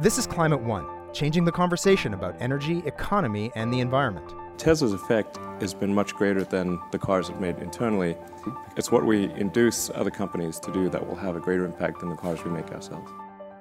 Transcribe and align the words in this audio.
This 0.00 0.16
is 0.16 0.26
Climate 0.26 0.62
One, 0.62 0.86
changing 1.12 1.44
the 1.44 1.52
conversation 1.52 2.14
about 2.14 2.34
energy, 2.40 2.82
economy, 2.86 3.52
and 3.54 3.70
the 3.70 3.80
environment. 3.80 4.32
Tesla's 4.56 4.94
effect 4.94 5.36
has 5.60 5.74
been 5.74 5.94
much 5.94 6.14
greater 6.14 6.42
than 6.42 6.80
the 6.90 6.98
cars 6.98 7.28
have 7.28 7.38
made 7.38 7.58
internally. 7.58 8.16
It's 8.78 8.90
what 8.90 9.04
we 9.04 9.24
induce 9.34 9.90
other 9.90 10.10
companies 10.10 10.58
to 10.60 10.72
do 10.72 10.88
that 10.88 11.06
will 11.06 11.16
have 11.16 11.36
a 11.36 11.38
greater 11.38 11.66
impact 11.66 12.00
than 12.00 12.08
the 12.08 12.16
cars 12.16 12.42
we 12.42 12.50
make 12.50 12.72
ourselves. 12.72 13.12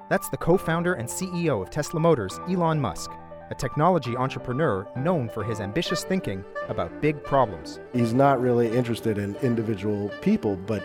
That's 0.10 0.30
the 0.30 0.38
co 0.38 0.55
founder 0.55 0.94
and 0.94 1.10
CEO 1.10 1.62
of 1.62 1.71
Tesla 1.71 2.00
Motors, 2.00 2.40
Elon 2.48 2.80
Musk, 2.80 3.12
a 3.50 3.56
technology 3.56 4.16
entrepreneur 4.16 4.88
known 4.96 5.28
for 5.28 5.44
his 5.44 5.60
ambitious 5.60 6.06
thinking 6.06 6.46
about 6.70 7.02
big 7.02 7.21
problems. 7.21 7.82
He's 7.92 8.14
not 8.14 8.40
really 8.40 8.71
interested 8.71 9.18
in 9.18 9.36
individual 9.38 10.08
people, 10.21 10.56
but 10.56 10.84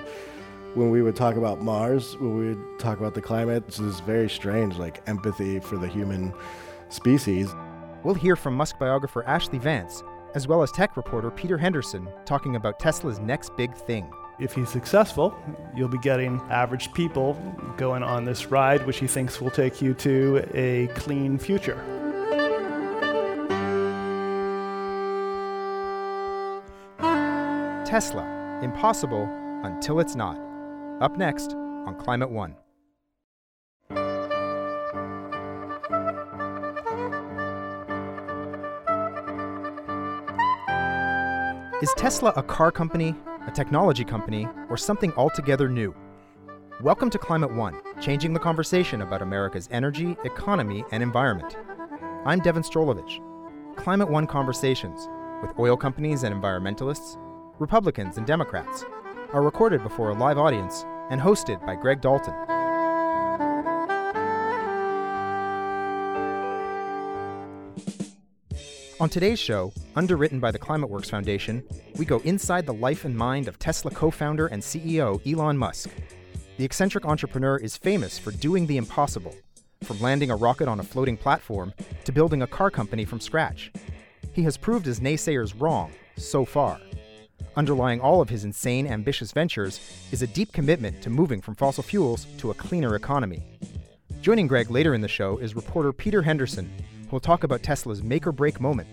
when 0.75 0.91
we 0.91 1.03
would 1.03 1.17
talk 1.17 1.37
about 1.37 1.63
Mars, 1.63 2.17
when 2.19 2.37
we 2.37 2.49
would 2.49 2.79
talk 2.79 2.99
about 2.99 3.15
the 3.15 3.21
climate, 3.21 3.65
it's 3.69 3.79
this 3.79 4.01
very 4.01 4.29
strange, 4.29 4.77
like 4.77 5.03
empathy 5.09 5.61
for 5.61 5.77
the 5.77 5.87
human 5.87 6.33
species. 6.89 7.55
We'll 8.03 8.15
hear 8.15 8.37
from 8.37 8.55
Musk 8.55 8.79
biographer 8.79 9.25
Ashlee 9.27 9.61
Vance, 9.61 10.03
as 10.35 10.49
well 10.49 10.63
as 10.63 10.73
tech 10.73 10.97
reporter 10.97 11.31
Peter 11.31 11.57
Henderson, 11.57 12.09
talking 12.25 12.57
about 12.57 12.79
Tesla's 12.81 13.21
next 13.21 13.57
big 13.57 13.75
thing. 13.75 14.11
If 14.41 14.53
he's 14.53 14.69
successful, 14.69 15.33
you'll 15.77 15.89
be 15.89 15.99
getting 15.99 16.41
average 16.51 16.93
people 16.93 17.35
going 17.77 18.03
on 18.03 18.25
this 18.25 18.47
ride, 18.47 18.85
which 18.85 18.99
he 18.99 19.07
thinks 19.07 19.41
will 19.41 19.51
take 19.51 19.81
you 19.81 19.95
to 19.95 20.45
a 20.55 20.89
clean 20.89 21.39
future. 21.39 21.83
Tesla, 27.87 28.59
impossible 28.61 29.29
until 29.63 30.01
it's 30.01 30.17
not. 30.17 30.44
Up 31.01 31.19
next 31.19 31.55
on 31.55 31.97
Climate 31.99 32.31
One. 32.31 32.55
Is 41.83 41.93
Tesla 41.97 42.33
a 42.37 42.45
car 42.45 42.71
company, 42.71 43.17
a 43.45 43.51
technology 43.51 44.05
company, 44.05 44.47
or 44.71 44.77
something 44.77 45.13
altogether 45.15 45.69
new? 45.69 45.93
Welcome 46.81 47.11
to 47.11 47.19
Climate 47.19 47.53
One, 47.53 47.81
changing 48.01 48.33
the 48.33 48.39
conversation 48.39 49.03
about 49.03 49.21
America's 49.21 49.69
energy, 49.73 50.17
economy, 50.25 50.85
and 50.93 51.03
environment. 51.03 51.57
I'm 52.25 52.39
Devon 52.39 52.63
Strolovich. 52.63 53.19
Climate 53.75 54.09
One 54.09 54.29
conversations 54.29 55.09
with 55.43 55.59
oil 55.59 55.77
companies 55.77 56.23
and 56.23 56.33
environmentalists, 56.33 57.19
Republicans 57.59 58.17
and 58.17 58.27
Democrats, 58.27 58.85
are 59.33 59.43
recorded 59.43 59.83
before 59.83 60.11
a 60.11 60.15
live 60.15 60.39
audience 60.39 60.85
and 61.11 61.21
hosted 61.21 61.65
by 61.67 61.75
Greg 61.75 62.01
Dalton. 62.01 62.35
On 69.01 69.09
today's 69.09 69.39
show, 69.39 69.73
underwritten 69.97 70.41
by 70.41 70.51
the 70.51 70.59
ClimateWorks 70.59 71.11
Foundation, 71.11 71.63
we 71.97 72.05
go 72.05 72.21
inside 72.21 72.65
the 72.65 72.73
life 72.73 73.05
and 73.05 73.17
mind 73.17 73.49
of 73.49 73.59
Tesla 73.59 73.91
co 73.91 74.11
founder 74.11 74.47
and 74.47 74.63
CEO 74.63 75.21
Elon 75.31 75.59
Musk. 75.59 75.91
The 76.57 76.65
eccentric 76.65 77.05
entrepreneur 77.05 77.57
is 77.57 77.77
famous 77.77 78.19
for 78.19 78.31
doing 78.31 78.67
the 78.67 78.77
impossible, 78.77 79.35
from 79.83 80.01
landing 80.01 80.31
a 80.31 80.37
rocket 80.37 80.69
on 80.69 80.79
a 80.79 80.85
floating 80.85 81.17
platform 81.17 81.75
to 82.05 82.13
building 82.13 82.43
a 82.43 82.47
car 82.47 82.71
company 82.71 83.05
from 83.05 83.21
scratch. 83.21 83.73
He 84.33 84.43
has 84.45 84.57
proved 84.57 84.87
his 84.87 85.01
naysayers 85.01 85.61
wrong, 85.61 85.93
so 86.17 86.45
far. 86.45 86.81
Underlying 87.57 88.01
all 88.01 88.21
of 88.21 88.29
his 88.29 88.45
insane, 88.45 88.87
ambitious 88.87 89.33
ventures 89.33 89.81
is 90.11 90.23
a 90.23 90.27
deep 90.27 90.53
commitment 90.53 91.01
to 91.03 91.11
moving 91.11 91.41
from 91.41 91.55
fossil 91.55 91.83
fuels 91.83 92.27
to 92.39 92.51
a 92.51 92.55
cleaner 92.55 92.97
economy. 92.97 93.43
Joining 94.21 94.47
Greg 94.47 94.71
later 94.71 94.95
in 94.95 95.01
the 95.01 95.09
show 95.09 95.39
is 95.39 95.55
reporter 95.55 95.93
Peter 95.93 96.23
Henderson, 96.23 96.71
who 97.05 97.11
will 97.11 97.21
talk 97.21 97.45
about 97.45 97.63
Tesla's 97.63 98.03
make 98.03 98.27
or 98.27 98.33
break 98.33 98.61
moment 98.61 98.89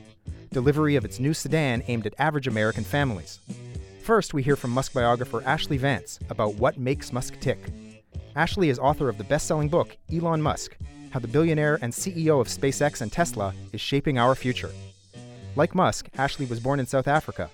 delivery 0.52 0.98
of 0.98 1.06
its 1.06 1.20
new 1.20 1.34
sedan 1.34 1.81
aimed 1.88 2.06
at 2.06 2.14
average 2.20 2.47
American 2.47 2.84
families. 2.84 3.40
First, 4.03 4.34
we 4.34 4.44
hear 4.44 4.56
from 4.56 4.72
Musk 4.72 4.94
biographer 4.94 5.41
Ashlee 5.41 5.80
Vance 5.80 6.19
about 6.30 6.56
what 6.56 6.78
makes 6.78 7.13
Musk 7.13 7.40
tick. 7.40 7.57
Ashlee 8.36 8.69
is 8.69 8.78
author 8.78 9.07
of 9.07 9.18
the 9.18 9.24
best 9.24 9.47
selling 9.47 9.69
book, 9.69 9.96
Elon 10.13 10.41
Musk 10.41 10.75
How 11.12 11.19
the 11.19 11.28
Billionaire 11.28 11.80
and 11.81 11.94
CEO 11.94 12.41
of 12.41 12.47
SpaceX 12.47 13.02
and 13.02 13.12
Tesla 13.12 13.53
is 13.72 13.80
Shaping 13.80 14.18
Our 14.18 14.36
Future. 14.36 14.72
Like 15.56 15.75
Musk, 15.75 16.09
Ashlee 16.18 16.50
was 16.50 16.59
born 16.59 16.80
in 16.80 16.86
South 16.86 17.07
Africa. 17.07 17.50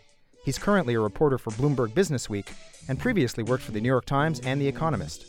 He's 0.47 0.57
currently 0.57 0.93
a 0.93 0.99
reporter 1.01 1.37
for 1.37 1.51
Bloomberg 1.51 1.93
Business 1.93 2.29
Week 2.29 2.49
and 2.87 2.97
previously 2.97 3.43
worked 3.43 3.63
for 3.63 3.73
the 3.73 3.81
New 3.81 3.89
York 3.89 4.05
Times 4.05 4.39
and 4.39 4.61
The 4.61 4.67
Economist. 4.69 5.25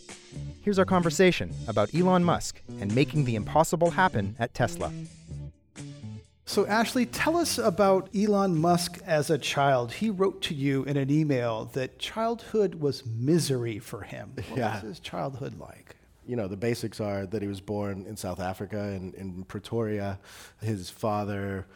Here's 0.62 0.78
our 0.78 0.84
conversation 0.84 1.52
about 1.66 1.92
Elon 1.92 2.22
Musk 2.22 2.62
and 2.80 2.94
making 2.94 3.24
the 3.24 3.34
impossible 3.34 3.90
happen 3.90 4.36
at 4.38 4.54
Tesla. 4.54 4.92
So, 6.46 6.66
Ashlee, 6.66 7.08
tell 7.10 7.36
us 7.36 7.58
about 7.58 8.08
Elon 8.14 8.56
Musk 8.60 9.00
as 9.04 9.28
a 9.28 9.38
child. 9.38 9.90
He 9.94 10.08
wrote 10.08 10.40
to 10.42 10.54
you 10.54 10.84
in 10.84 10.96
an 10.96 11.10
email 11.10 11.64
that 11.72 11.98
childhood 11.98 12.76
was 12.76 13.04
misery 13.04 13.80
for 13.80 14.02
him. 14.02 14.34
What 14.50 14.56
Yeah. 14.56 14.74
was 14.74 14.82
his 14.84 15.00
childhood 15.00 15.58
like? 15.58 15.96
You 16.28 16.36
know, 16.36 16.46
the 16.46 16.56
basics 16.56 17.00
are 17.00 17.26
that 17.26 17.42
he 17.42 17.48
was 17.48 17.60
born 17.60 18.06
in 18.08 18.16
South 18.16 18.38
Africa, 18.38 18.78
in, 18.92 19.14
in 19.14 19.42
Pretoria. 19.46 20.20
His 20.60 20.90
father 20.90 21.66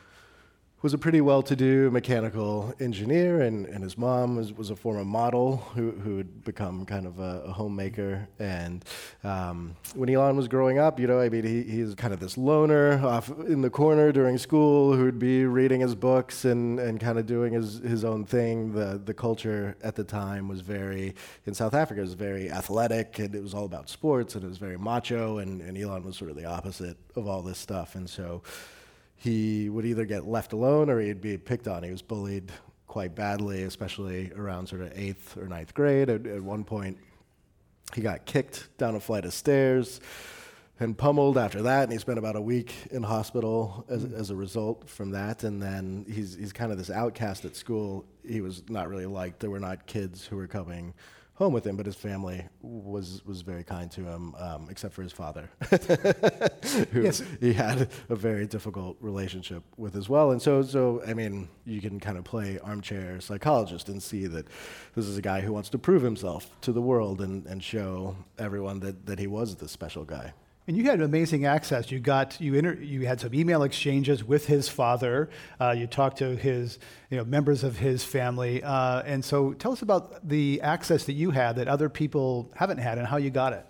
was 0.82 0.92
a 0.92 0.98
pretty 0.98 1.20
well-to-do 1.20 1.92
mechanical 1.92 2.74
engineer, 2.80 3.42
and, 3.42 3.66
and 3.66 3.84
his 3.84 3.96
mom 3.96 4.34
was, 4.34 4.52
was 4.52 4.68
a 4.70 4.74
former 4.74 5.04
model 5.04 5.58
who, 5.76 5.92
who 5.92 6.18
had 6.18 6.42
become 6.42 6.84
kind 6.84 7.06
of 7.06 7.20
a, 7.20 7.44
a 7.46 7.52
homemaker. 7.52 8.26
And 8.40 8.84
um, 9.22 9.76
when 9.94 10.10
Elon 10.10 10.36
was 10.36 10.48
growing 10.48 10.80
up, 10.80 10.98
you 10.98 11.06
know, 11.06 11.20
I 11.20 11.28
mean, 11.28 11.44
he, 11.44 11.62
he's 11.62 11.94
kind 11.94 12.12
of 12.12 12.18
this 12.18 12.36
loner 12.36 13.00
off 13.06 13.28
in 13.28 13.62
the 13.62 13.70
corner 13.70 14.10
during 14.10 14.38
school 14.38 14.96
who'd 14.96 15.20
be 15.20 15.44
reading 15.44 15.80
his 15.80 15.94
books 15.94 16.44
and, 16.44 16.80
and 16.80 16.98
kind 16.98 17.16
of 17.16 17.26
doing 17.26 17.52
his, 17.52 17.78
his 17.78 18.04
own 18.04 18.24
thing. 18.24 18.74
The, 18.74 19.00
the 19.04 19.14
culture 19.14 19.76
at 19.84 19.94
the 19.94 20.04
time 20.04 20.48
was 20.48 20.62
very, 20.62 21.14
in 21.46 21.54
South 21.54 21.74
Africa, 21.74 22.00
was 22.00 22.14
very 22.14 22.50
athletic, 22.50 23.20
and 23.20 23.36
it 23.36 23.42
was 23.42 23.54
all 23.54 23.66
about 23.66 23.88
sports, 23.88 24.34
and 24.34 24.42
it 24.42 24.48
was 24.48 24.58
very 24.58 24.78
macho, 24.78 25.38
and, 25.38 25.60
and 25.60 25.78
Elon 25.78 26.02
was 26.02 26.16
sort 26.16 26.30
of 26.32 26.36
the 26.36 26.46
opposite 26.46 26.96
of 27.14 27.28
all 27.28 27.40
this 27.40 27.58
stuff. 27.58 27.94
And 27.94 28.10
so 28.10 28.42
he 29.22 29.68
would 29.68 29.84
either 29.84 30.04
get 30.04 30.26
left 30.26 30.52
alone 30.52 30.90
or 30.90 30.98
he'd 30.98 31.20
be 31.20 31.38
picked 31.38 31.68
on. 31.68 31.84
He 31.84 31.92
was 31.92 32.02
bullied 32.02 32.50
quite 32.88 33.14
badly, 33.14 33.62
especially 33.62 34.32
around 34.36 34.66
sort 34.66 34.82
of 34.82 34.92
eighth 34.96 35.36
or 35.36 35.46
ninth 35.46 35.74
grade. 35.74 36.10
At, 36.10 36.26
at 36.26 36.42
one 36.42 36.64
point, 36.64 36.98
he 37.94 38.00
got 38.00 38.24
kicked 38.24 38.76
down 38.78 38.96
a 38.96 39.00
flight 39.00 39.24
of 39.24 39.32
stairs 39.32 40.00
and 40.80 40.98
pummeled 40.98 41.38
after 41.38 41.62
that, 41.62 41.84
and 41.84 41.92
he 41.92 41.98
spent 41.98 42.18
about 42.18 42.34
a 42.34 42.40
week 42.40 42.74
in 42.90 43.04
hospital 43.04 43.84
as, 43.88 44.04
mm-hmm. 44.04 44.20
as 44.20 44.30
a 44.30 44.36
result 44.36 44.88
from 44.88 45.12
that. 45.12 45.44
And 45.44 45.62
then 45.62 46.04
he's, 46.12 46.34
he's 46.34 46.52
kind 46.52 46.72
of 46.72 46.78
this 46.78 46.90
outcast 46.90 47.44
at 47.44 47.54
school. 47.54 48.04
He 48.26 48.40
was 48.40 48.64
not 48.68 48.88
really 48.88 49.06
liked. 49.06 49.38
There 49.38 49.50
were 49.50 49.60
not 49.60 49.86
kids 49.86 50.26
who 50.26 50.34
were 50.34 50.48
coming 50.48 50.94
home 51.34 51.52
with 51.52 51.66
him, 51.66 51.76
but 51.76 51.86
his 51.86 51.96
family 51.96 52.44
was 52.60 53.22
was 53.24 53.42
very 53.42 53.64
kind 53.64 53.90
to 53.92 54.02
him, 54.04 54.34
um, 54.36 54.68
except 54.70 54.94
for 54.94 55.02
his 55.02 55.12
father, 55.12 55.48
who 56.92 57.02
Yes. 57.02 57.22
he 57.40 57.52
had 57.52 57.88
a 58.08 58.14
very 58.16 58.46
difficult 58.46 58.96
relationship 59.00 59.62
with 59.76 59.96
as 59.96 60.08
well. 60.08 60.30
And 60.32 60.40
so, 60.42 60.62
so 60.62 61.02
I 61.06 61.14
mean, 61.14 61.48
you 61.64 61.80
can 61.80 61.98
kind 62.00 62.18
of 62.18 62.24
play 62.24 62.58
armchair 62.62 63.20
psychologist 63.20 63.88
and 63.88 64.02
see 64.02 64.26
that 64.26 64.46
this 64.94 65.06
is 65.06 65.16
a 65.18 65.22
guy 65.22 65.40
who 65.40 65.52
wants 65.52 65.70
to 65.70 65.78
prove 65.78 66.02
himself 66.02 66.48
to 66.62 66.72
the 66.72 66.82
world 66.82 67.20
and, 67.20 67.46
and 67.46 67.62
show 67.62 68.16
everyone 68.38 68.80
that, 68.80 69.06
that 69.06 69.18
he 69.18 69.26
was 69.26 69.56
this 69.56 69.72
special 69.72 70.04
guy. 70.04 70.32
And 70.68 70.76
you 70.76 70.84
had 70.84 71.00
amazing 71.00 71.44
access. 71.44 71.90
You 71.90 71.98
got 71.98 72.40
you 72.40 72.54
inter- 72.54 72.74
you 72.74 73.04
had 73.04 73.20
some 73.20 73.34
email 73.34 73.64
exchanges 73.64 74.22
with 74.22 74.46
his 74.46 74.68
father. 74.68 75.28
Uh, 75.60 75.74
you 75.76 75.88
talked 75.88 76.18
to 76.18 76.36
his 76.36 76.78
you 77.10 77.16
know 77.16 77.24
members 77.24 77.64
of 77.64 77.78
his 77.78 78.04
family. 78.04 78.62
Uh, 78.62 79.02
and 79.02 79.24
so, 79.24 79.54
tell 79.54 79.72
us 79.72 79.82
about 79.82 80.28
the 80.28 80.60
access 80.62 81.04
that 81.06 81.14
you 81.14 81.32
had 81.32 81.56
that 81.56 81.66
other 81.66 81.88
people 81.88 82.52
haven't 82.54 82.78
had, 82.78 82.98
and 82.98 83.08
how 83.08 83.16
you 83.16 83.30
got 83.30 83.52
it. 83.52 83.66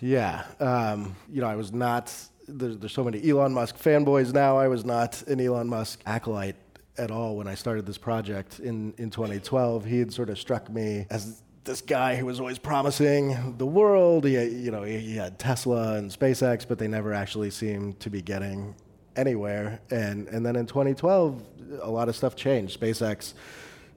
Yeah, 0.00 0.44
um, 0.60 1.16
you 1.28 1.40
know, 1.40 1.48
I 1.48 1.56
was 1.56 1.72
not. 1.72 2.14
There's, 2.46 2.78
there's 2.78 2.92
so 2.92 3.02
many 3.02 3.28
Elon 3.28 3.52
Musk 3.52 3.76
fanboys 3.76 4.32
now. 4.32 4.56
I 4.56 4.68
was 4.68 4.84
not 4.84 5.20
an 5.22 5.40
Elon 5.40 5.68
Musk 5.68 6.00
acolyte 6.06 6.56
at 6.96 7.10
all 7.10 7.36
when 7.36 7.48
I 7.48 7.56
started 7.56 7.86
this 7.86 7.98
project 7.98 8.60
in 8.60 8.94
in 8.98 9.10
2012. 9.10 9.84
He 9.84 9.98
had 9.98 10.12
sort 10.12 10.30
of 10.30 10.38
struck 10.38 10.70
me 10.70 11.06
as 11.10 11.42
this 11.68 11.82
guy 11.82 12.16
who 12.16 12.24
was 12.24 12.40
always 12.40 12.58
promising 12.58 13.54
the 13.58 13.66
world. 13.66 14.24
He, 14.24 14.32
you 14.32 14.70
know, 14.70 14.84
he, 14.84 14.98
he 14.98 15.16
had 15.16 15.38
Tesla 15.38 15.96
and 15.96 16.10
SpaceX, 16.10 16.66
but 16.66 16.78
they 16.78 16.88
never 16.88 17.12
actually 17.12 17.50
seemed 17.50 18.00
to 18.00 18.08
be 18.08 18.22
getting 18.22 18.74
anywhere. 19.16 19.78
And 19.90 20.28
and 20.28 20.44
then 20.44 20.56
in 20.56 20.66
2012, 20.66 21.42
a 21.82 21.90
lot 21.90 22.08
of 22.08 22.16
stuff 22.16 22.34
changed. 22.34 22.80
SpaceX 22.80 23.34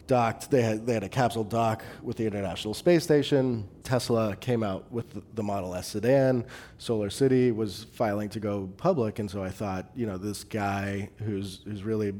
docked. 0.05 0.51
They 0.51 0.61
had 0.61 0.85
they 0.85 0.93
had 0.93 1.03
a 1.03 1.09
capsule 1.09 1.45
dock 1.45 1.81
with 2.03 2.17
the 2.17 2.27
International 2.27 2.73
Space 2.73 3.03
Station. 3.03 3.65
Tesla 3.83 4.35
came 4.35 4.63
out 4.63 4.91
with 4.91 5.13
the, 5.13 5.23
the 5.35 5.43
Model 5.43 5.73
S 5.73 5.87
sedan. 5.87 6.43
Solar 6.77 7.09
City 7.09 7.53
was 7.53 7.85
filing 7.93 8.27
to 8.29 8.41
go 8.41 8.69
public, 8.75 9.19
and 9.19 9.31
so 9.31 9.41
I 9.41 9.49
thought, 9.49 9.89
you 9.95 10.05
know, 10.05 10.17
this 10.17 10.43
guy 10.43 11.09
who's 11.19 11.61
who's 11.63 11.83
really 11.83 12.13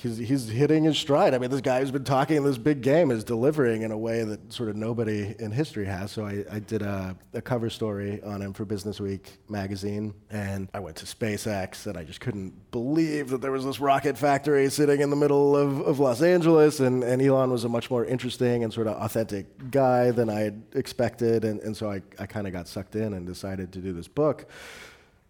he's 0.00 0.16
he's 0.16 0.48
hitting 0.48 0.84
his 0.84 0.96
stride. 0.98 1.34
I 1.34 1.38
mean, 1.38 1.50
this 1.50 1.60
guy 1.60 1.80
who's 1.80 1.90
been 1.90 2.04
talking 2.04 2.42
this 2.42 2.58
big 2.58 2.80
game 2.80 3.10
is 3.10 3.22
delivering 3.22 3.82
in 3.82 3.90
a 3.90 3.98
way 3.98 4.24
that 4.24 4.52
sort 4.52 4.68
of 4.68 4.76
nobody 4.76 5.34
in 5.38 5.50
history 5.50 5.84
has. 5.84 6.10
So 6.12 6.24
I, 6.24 6.44
I 6.50 6.58
did 6.60 6.82
a, 6.82 7.16
a 7.34 7.42
cover 7.42 7.68
story 7.70 8.22
on 8.22 8.40
him 8.40 8.52
for 8.52 8.64
Business 8.64 9.00
Week 9.00 9.38
magazine, 9.48 10.14
and 10.30 10.68
I 10.72 10.80
went 10.80 10.96
to 10.96 11.06
SpaceX, 11.06 11.86
and 11.86 11.96
I 11.96 12.04
just 12.04 12.20
couldn't 12.20 12.70
believe 12.70 13.28
that 13.30 13.42
there 13.42 13.52
was 13.52 13.64
this 13.64 13.80
rocket 13.80 14.16
factory 14.16 14.70
sitting 14.70 15.00
in 15.00 15.10
the 15.10 15.16
middle 15.16 15.56
of, 15.56 15.80
of 15.80 15.98
Los 15.98 16.22
Angeles, 16.22 16.80
and, 16.80 17.04
and 17.04 17.20
Elon 17.20 17.50
was 17.50 17.64
a 17.64 17.68
much 17.68 17.90
more 17.90 18.04
interesting 18.04 18.64
and 18.64 18.72
sort 18.72 18.86
of 18.86 18.96
authentic 18.96 19.70
guy 19.70 20.10
than 20.10 20.30
I 20.30 20.40
had 20.40 20.62
expected, 20.74 21.44
and, 21.44 21.60
and 21.60 21.76
so 21.76 21.90
I, 21.90 22.02
I 22.18 22.26
kind 22.26 22.46
of 22.46 22.52
got 22.52 22.68
sucked 22.68 22.96
in 22.96 23.12
and 23.12 23.26
decided 23.26 23.72
to 23.72 23.80
do 23.80 23.92
this 23.92 24.08
book. 24.08 24.46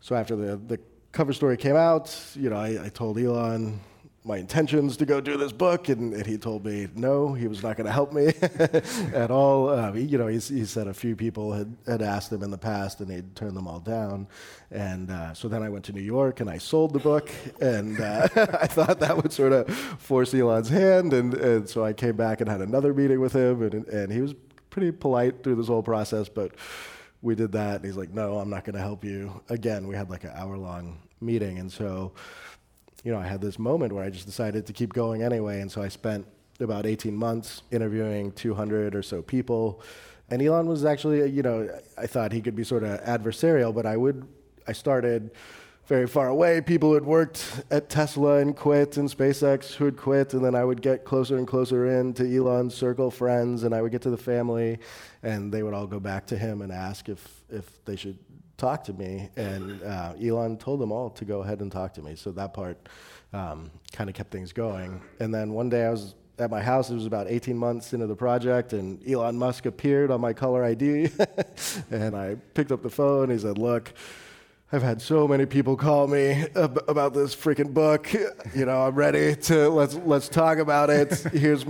So 0.00 0.14
after 0.14 0.37
the, 0.37 0.56
the 0.56 0.78
cover 1.12 1.32
story 1.32 1.56
came 1.56 1.76
out, 1.76 2.17
you 2.34 2.49
know, 2.50 2.56
I, 2.56 2.84
I 2.84 2.88
told 2.88 3.19
Elon, 3.19 3.81
my 4.22 4.37
intentions 4.37 4.99
to 4.99 5.06
go 5.06 5.19
do 5.20 5.38
this 5.38 5.50
book, 5.50 5.88
and, 5.88 6.12
and 6.12 6.26
he 6.26 6.37
told 6.37 6.64
me 6.64 6.88
no, 6.94 7.32
he 7.32 7.49
was 7.49 7.62
not 7.62 7.76
going 7.76 7.87
to 7.87 7.93
help 7.93 8.12
me 8.12 8.26
at 9.14 9.31
all. 9.31 9.70
Um, 9.70 9.96
he, 9.96 10.02
you 10.02 10.19
know, 10.19 10.26
he, 10.26 10.38
he, 10.38 10.67
said 10.67 10.88
a 10.88 10.94
few 10.94 11.17
people 11.17 11.52
had, 11.52 11.75
had 11.87 12.02
asked 12.02 12.31
him 12.31 12.43
in 12.43 12.50
the 12.50 12.58
past, 12.58 13.00
and 13.00 13.11
he'd 13.11 13.34
turned 13.34 13.56
them 13.56 13.67
all 13.67 13.81
down. 13.81 14.28
And 14.70 15.11
uh, 15.11 15.32
so 15.32 15.49
then 15.49 15.62
I 15.62 15.70
went 15.70 15.87
to 15.87 15.93
New 15.93 16.02
York 16.02 16.40
and 16.40 16.50
I 16.50 16.58
sold 16.58 16.93
the 16.93 16.99
book, 16.99 17.31
and 17.62 17.99
uh, 17.99 18.28
I 18.37 18.67
thought 18.67 19.00
that 19.00 19.17
would 19.17 19.32
sort 19.32 19.52
of 19.52 19.75
force 19.75 20.34
Elon's 20.34 20.69
hand. 20.69 21.14
And, 21.14 21.32
and 21.34 21.69
so 21.69 21.82
I 21.82 21.94
came 21.94 22.17
back 22.17 22.43
and 22.43 22.50
had 22.50 22.61
another 22.61 22.93
meeting 22.93 23.20
with 23.20 23.32
him, 23.32 23.62
and, 23.62 23.87
and 23.88 24.12
he 24.12 24.20
was 24.20 24.34
pretty 24.69 24.93
polite 24.93 25.43
through 25.43 25.56
this 25.56 25.69
whole 25.69 25.82
process, 25.82 26.28
but 26.28 26.52
we 27.22 27.34
did 27.34 27.52
that, 27.52 27.76
and 27.76 27.84
he's 27.84 27.96
like, 27.96 28.12
no, 28.12 28.38
I'm 28.38 28.50
not 28.50 28.64
going 28.64 28.76
to 28.76 28.82
help 28.82 29.05
you. 29.05 29.43
Again, 29.49 29.87
we 29.87 29.94
had 29.94 30.11
like 30.11 30.25
an 30.25 30.32
hour 30.34 30.56
long 30.56 30.99
meeting, 31.20 31.58
and 31.58 31.70
so 31.70 32.12
you 33.05 33.12
know, 33.12 33.19
I 33.19 33.26
had 33.26 33.41
this 33.41 33.58
moment 33.58 33.93
where 33.93 34.05
I 34.05 34.11
just 34.11 34.26
decided 34.26 34.67
to 34.67 34.73
keep 34.73 34.93
going 34.93 35.23
anyway. 35.23 35.61
And 35.61 35.70
so 35.70 35.82
I 35.82 35.88
spent 35.88 36.26
about 36.61 36.87
18 36.87 37.14
months 37.17 37.62
interviewing 37.70 38.32
200 38.32 38.94
or 38.94 39.02
so 39.02 39.23
people. 39.23 39.82
And 40.29 40.43
Elon 40.43 40.67
was 40.67 40.85
actually, 40.85 41.29
you 41.31 41.43
know, 41.43 41.69
I 41.99 42.06
thought 42.06 42.32
he 42.32 42.41
could 42.41 42.55
be 42.55 42.64
sort 42.64 42.85
of 42.85 43.00
adversarial, 43.02 43.75
but 43.75 43.87
I 43.87 43.97
would, 43.97 44.26
I 44.69 44.73
started 44.73 45.31
very 45.87 46.06
far 46.06 46.29
away. 46.29 46.61
People 46.61 46.91
who 46.91 46.94
had 46.94 47.05
worked 47.05 47.64
at 47.70 47.88
Tesla 47.88 48.37
and 48.37 48.55
quit, 48.55 48.97
and 48.97 49.08
SpaceX 49.08 49.75
who 49.75 49.87
had 49.87 49.96
quit, 49.96 50.35
and 50.35 50.44
then 50.44 50.55
I 50.55 50.62
would 50.62 50.82
get 50.82 51.05
closer 51.05 51.37
and 51.37 51.49
closer 51.49 51.99
in 51.99 52.14
to 52.14 52.37
Elon's 52.37 52.75
circle 52.75 53.11
friends, 53.11 53.64
and 53.64 53.75
I 53.75 53.82
would 53.82 53.91
get 53.91 54.03
to 54.03 54.11
the 54.11 54.17
family, 54.17 54.79
and 55.25 55.53
they 55.53 55.64
would 55.64 55.75
all 55.75 55.88
go 55.88 55.99
back 55.99 56.26
to 56.26 56.38
him 56.38 56.62
and 56.62 56.70
ask 56.70 57.08
if, 57.08 57.43
if 57.49 57.85
they 57.87 57.96
should 57.96 58.19
talk 58.61 58.85
to 58.85 58.93
me, 58.93 59.31
and 59.37 59.83
uh, 59.83 60.12
Elon 60.23 60.59
told 60.59 60.81
them 60.81 60.93
all 60.93 61.11
to 61.11 61.25
go 61.25 61.43
ahead 61.43 61.61
and 61.61 61.73
talk 61.73 61.95
to 61.95 62.03
me. 62.03 62.15
So 62.15 62.31
that 62.33 62.53
part 62.53 62.89
um, 63.33 63.71
kind 63.93 64.11
of 64.11 64.15
kept 64.15 64.31
things 64.31 64.53
going. 64.53 65.01
And 65.19 65.35
then 65.35 65.53
one 65.53 65.69
day 65.69 65.87
I 65.87 65.91
was 65.91 66.15
at 66.39 66.51
my 66.51 66.61
house. 66.61 66.91
It 66.91 66.95
was 66.95 67.07
about 67.07 67.27
18 67.29 67.57
months 67.57 67.93
into 67.93 68.07
the 68.07 68.17
project, 68.17 68.73
and 68.73 69.07
Elon 69.09 69.37
Musk 69.37 69.67
appeared 69.67 70.11
on 70.11 70.21
my 70.21 70.33
caller 70.33 70.62
ID, 70.62 71.11
and 71.91 72.15
I 72.15 72.37
picked 72.55 72.71
up 72.71 72.83
the 72.83 72.91
phone. 72.91 73.31
He 73.31 73.39
said, 73.39 73.59
"Look." 73.59 73.93
I've 74.72 74.82
had 74.84 75.02
so 75.02 75.26
many 75.26 75.46
people 75.46 75.76
call 75.76 76.06
me 76.06 76.46
ab- 76.55 76.84
about 76.87 77.12
this 77.12 77.34
freaking 77.34 77.75
book. 77.75 78.12
You 78.55 78.67
know, 78.67 78.87
I'm 78.87 78.94
ready 78.94 79.34
to 79.34 79.69
let's 79.69 79.96
let's 79.96 80.28
talk 80.28 80.58
about 80.58 80.90
it. 80.90 81.12
Here's 81.32 81.64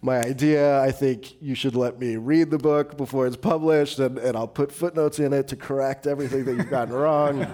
my 0.00 0.20
idea. 0.20 0.80
I 0.80 0.92
think 0.92 1.42
you 1.42 1.56
should 1.56 1.74
let 1.74 1.98
me 1.98 2.14
read 2.14 2.52
the 2.52 2.58
book 2.58 2.96
before 2.96 3.26
it's 3.26 3.36
published, 3.36 3.98
and, 3.98 4.18
and 4.18 4.36
I'll 4.36 4.46
put 4.46 4.70
footnotes 4.70 5.18
in 5.18 5.32
it 5.32 5.48
to 5.48 5.56
correct 5.56 6.06
everything 6.06 6.44
that 6.44 6.54
you've 6.54 6.70
gotten 6.70 6.94
wrong. 6.94 7.44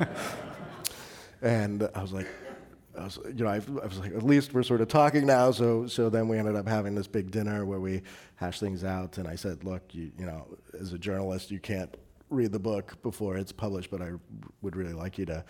and 1.41 1.89
I 1.95 2.03
was 2.03 2.13
like, 2.13 2.29
I 2.99 3.05
was, 3.05 3.19
you 3.25 3.45
know, 3.45 3.49
I, 3.49 3.57
I, 3.57 3.87
was 3.87 3.99
like, 4.01 4.15
at 4.15 4.23
least 4.23 4.53
we're 4.53 4.63
sort 4.63 4.83
of 4.83 4.89
talking 4.89 5.25
now. 5.25 5.51
So, 5.51 5.87
so 5.87 6.11
then 6.11 6.29
we 6.29 6.37
ended 6.37 6.57
up 6.57 6.69
having 6.69 6.95
this 6.95 7.07
big 7.07 7.31
dinner 7.31 7.65
where 7.65 7.81
we 7.81 8.03
hashed 8.37 8.61
things 8.61 8.85
out. 8.85 9.17
And 9.17 9.27
I 9.27 9.37
said, 9.37 9.65
look, 9.65 9.95
you, 9.95 10.13
you 10.19 10.27
know, 10.27 10.47
as 10.79 10.93
a 10.93 10.99
journalist, 10.99 11.51
you 11.51 11.59
can't 11.59 11.97
read 12.31 12.53
the 12.53 12.59
book 12.59 13.01
before 13.03 13.37
it's 13.37 13.53
published, 13.53 13.91
but 13.91 14.01
I 14.01 14.13
would 14.63 14.77
really 14.77 14.93
like 14.93 15.19
you 15.19 15.27
to, 15.27 15.45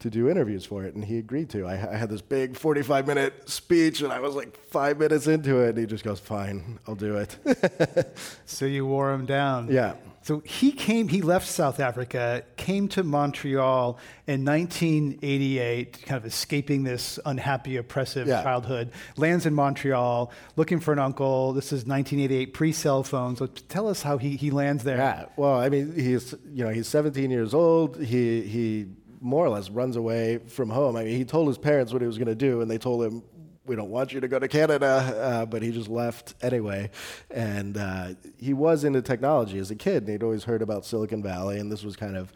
to 0.00 0.10
do 0.10 0.28
interviews 0.28 0.64
for 0.64 0.84
it. 0.84 0.94
And 0.94 1.04
he 1.04 1.18
agreed 1.18 1.50
to. 1.50 1.66
I, 1.66 1.74
I, 1.74 1.96
had 1.96 2.08
this 2.08 2.22
big 2.22 2.56
45 2.56 3.06
minute 3.06 3.48
speech, 3.48 4.02
and 4.02 4.12
I 4.12 4.18
was 4.18 4.34
like 4.34 4.56
five 4.56 4.98
minutes 4.98 5.26
into 5.26 5.60
it, 5.60 5.70
and 5.70 5.78
he 5.78 5.86
just 5.86 6.04
goes, 6.04 6.18
Fine, 6.18 6.78
I'll 6.86 6.94
do 6.94 7.16
it. 7.16 8.16
so 8.46 8.64
you 8.64 8.86
wore 8.86 9.12
him 9.12 9.26
down. 9.26 9.68
Yeah. 9.70 9.94
So 10.22 10.40
he 10.40 10.70
came, 10.70 11.08
he 11.08 11.20
left 11.20 11.48
South 11.48 11.80
Africa, 11.80 12.44
came 12.56 12.88
to 12.88 13.02
Montreal 13.02 13.98
in 14.26 14.44
1988, 14.44 16.02
kind 16.02 16.16
of 16.16 16.24
escaping 16.24 16.84
this 16.84 17.18
unhappy, 17.26 17.76
oppressive 17.76 18.28
yeah. 18.28 18.42
childhood, 18.42 18.92
lands 19.16 19.46
in 19.46 19.54
Montreal, 19.54 20.30
looking 20.56 20.78
for 20.78 20.92
an 20.92 21.00
uncle. 21.00 21.52
This 21.52 21.66
is 21.66 21.86
1988, 21.86 22.54
pre 22.54 22.72
cell 22.72 23.02
phone. 23.02 23.36
So 23.36 23.46
tell 23.46 23.88
us 23.88 24.02
how 24.02 24.16
he, 24.18 24.36
he 24.36 24.50
lands 24.50 24.84
there. 24.84 24.98
Yeah, 24.98 25.26
well, 25.36 25.58
I 25.58 25.68
mean, 25.68 25.94
he's, 25.94 26.34
you 26.52 26.64
know, 26.64 26.70
he's 26.70 26.86
17 26.86 27.30
years 27.30 27.52
old. 27.52 28.00
He, 28.00 28.42
he 28.42 28.86
more 29.20 29.44
or 29.44 29.50
less 29.50 29.70
runs 29.70 29.96
away 29.96 30.38
from 30.38 30.68
home. 30.68 30.96
I 30.96 31.04
mean, 31.04 31.16
he 31.16 31.24
told 31.24 31.48
his 31.48 31.58
parents 31.58 31.92
what 31.92 32.02
he 32.02 32.06
was 32.06 32.18
going 32.18 32.28
to 32.28 32.34
do, 32.34 32.60
and 32.60 32.70
they 32.70 32.78
told 32.78 33.04
him, 33.04 33.22
we 33.64 33.76
don't 33.76 33.90
want 33.90 34.12
you 34.12 34.20
to 34.20 34.28
go 34.28 34.38
to 34.38 34.48
Canada, 34.48 34.86
uh, 34.86 35.46
but 35.46 35.62
he 35.62 35.70
just 35.70 35.88
left 35.88 36.34
anyway. 36.42 36.90
And 37.30 37.76
uh, 37.76 38.14
he 38.38 38.52
was 38.52 38.84
into 38.84 39.02
technology 39.02 39.58
as 39.58 39.70
a 39.70 39.76
kid, 39.76 40.02
and 40.02 40.08
he'd 40.08 40.22
always 40.22 40.44
heard 40.44 40.62
about 40.62 40.84
Silicon 40.84 41.22
Valley, 41.22 41.58
and 41.58 41.70
this 41.70 41.84
was 41.84 41.96
kind 41.96 42.16
of 42.16 42.32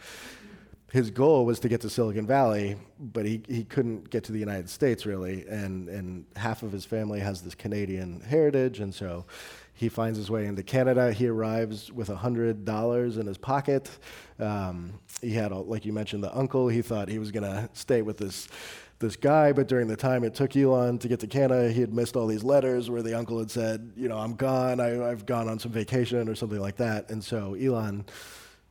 his 0.92 1.10
goal 1.10 1.44
was 1.44 1.58
to 1.60 1.68
get 1.68 1.80
to 1.80 1.90
Silicon 1.90 2.26
Valley, 2.26 2.76
but 2.98 3.26
he, 3.26 3.42
he 3.48 3.64
couldn't 3.64 4.08
get 4.08 4.24
to 4.24 4.32
the 4.32 4.38
United 4.38 4.70
States 4.70 5.04
really, 5.04 5.44
and, 5.48 5.88
and 5.88 6.24
half 6.36 6.62
of 6.62 6.72
his 6.72 6.84
family 6.84 7.20
has 7.20 7.42
this 7.42 7.54
Canadian 7.54 8.20
heritage, 8.20 8.78
and 8.78 8.94
so 8.94 9.26
he 9.74 9.90
finds 9.90 10.16
his 10.16 10.30
way 10.30 10.46
into 10.46 10.62
Canada. 10.62 11.12
He 11.12 11.26
arrives 11.26 11.92
with 11.92 12.08
$100 12.08 13.20
in 13.20 13.26
his 13.26 13.36
pocket. 13.36 13.90
Um, 14.38 15.00
he 15.20 15.32
had, 15.32 15.52
a, 15.52 15.56
like 15.56 15.84
you 15.84 15.92
mentioned, 15.92 16.24
the 16.24 16.34
uncle. 16.34 16.68
He 16.68 16.80
thought 16.80 17.08
he 17.08 17.18
was 17.18 17.30
going 17.30 17.42
to 17.42 17.68
stay 17.74 18.00
with 18.00 18.16
this 18.16 18.48
this 18.98 19.16
guy, 19.16 19.52
but 19.52 19.68
during 19.68 19.88
the 19.88 19.96
time 19.96 20.24
it 20.24 20.34
took 20.34 20.56
Elon 20.56 20.98
to 20.98 21.08
get 21.08 21.20
to 21.20 21.26
Canada, 21.26 21.70
he 21.70 21.80
had 21.80 21.92
missed 21.92 22.16
all 22.16 22.26
these 22.26 22.44
letters 22.44 22.88
where 22.88 23.02
the 23.02 23.14
uncle 23.14 23.38
had 23.38 23.50
said, 23.50 23.92
you 23.96 24.08
know, 24.08 24.18
I'm 24.18 24.34
gone, 24.34 24.80
I, 24.80 24.88
have 24.88 25.26
gone 25.26 25.48
on 25.48 25.58
some 25.58 25.72
vacation 25.72 26.28
or 26.28 26.34
something 26.34 26.60
like 26.60 26.76
that. 26.76 27.10
And 27.10 27.22
so 27.22 27.54
Elon 27.54 28.06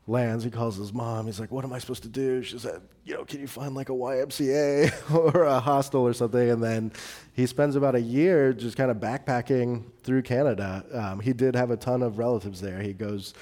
lands, 0.07 0.43
he 0.43 0.49
calls 0.49 0.77
his 0.77 0.93
mom, 0.93 1.25
he's 1.25 1.39
like, 1.39 1.51
what 1.51 1.63
am 1.63 1.73
I 1.73 1.79
supposed 1.79 2.03
to 2.03 2.09
do? 2.09 2.41
She 2.43 2.57
said, 2.57 2.81
you 3.03 3.13
know, 3.13 3.25
can 3.25 3.39
you 3.39 3.47
find 3.47 3.75
like 3.75 3.89
a 3.89 3.93
YMCA 3.93 5.11
or 5.35 5.43
a 5.43 5.59
hostel 5.59 6.01
or 6.01 6.13
something? 6.13 6.49
And 6.49 6.63
then 6.63 6.91
he 7.33 7.45
spends 7.45 7.75
about 7.75 7.95
a 7.95 8.01
year 8.01 8.53
just 8.53 8.77
kind 8.77 8.89
of 8.89 8.97
backpacking 8.97 9.83
through 10.03 10.23
Canada. 10.23 10.85
Um, 10.91 11.19
he 11.19 11.33
did 11.33 11.55
have 11.55 11.71
a 11.71 11.77
ton 11.77 12.01
of 12.01 12.17
relatives 12.17 12.61
there. 12.61 12.81
He 12.81 12.93
goes, 12.93 13.33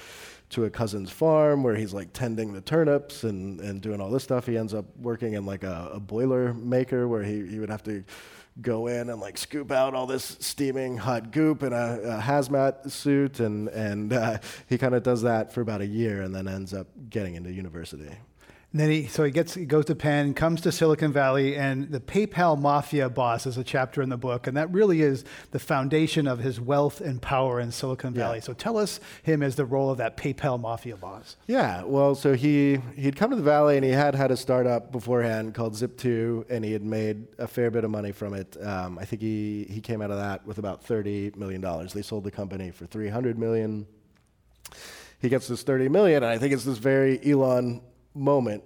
to 0.54 0.64
a 0.64 0.70
cousin's 0.70 1.10
farm 1.10 1.64
where 1.64 1.74
he's 1.74 1.92
like 1.92 2.12
tending 2.12 2.52
the 2.52 2.60
turnips 2.60 3.24
and, 3.24 3.60
and 3.60 3.80
doing 3.80 4.00
all 4.00 4.08
this 4.08 4.22
stuff. 4.22 4.46
He 4.46 4.56
ends 4.56 4.72
up 4.72 4.84
working 4.96 5.34
in 5.34 5.44
like 5.44 5.64
a, 5.64 5.90
a 5.94 6.00
boiler 6.00 6.54
maker 6.54 7.08
where 7.08 7.24
he, 7.24 7.44
he 7.46 7.58
would 7.58 7.70
have 7.70 7.82
to 7.84 8.04
go 8.62 8.86
in 8.86 9.10
and 9.10 9.20
like 9.20 9.36
scoop 9.36 9.72
out 9.72 9.94
all 9.94 10.06
this 10.06 10.36
steaming 10.38 10.96
hot 10.96 11.32
goop 11.32 11.64
in 11.64 11.72
a, 11.72 11.98
a 12.04 12.20
hazmat 12.20 12.88
suit 12.88 13.40
and 13.40 13.66
and 13.70 14.12
uh, 14.12 14.38
he 14.68 14.78
kind 14.78 14.94
of 14.94 15.02
does 15.02 15.22
that 15.22 15.52
for 15.52 15.60
about 15.60 15.80
a 15.80 15.86
year 15.86 16.22
and 16.22 16.32
then 16.32 16.46
ends 16.46 16.72
up 16.72 16.86
getting 17.10 17.34
into 17.34 17.50
university 17.50 18.12
and 18.74 18.80
then 18.80 18.90
he, 18.90 19.06
so 19.06 19.22
he 19.22 19.30
gets, 19.30 19.54
he 19.54 19.66
goes 19.66 19.84
to 19.84 19.94
Penn, 19.94 20.34
comes 20.34 20.60
to 20.62 20.72
Silicon 20.72 21.12
Valley, 21.12 21.54
and 21.54 21.92
the 21.92 22.00
PayPal 22.00 22.60
mafia 22.60 23.08
boss 23.08 23.46
is 23.46 23.56
a 23.56 23.62
chapter 23.62 24.02
in 24.02 24.08
the 24.08 24.16
book, 24.16 24.48
and 24.48 24.56
that 24.56 24.68
really 24.72 25.00
is 25.00 25.24
the 25.52 25.60
foundation 25.60 26.26
of 26.26 26.40
his 26.40 26.60
wealth 26.60 27.00
and 27.00 27.22
power 27.22 27.60
in 27.60 27.70
Silicon 27.70 28.14
Valley. 28.14 28.38
Yeah. 28.38 28.42
So 28.42 28.52
tell 28.52 28.76
us 28.76 28.98
him 29.22 29.44
as 29.44 29.54
the 29.54 29.64
role 29.64 29.90
of 29.90 29.98
that 29.98 30.16
PayPal 30.16 30.60
mafia 30.60 30.96
boss. 30.96 31.36
Yeah, 31.46 31.84
well, 31.84 32.16
so 32.16 32.32
he 32.32 32.80
he'd 32.96 33.14
come 33.14 33.30
to 33.30 33.36
the 33.36 33.44
Valley 33.44 33.76
and 33.76 33.84
he 33.84 33.92
had 33.92 34.16
had 34.16 34.32
a 34.32 34.36
startup 34.36 34.90
beforehand 34.90 35.54
called 35.54 35.74
Zip2, 35.74 36.50
and 36.50 36.64
he 36.64 36.72
had 36.72 36.82
made 36.82 37.28
a 37.38 37.46
fair 37.46 37.70
bit 37.70 37.84
of 37.84 37.92
money 37.92 38.10
from 38.10 38.34
it. 38.34 38.56
Um, 38.60 38.98
I 38.98 39.04
think 39.04 39.22
he 39.22 39.68
he 39.70 39.80
came 39.80 40.02
out 40.02 40.10
of 40.10 40.16
that 40.18 40.44
with 40.44 40.58
about 40.58 40.82
thirty 40.82 41.30
million 41.36 41.60
dollars. 41.60 41.92
They 41.92 42.02
sold 42.02 42.24
the 42.24 42.32
company 42.32 42.72
for 42.72 42.86
three 42.86 43.08
hundred 43.08 43.38
million. 43.38 43.86
He 45.20 45.28
gets 45.28 45.46
this 45.46 45.62
thirty 45.62 45.88
million, 45.88 46.24
and 46.24 46.32
I 46.32 46.38
think 46.38 46.52
it's 46.52 46.64
this 46.64 46.78
very 46.78 47.24
Elon 47.24 47.80
moment, 48.14 48.62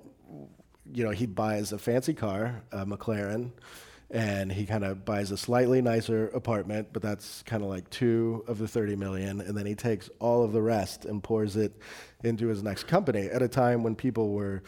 you 0.93 1.05
know, 1.05 1.11
he 1.11 1.26
buys 1.26 1.73
a 1.73 1.78
fancy 1.78 2.14
car, 2.14 2.62
a 2.73 2.87
McLaren, 2.87 3.52
and 4.11 4.50
he 4.50 4.64
kind 4.64 4.85
of 4.85 5.05
buys 5.05 5.31
a 5.31 5.37
slightly 5.37 5.83
nicer 5.83 6.28
apartment, 6.28 6.88
but 6.93 7.02
that's 7.02 7.43
kind 7.43 7.62
of 7.62 7.69
like 7.69 7.88
two 7.90 8.43
of 8.47 8.59
the 8.59 8.67
30 8.67 8.97
million, 8.97 9.40
and 9.40 9.57
then 9.57 9.67
he 9.67 9.75
takes 9.75 10.09
all 10.19 10.43
of 10.43 10.52
the 10.52 10.62
rest 10.62 11.05
and 11.05 11.23
pours 11.23 11.57
it 11.57 11.73
into 12.25 12.47
his 12.49 12.62
next 12.62 12.85
company 12.85 13.26
at 13.26 13.43
a 13.43 13.49
time 13.49 13.83
when 13.83 13.95
people 13.95 14.33
were 14.33 14.62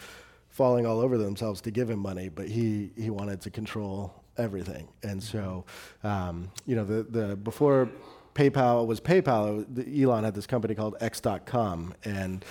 falling 0.49 0.85
all 0.85 0.99
over 0.99 1.17
themselves 1.17 1.61
to 1.61 1.71
give 1.71 1.89
him 1.89 1.99
money, 1.99 2.29
but 2.29 2.47
he, 2.47 2.91
he 2.95 3.09
wanted 3.09 3.41
to 3.41 3.49
control 3.49 4.13
everything. 4.37 4.87
And 5.01 5.23
so, 5.23 5.65
um, 6.03 6.51
you 6.67 6.75
know, 6.75 6.85
the, 6.85 7.03
the 7.03 7.35
before 7.35 7.89
PayPal 8.35 8.85
was 8.85 8.99
PayPal, 9.01 9.65
Elon 10.03 10.23
had 10.23 10.35
this 10.35 10.47
company 10.47 10.75
called 10.75 10.97
X.com, 11.01 11.95
and 12.03 12.45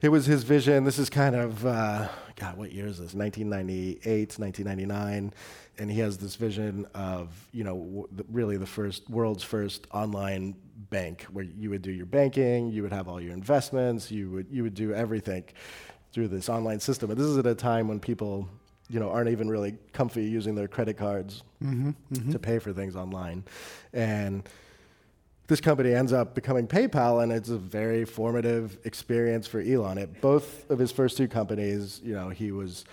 it 0.00 0.08
was 0.10 0.26
his 0.26 0.44
vision. 0.44 0.84
This 0.84 0.98
is 0.98 1.10
kind 1.10 1.34
of, 1.34 1.66
uh, 1.66 2.08
God, 2.36 2.56
what 2.56 2.72
year 2.72 2.86
is 2.86 2.98
this? 2.98 3.14
1998, 3.14 4.38
1999. 4.38 5.32
And 5.78 5.90
he 5.90 6.00
has 6.00 6.18
this 6.18 6.36
vision 6.36 6.86
of, 6.94 7.28
you 7.52 7.64
know, 7.64 7.76
w- 7.76 8.08
really 8.30 8.56
the 8.56 8.66
first, 8.66 9.08
world's 9.10 9.42
first 9.42 9.86
online 9.92 10.54
bank 10.90 11.22
where 11.32 11.44
you 11.44 11.70
would 11.70 11.82
do 11.82 11.90
your 11.92 12.06
banking, 12.06 12.70
you 12.70 12.82
would 12.82 12.92
have 12.92 13.08
all 13.08 13.20
your 13.20 13.32
investments, 13.32 14.10
you 14.10 14.30
would, 14.30 14.46
you 14.50 14.62
would 14.62 14.74
do 14.74 14.92
everything 14.94 15.44
through 16.12 16.28
this 16.28 16.48
online 16.48 16.80
system. 16.80 17.10
And 17.10 17.18
this 17.18 17.26
is 17.26 17.36
at 17.38 17.46
a 17.46 17.54
time 17.54 17.88
when 17.88 18.00
people, 18.00 18.48
you 18.88 18.98
know, 19.00 19.10
aren't 19.10 19.30
even 19.30 19.48
really 19.48 19.76
comfy 19.92 20.24
using 20.24 20.54
their 20.54 20.68
credit 20.68 20.96
cards 20.96 21.42
Mm-hmm, 21.62 21.90
mm-hmm. 22.14 22.30
to 22.30 22.38
pay 22.38 22.60
for 22.60 22.72
things 22.72 22.94
online. 22.94 23.42
And 23.92 24.48
this 25.48 25.62
company 25.62 25.94
ends 25.94 26.12
up 26.12 26.34
becoming 26.34 26.68
PayPal, 26.68 27.22
and 27.22 27.32
it's 27.32 27.48
a 27.48 27.56
very 27.56 28.04
formative 28.04 28.78
experience 28.84 29.46
for 29.46 29.60
Elon. 29.60 29.96
At 29.96 30.20
both 30.20 30.70
of 30.70 30.78
his 30.78 30.92
first 30.92 31.16
two 31.16 31.26
companies, 31.26 32.00
you 32.04 32.14
know, 32.14 32.28
he 32.28 32.52
was 32.52 32.84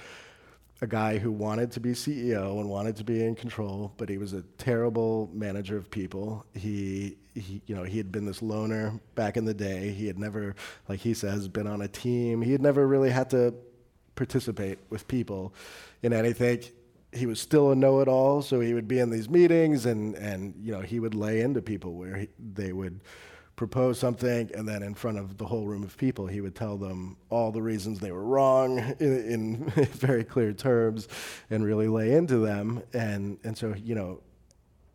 a 0.81 0.87
guy 0.87 1.17
who 1.17 1.31
wanted 1.31 1.71
to 1.71 1.81
be 1.81 1.91
CEO 1.91 2.59
and 2.59 2.69
wanted 2.69 2.95
to 2.95 3.03
be 3.03 3.25
in 3.25 3.35
control, 3.35 3.93
but 3.97 4.07
he 4.07 4.17
was 4.17 4.31
a 4.31 4.41
terrible 4.57 5.29
manager 5.33 5.75
of 5.75 5.91
people. 5.91 6.45
He, 6.53 7.17
he, 7.33 7.61
you 7.65 7.75
know, 7.75 7.83
he 7.83 7.97
had 7.97 8.09
been 8.09 8.25
this 8.25 8.41
loner 8.41 9.01
back 9.15 9.35
in 9.35 9.43
the 9.43 9.53
day. 9.53 9.91
He 9.91 10.07
had 10.07 10.17
never, 10.17 10.55
like 10.87 11.01
he 11.01 11.13
says, 11.13 11.49
been 11.49 11.67
on 11.67 11.81
a 11.81 11.89
team. 11.89 12.41
He 12.41 12.53
had 12.53 12.61
never 12.61 12.87
really 12.87 13.09
had 13.09 13.29
to 13.31 13.53
participate 14.15 14.79
with 14.89 15.09
people 15.09 15.53
in 16.01 16.13
anything 16.13 16.63
he 17.15 17.25
was 17.25 17.39
still 17.39 17.71
a 17.71 17.75
know-it-all, 17.75 18.41
so 18.41 18.59
he 18.59 18.73
would 18.73 18.87
be 18.87 18.99
in 18.99 19.09
these 19.09 19.29
meetings, 19.29 19.85
and 19.85 20.15
and 20.15 20.53
you 20.61 20.71
know 20.71 20.81
he 20.81 20.99
would 20.99 21.15
lay 21.15 21.41
into 21.41 21.61
people 21.61 21.93
where 21.93 22.15
he, 22.15 22.29
they 22.53 22.73
would 22.73 22.99
propose 23.55 23.97
something, 23.97 24.51
and 24.53 24.67
then 24.67 24.83
in 24.83 24.93
front 24.93 25.17
of 25.17 25.37
the 25.37 25.45
whole 25.45 25.65
room 25.65 25.83
of 25.83 25.97
people, 25.97 26.27
he 26.27 26.41
would 26.41 26.55
tell 26.55 26.77
them 26.77 27.15
all 27.29 27.51
the 27.51 27.61
reasons 27.61 27.99
they 27.99 28.11
were 28.11 28.23
wrong 28.23 28.77
in, 28.99 29.31
in 29.31 29.69
very 29.91 30.23
clear 30.23 30.53
terms, 30.53 31.07
and 31.49 31.63
really 31.65 31.87
lay 31.87 32.13
into 32.13 32.37
them, 32.37 32.83
and 32.93 33.37
and 33.43 33.57
so 33.57 33.73
you 33.75 33.95
know. 33.95 34.21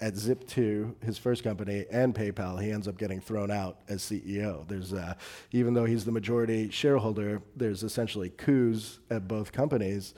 At 0.03 0.15
Zip2, 0.15 1.05
his 1.05 1.19
first 1.19 1.45
company, 1.45 1.85
and 1.91 2.15
PayPal, 2.15 2.59
he 2.59 2.71
ends 2.71 2.89
up 2.89 2.97
getting 2.97 3.21
thrown 3.21 3.51
out 3.51 3.81
as 3.87 4.01
CEO. 4.01 4.67
There's, 4.67 4.95
uh, 4.95 5.13
even 5.53 5.75
though 5.75 5.85
he's 5.85 6.07
the 6.07 6.11
majority 6.11 6.71
shareholder, 6.71 7.43
there's 7.55 7.83
essentially 7.83 8.31
coups 8.31 9.01
at 9.11 9.29
both 9.29 9.53
companies 9.53 10.15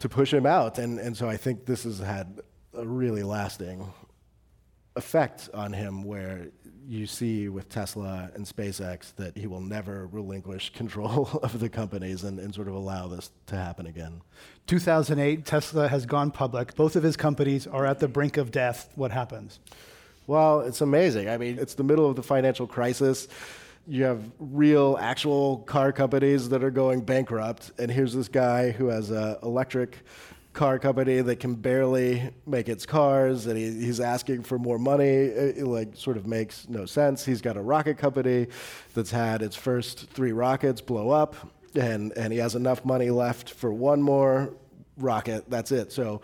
to 0.00 0.08
push 0.08 0.32
him 0.32 0.46
out. 0.46 0.78
And, 0.78 0.98
and 0.98 1.16
so 1.16 1.28
I 1.28 1.36
think 1.36 1.66
this 1.66 1.84
has 1.84 1.98
had 1.98 2.40
a 2.74 2.86
really 2.86 3.22
lasting 3.22 3.92
effect 4.96 5.48
on 5.54 5.72
him 5.72 6.02
where 6.02 6.48
you 6.86 7.06
see 7.06 7.48
with 7.48 7.68
Tesla 7.68 8.30
and 8.34 8.44
SpaceX 8.44 9.14
that 9.14 9.36
he 9.36 9.46
will 9.46 9.60
never 9.60 10.08
relinquish 10.08 10.70
control 10.74 11.28
of 11.42 11.60
the 11.60 11.68
companies 11.68 12.24
and, 12.24 12.38
and 12.40 12.54
sort 12.54 12.66
of 12.66 12.74
allow 12.74 13.06
this 13.06 13.30
to 13.46 13.56
happen 13.56 13.86
again. 13.86 14.20
2008, 14.66 15.44
Tesla 15.44 15.88
has 15.88 16.06
gone 16.06 16.30
public. 16.30 16.74
Both 16.74 16.96
of 16.96 17.02
his 17.02 17.16
companies 17.16 17.66
are 17.66 17.86
at 17.86 18.00
the 18.00 18.08
brink 18.08 18.36
of 18.36 18.50
death. 18.50 18.90
What 18.96 19.12
happens? 19.12 19.60
Well, 20.26 20.60
it's 20.60 20.80
amazing. 20.80 21.28
I 21.28 21.38
mean, 21.38 21.58
it's 21.58 21.74
the 21.74 21.84
middle 21.84 22.08
of 22.08 22.16
the 22.16 22.22
financial 22.22 22.66
crisis. 22.66 23.28
You 23.86 24.04
have 24.04 24.22
real, 24.38 24.98
actual 25.00 25.58
car 25.58 25.92
companies 25.92 26.48
that 26.50 26.62
are 26.62 26.70
going 26.70 27.00
bankrupt, 27.00 27.72
and 27.78 27.90
here's 27.90 28.12
this 28.12 28.28
guy 28.28 28.70
who 28.70 28.86
has 28.86 29.10
an 29.10 29.36
electric 29.42 29.98
car 30.52 30.78
company 30.78 31.20
that 31.20 31.36
can 31.36 31.54
barely 31.54 32.30
make 32.46 32.68
its 32.68 32.84
cars, 32.84 33.46
and 33.46 33.56
he, 33.56 33.84
he's 33.84 34.00
asking 34.00 34.42
for 34.42 34.58
more 34.58 34.78
money. 34.78 35.08
It, 35.08 35.58
it, 35.58 35.66
like 35.66 35.96
sort 35.96 36.16
of 36.16 36.26
makes 36.26 36.68
no 36.68 36.86
sense. 36.86 37.24
He's 37.24 37.40
got 37.40 37.56
a 37.56 37.62
rocket 37.62 37.98
company 37.98 38.48
that's 38.94 39.10
had 39.10 39.42
its 39.42 39.56
first 39.56 40.10
three 40.10 40.32
rockets 40.32 40.80
blow 40.80 41.10
up, 41.10 41.34
and 41.74 42.12
and 42.16 42.32
he 42.32 42.38
has 42.38 42.54
enough 42.54 42.84
money 42.84 43.10
left 43.10 43.50
for 43.50 43.72
one 43.72 44.02
more 44.02 44.54
rocket. 44.96 45.48
That's 45.48 45.72
it. 45.72 45.92
So. 45.92 46.20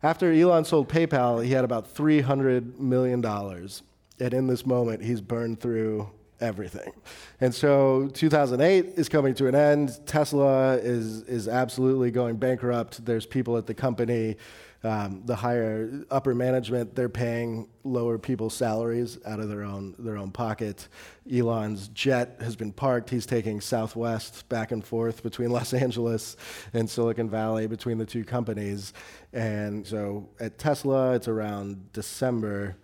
After 0.00 0.32
Elon 0.32 0.64
sold 0.64 0.88
PayPal, 0.88 1.44
he 1.44 1.50
had 1.50 1.64
about 1.64 1.92
$300 1.92 2.78
million. 2.78 3.24
And 3.24 4.34
in 4.34 4.46
this 4.46 4.64
moment, 4.64 5.02
he's 5.02 5.20
burned 5.20 5.58
through 5.58 6.08
everything. 6.40 6.92
And 7.40 7.54
so 7.54 8.08
2008 8.14 8.94
is 8.96 9.08
coming 9.08 9.34
to 9.34 9.46
an 9.46 9.54
end. 9.54 9.98
Tesla 10.06 10.74
is, 10.76 11.22
is 11.22 11.48
absolutely 11.48 12.10
going 12.10 12.36
bankrupt. 12.36 13.04
There's 13.04 13.26
people 13.26 13.56
at 13.56 13.66
the 13.66 13.74
company, 13.74 14.36
um, 14.84 15.22
the 15.24 15.34
higher 15.34 16.04
upper 16.10 16.34
management, 16.34 16.94
they're 16.94 17.08
paying 17.08 17.68
lower 17.82 18.18
people's 18.18 18.54
salaries 18.54 19.18
out 19.26 19.40
of 19.40 19.48
their 19.48 19.64
own, 19.64 19.96
their 19.98 20.16
own 20.16 20.30
pocket. 20.30 20.88
Elon's 21.32 21.88
jet 21.88 22.36
has 22.40 22.54
been 22.54 22.72
parked. 22.72 23.10
He's 23.10 23.26
taking 23.26 23.60
Southwest 23.60 24.48
back 24.48 24.70
and 24.70 24.84
forth 24.84 25.22
between 25.22 25.50
Los 25.58 25.74
Angeles 25.74 26.36
and 26.72 26.88
Silicon 26.88 27.28
Valley 27.28 27.66
between 27.66 27.98
the 27.98 28.06
two 28.06 28.24
companies. 28.24 28.92
And 29.32 29.84
so 29.86 30.28
at 30.38 30.58
Tesla, 30.58 31.14
it's 31.14 31.28
around 31.28 31.92
December 31.92 32.76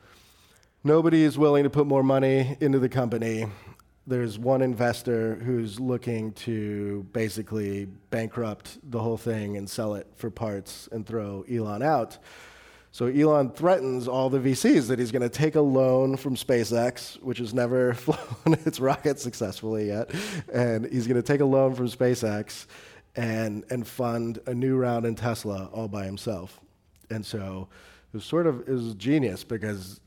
Nobody 0.87 1.23
is 1.23 1.39
willing 1.39 1.65
to 1.65 1.71
put 1.71 1.87
more 1.87 2.03
money 2.03 2.59
into 2.61 2.79
the 2.79 2.91
company. 2.91 3.47
There's 4.07 4.39
one 4.39 4.61
investor 4.61 5.37
who's 5.37 5.81
looking 5.81 6.33
to 6.33 7.07
basically 7.15 7.87
bankrupt 8.11 8.77
the 8.91 9.01
whole 9.01 9.17
thing 9.17 9.57
and 9.57 9.69
sell 9.69 9.95
it 9.95 10.07
for 10.15 10.29
parts 10.29 10.87
and 10.93 11.07
throw 11.07 11.43
Elon 11.51 11.83
out. 11.83 12.19
So 12.93 13.07
Elon 13.07 13.53
threatens 13.53 14.07
all 14.07 14.29
the 14.29 14.39
VCs 14.39 14.89
that 14.89 14.99
he's 14.99 15.11
going 15.11 15.23
to 15.23 15.31
take 15.31 15.55
a 15.55 15.61
loan 15.63 16.19
from 16.19 16.37
SpaceX, 16.37 17.19
which 17.23 17.39
has 17.39 17.55
never 17.55 17.95
flown 17.95 18.59
its 18.67 18.79
rocket 18.79 19.19
successfully 19.19 19.87
yet, 19.87 20.11
and 20.53 20.85
he's 20.93 21.07
going 21.07 21.17
to 21.17 21.27
take 21.27 21.41
a 21.41 21.47
loan 21.47 21.75
from 21.75 21.89
SpaceX 21.89 22.67
and 23.17 23.65
and 23.71 23.87
fund 23.87 24.39
a 24.45 24.53
new 24.53 24.77
round 24.77 25.07
in 25.07 25.15
Tesla 25.15 25.71
all 25.73 25.89
by 25.89 26.05
himself. 26.05 26.61
And 27.09 27.25
so 27.25 27.69
it 28.13 28.19
was 28.19 28.25
sort 28.27 28.47
of 28.47 28.69
it 28.69 28.73
was 28.73 28.93
genius 28.97 29.45
because 29.45 30.01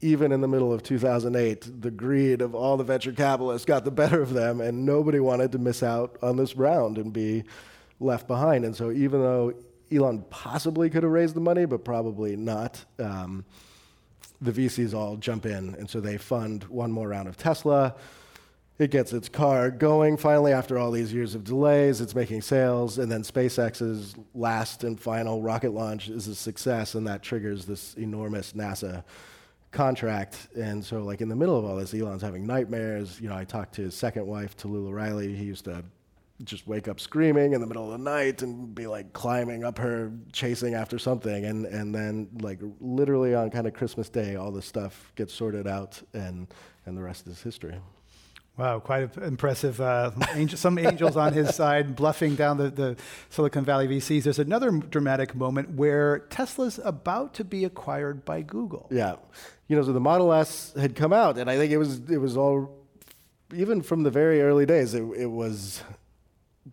even 0.00 0.30
in 0.30 0.40
the 0.40 0.48
middle 0.48 0.72
of 0.72 0.82
2008, 0.82 1.80
the 1.80 1.90
greed 1.90 2.42
of 2.42 2.54
all 2.54 2.76
the 2.76 2.84
venture 2.84 3.12
capitalists 3.12 3.64
got 3.64 3.84
the 3.84 3.90
better 3.90 4.20
of 4.20 4.34
them, 4.34 4.60
and 4.60 4.84
nobody 4.84 5.20
wanted 5.20 5.52
to 5.52 5.58
miss 5.58 5.82
out 5.82 6.16
on 6.22 6.36
this 6.36 6.56
round 6.56 6.98
and 6.98 7.12
be 7.12 7.44
left 7.98 8.26
behind. 8.26 8.64
And 8.64 8.76
so, 8.76 8.90
even 8.90 9.20
though 9.22 9.54
Elon 9.90 10.24
possibly 10.28 10.90
could 10.90 11.02
have 11.02 11.12
raised 11.12 11.34
the 11.34 11.40
money, 11.40 11.64
but 11.64 11.84
probably 11.84 12.36
not, 12.36 12.84
um, 12.98 13.44
the 14.40 14.52
VCs 14.52 14.92
all 14.92 15.16
jump 15.16 15.46
in, 15.46 15.74
and 15.76 15.88
so 15.88 16.00
they 16.00 16.18
fund 16.18 16.64
one 16.64 16.92
more 16.92 17.08
round 17.08 17.26
of 17.28 17.38
Tesla. 17.38 17.94
It 18.78 18.90
gets 18.90 19.14
its 19.14 19.30
car 19.30 19.70
going 19.70 20.18
finally 20.18 20.52
after 20.52 20.76
all 20.76 20.90
these 20.90 21.10
years 21.10 21.34
of 21.34 21.44
delays. 21.44 22.02
It's 22.02 22.14
making 22.14 22.42
sales, 22.42 22.98
and 22.98 23.10
then 23.10 23.22
SpaceX's 23.22 24.14
last 24.34 24.84
and 24.84 25.00
final 25.00 25.40
rocket 25.40 25.72
launch 25.72 26.10
is 26.10 26.28
a 26.28 26.34
success, 26.34 26.94
and 26.94 27.06
that 27.06 27.22
triggers 27.22 27.64
this 27.64 27.94
enormous 27.94 28.52
NASA 28.52 29.02
contract. 29.70 30.48
And 30.56 30.84
so, 30.84 31.02
like 31.02 31.20
in 31.20 31.28
the 31.28 31.36
middle 31.36 31.58
of 31.58 31.64
all 31.64 31.76
this, 31.76 31.94
Elon's 31.94 32.22
having 32.22 32.46
nightmares. 32.46 33.20
You 33.20 33.28
know, 33.28 33.36
I 33.36 33.44
talked 33.44 33.74
to 33.76 33.82
his 33.82 33.94
second 33.94 34.26
wife, 34.26 34.56
Talulah 34.56 34.92
Riley. 34.92 35.34
He 35.34 35.44
used 35.44 35.64
to 35.64 35.84
just 36.44 36.66
wake 36.66 36.86
up 36.86 37.00
screaming 37.00 37.54
in 37.54 37.60
the 37.60 37.66
middle 37.66 37.90
of 37.90 37.98
the 37.98 38.04
night 38.04 38.42
and 38.42 38.74
be 38.74 38.86
like 38.86 39.12
climbing 39.12 39.64
up 39.64 39.78
her, 39.78 40.12
chasing 40.32 40.74
after 40.74 40.98
something. 40.98 41.44
And 41.44 41.66
and 41.66 41.94
then 41.94 42.28
like 42.40 42.60
literally 42.80 43.34
on 43.34 43.50
kind 43.50 43.66
of 43.66 43.74
Christmas 43.74 44.08
Day, 44.08 44.36
all 44.36 44.50
this 44.50 44.66
stuff 44.66 45.12
gets 45.16 45.32
sorted 45.32 45.66
out, 45.66 46.00
and 46.12 46.46
and 46.86 46.96
the 46.96 47.02
rest 47.02 47.26
is 47.26 47.42
history. 47.42 47.76
Wow, 48.56 48.80
quite 48.80 49.14
impressive. 49.18 49.80
Uh, 49.82 50.12
angel, 50.34 50.56
some 50.56 50.78
angels 50.78 51.16
on 51.16 51.34
his 51.34 51.54
side 51.54 51.94
bluffing 51.94 52.36
down 52.36 52.56
the, 52.56 52.70
the 52.70 52.96
Silicon 53.28 53.66
Valley 53.66 53.86
VCs. 53.86 54.22
There's 54.22 54.38
another 54.38 54.70
dramatic 54.70 55.34
moment 55.34 55.72
where 55.72 56.20
Tesla's 56.30 56.80
about 56.82 57.34
to 57.34 57.44
be 57.44 57.64
acquired 57.64 58.24
by 58.24 58.40
Google. 58.40 58.88
Yeah. 58.90 59.16
You 59.68 59.76
know, 59.76 59.82
so 59.82 59.92
the 59.92 60.00
Model 60.00 60.32
S 60.32 60.72
had 60.78 60.94
come 60.94 61.12
out, 61.12 61.38
and 61.38 61.50
I 61.50 61.56
think 61.56 61.72
it 61.72 61.78
was, 61.78 62.00
it 62.08 62.18
was 62.18 62.36
all, 62.36 62.86
even 63.54 63.82
from 63.82 64.04
the 64.04 64.10
very 64.10 64.40
early 64.40 64.64
days, 64.66 64.94
it, 64.94 65.02
it 65.16 65.26
was 65.26 65.82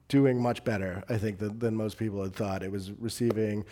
doing 0.08 0.42
much 0.42 0.64
better, 0.64 1.04
I 1.10 1.18
think, 1.18 1.40
than, 1.40 1.58
than 1.60 1.76
most 1.76 1.98
people 1.98 2.22
had 2.22 2.36
thought. 2.36 2.62
It 2.62 2.72
was 2.72 2.92
receiving 2.92 3.66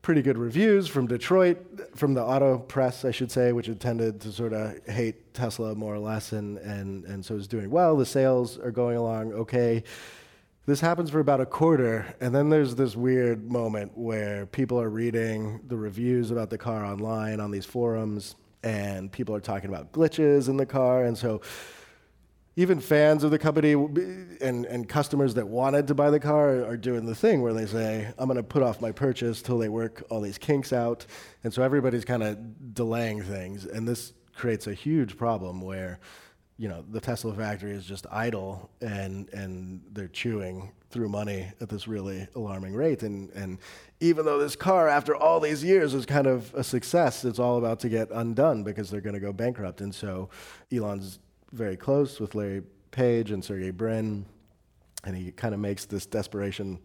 pretty 0.00 0.22
good 0.22 0.38
reviews 0.38 0.86
from 0.86 1.06
Detroit, 1.06 1.58
from 1.96 2.14
the 2.14 2.22
auto 2.22 2.58
press, 2.58 3.04
I 3.04 3.10
should 3.10 3.30
say, 3.30 3.52
which 3.52 3.66
had 3.66 3.80
tended 3.80 4.20
to 4.20 4.32
sort 4.32 4.52
of 4.52 4.86
hate 4.86 5.34
Tesla 5.34 5.74
more 5.74 5.94
or 5.94 5.98
less, 5.98 6.32
and, 6.32 6.58
and, 6.58 7.04
and 7.04 7.24
so 7.24 7.36
it's 7.36 7.48
doing 7.48 7.70
well. 7.70 7.96
The 7.96 8.06
sales 8.06 8.58
are 8.58 8.70
going 8.70 8.96
along 8.96 9.32
okay. 9.32 9.82
This 10.64 10.80
happens 10.80 11.10
for 11.10 11.20
about 11.20 11.40
a 11.40 11.46
quarter, 11.46 12.14
and 12.20 12.34
then 12.34 12.50
there's 12.50 12.74
this 12.74 12.96
weird 12.96 13.50
moment 13.50 13.98
where 13.98 14.46
people 14.46 14.80
are 14.80 14.88
reading 14.88 15.60
the 15.66 15.76
reviews 15.76 16.30
about 16.30 16.50
the 16.50 16.58
car 16.58 16.84
online 16.84 17.38
on 17.40 17.50
these 17.50 17.64
forums, 17.64 18.36
and 18.62 19.10
people 19.10 19.34
are 19.34 19.40
talking 19.40 19.68
about 19.68 19.92
glitches 19.92 20.48
in 20.48 20.56
the 20.56 20.66
car, 20.66 21.04
and 21.04 21.16
so 21.16 21.40
even 22.58 22.80
fans 22.80 23.22
of 23.22 23.30
the 23.30 23.38
company 23.38 23.72
and, 23.72 24.64
and 24.64 24.88
customers 24.88 25.34
that 25.34 25.46
wanted 25.46 25.86
to 25.88 25.94
buy 25.94 26.08
the 26.08 26.18
car 26.18 26.64
are 26.64 26.76
doing 26.76 27.04
the 27.04 27.14
thing 27.14 27.42
where 27.42 27.52
they 27.52 27.66
say, 27.66 28.10
I'm 28.18 28.28
going 28.28 28.38
to 28.38 28.42
put 28.42 28.62
off 28.62 28.80
my 28.80 28.92
purchase 28.92 29.42
till 29.42 29.58
they 29.58 29.68
work 29.68 30.02
all 30.08 30.22
these 30.22 30.38
kinks 30.38 30.72
out. 30.72 31.04
And 31.44 31.52
so 31.52 31.62
everybody's 31.62 32.06
kind 32.06 32.22
of 32.22 32.74
delaying 32.74 33.22
things. 33.22 33.66
And 33.66 33.86
this 33.86 34.14
creates 34.34 34.66
a 34.66 34.72
huge 34.72 35.18
problem 35.18 35.60
where 35.60 35.98
you 36.58 36.68
know, 36.68 36.84
the 36.90 37.00
Tesla 37.00 37.34
factory 37.34 37.72
is 37.72 37.84
just 37.84 38.06
idle 38.10 38.70
and 38.80 39.28
and 39.30 39.82
they're 39.92 40.08
chewing 40.08 40.72
through 40.90 41.08
money 41.08 41.50
at 41.60 41.68
this 41.68 41.86
really 41.86 42.26
alarming 42.34 42.74
rate. 42.74 43.02
And 43.02 43.30
and 43.30 43.58
even 44.00 44.24
though 44.24 44.38
this 44.38 44.56
car, 44.56 44.88
after 44.88 45.14
all 45.14 45.38
these 45.38 45.62
years, 45.62 45.92
is 45.92 46.06
kind 46.06 46.26
of 46.26 46.54
a 46.54 46.64
success, 46.64 47.24
it's 47.24 47.38
all 47.38 47.58
about 47.58 47.80
to 47.80 47.88
get 47.88 48.10
undone 48.10 48.62
because 48.62 48.90
they're 48.90 49.02
going 49.02 49.14
to 49.14 49.20
go 49.20 49.32
bankrupt. 49.32 49.80
And 49.82 49.94
so 49.94 50.30
Elon's 50.72 51.18
very 51.52 51.76
close 51.76 52.20
with 52.20 52.34
Larry 52.34 52.62
Page 52.90 53.30
and 53.30 53.44
Sergey 53.44 53.70
Brin, 53.70 54.24
and 55.04 55.14
he 55.16 55.32
kind 55.32 55.52
of 55.52 55.60
makes 55.60 55.84
this 55.84 56.06
desperation 56.06 56.78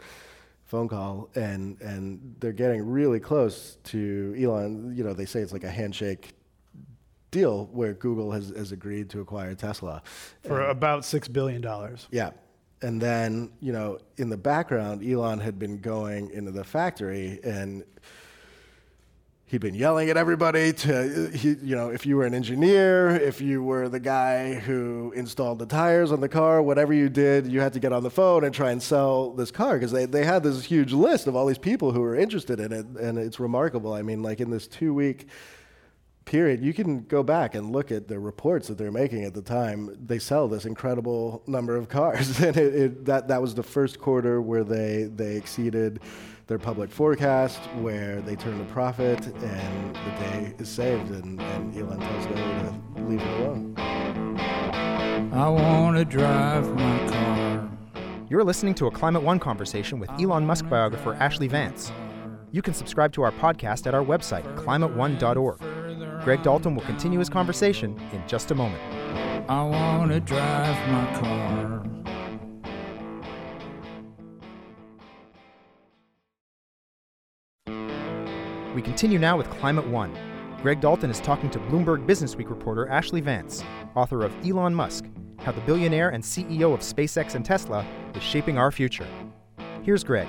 phone 0.65 0.87
call 0.87 1.29
and 1.35 1.79
and 1.81 2.35
they're 2.39 2.53
getting 2.53 2.85
really 2.85 3.19
close 3.19 3.77
to 3.83 4.35
Elon. 4.37 4.93
You 4.95 5.05
know, 5.05 5.13
they 5.13 5.25
say 5.25 5.39
it's 5.39 5.53
like 5.53 5.63
a 5.63 5.71
handshake 5.71 6.33
deal 7.31 7.69
where 7.71 7.93
Google 7.93 8.31
has, 8.31 8.49
has 8.55 8.71
agreed 8.71 9.09
to 9.11 9.21
acquire 9.21 9.55
Tesla. 9.55 10.03
For 10.43 10.61
And- 10.61 10.71
about 10.71 11.03
$6 11.03 11.31
billion. 11.31 11.65
yeah. 12.11 12.31
And 12.83 12.99
then, 12.99 13.51
you 13.59 13.71
know, 13.71 13.99
in 14.17 14.29
the 14.29 14.37
background, 14.37 15.07
Elon 15.07 15.39
had 15.39 15.59
been 15.59 15.77
going 15.77 16.31
into 16.31 16.49
the 16.51 16.63
factory 16.63 17.39
and 17.43 17.83
he'd 19.45 19.61
been 19.61 19.75
yelling 19.75 20.09
at 20.09 20.17
everybody 20.17 20.73
to, 20.73 21.29
he, 21.29 21.49
you 21.61 21.75
know, 21.75 21.89
if 21.89 22.05
you 22.07 22.15
were 22.17 22.25
an 22.25 22.33
engineer, 22.33 23.09
if 23.09 23.39
you 23.39 23.61
were 23.61 23.87
the 23.87 23.99
guy 23.99 24.55
who 24.55 25.11
installed 25.15 25.59
the 25.59 25.65
tires 25.67 26.11
on 26.11 26.21
the 26.21 26.29
car, 26.29 26.61
whatever 26.63 26.91
you 26.91 27.07
did, 27.07 27.45
you 27.51 27.59
had 27.59 27.71
to 27.73 27.79
get 27.79 27.93
on 27.93 28.01
the 28.01 28.09
phone 28.09 28.43
and 28.45 28.55
try 28.55 28.71
and 28.71 28.81
sell 28.81 29.31
this 29.31 29.51
car 29.51 29.73
because 29.75 29.91
they, 29.91 30.05
they 30.05 30.23
had 30.25 30.41
this 30.41 30.63
huge 30.65 30.91
list 30.91 31.27
of 31.27 31.35
all 31.35 31.45
these 31.45 31.57
people 31.59 31.91
who 31.91 31.99
were 32.01 32.15
interested 32.15 32.59
in 32.59 32.71
it. 32.71 32.85
And 32.99 33.19
it's 33.19 33.39
remarkable. 33.39 33.93
I 33.93 34.01
mean, 34.01 34.23
like 34.23 34.39
in 34.39 34.49
this 34.49 34.67
two 34.67 34.93
week 34.93 35.27
period, 36.25 36.61
you 36.61 36.73
can 36.73 37.03
go 37.03 37.23
back 37.23 37.55
and 37.55 37.71
look 37.71 37.91
at 37.91 38.07
the 38.07 38.19
reports 38.19 38.67
that 38.67 38.77
they're 38.77 38.91
making 38.91 39.23
at 39.25 39.33
the 39.33 39.41
time. 39.41 39.95
They 40.05 40.19
sell 40.19 40.47
this 40.47 40.65
incredible 40.65 41.43
number 41.47 41.75
of 41.75 41.89
cars, 41.89 42.39
and 42.43 42.55
it, 42.57 42.75
it, 42.75 43.05
that 43.05 43.27
that 43.27 43.41
was 43.41 43.55
the 43.55 43.63
first 43.63 43.99
quarter 43.99 44.41
where 44.41 44.63
they 44.63 45.03
they 45.03 45.35
exceeded 45.35 45.99
their 46.47 46.59
public 46.59 46.91
forecast, 46.91 47.59
where 47.79 48.21
they 48.21 48.35
turned 48.35 48.61
a 48.61 48.65
profit, 48.73 49.25
and 49.25 49.95
the 49.95 50.11
day 50.19 50.53
is 50.59 50.69
saved. 50.69 51.09
And, 51.11 51.41
and 51.41 51.77
Elon 51.77 51.99
tells 51.99 52.25
Larry 52.27 52.69
to 52.69 53.03
leave 53.03 53.21
it 53.21 53.39
alone. 53.39 53.77
I 55.33 55.47
want 55.47 55.97
to 55.97 56.05
drive 56.05 56.67
my 56.75 57.07
car. 57.09 57.69
You're 58.29 58.43
listening 58.43 58.73
to 58.75 58.87
a 58.87 58.91
Climate 58.91 59.23
One 59.23 59.39
conversation 59.39 59.99
with 59.99 60.09
Elon 60.19 60.45
Musk 60.45 60.67
biographer 60.67 61.15
Ashlee 61.15 61.49
Vance. 61.49 61.91
You 62.51 62.61
can 62.61 62.73
subscribe 62.73 63.13
to 63.13 63.21
our 63.21 63.31
podcast 63.31 63.87
at 63.87 63.93
our 63.93 64.03
website, 64.03 64.43
climateone.org. 64.57 65.80
Greg 66.23 66.43
Dalton 66.43 66.75
will 66.75 66.83
continue 66.83 67.17
his 67.17 67.29
conversation 67.29 67.99
in 68.11 68.21
just 68.27 68.51
a 68.51 68.55
moment. 68.55 68.81
I 69.49 69.63
want 69.63 70.11
to 70.11 70.19
drive 70.19 70.77
my 70.87 71.19
car. 71.19 71.83
We 78.75 78.81
continue 78.81 79.19
now 79.19 79.35
with 79.35 79.49
Climate 79.49 79.87
One. 79.87 80.15
Greg 80.61 80.79
Dalton 80.79 81.09
is 81.09 81.19
talking 81.19 81.49
to 81.49 81.59
Bloomberg 81.59 82.05
Businessweek 82.05 82.49
reporter 82.49 82.85
Ashlee 82.85 83.23
Vance, 83.23 83.63
author 83.95 84.23
of 84.23 84.33
Elon 84.45 84.75
Musk 84.75 85.05
How 85.39 85.51
the 85.51 85.61
Billionaire 85.61 86.09
and 86.09 86.23
CEO 86.23 86.71
of 86.73 86.81
SpaceX 86.81 87.33
and 87.33 87.43
Tesla 87.43 87.85
is 88.15 88.21
Shaping 88.21 88.59
Our 88.59 88.71
Future. 88.71 89.07
Here's 89.81 90.03
Greg. 90.03 90.27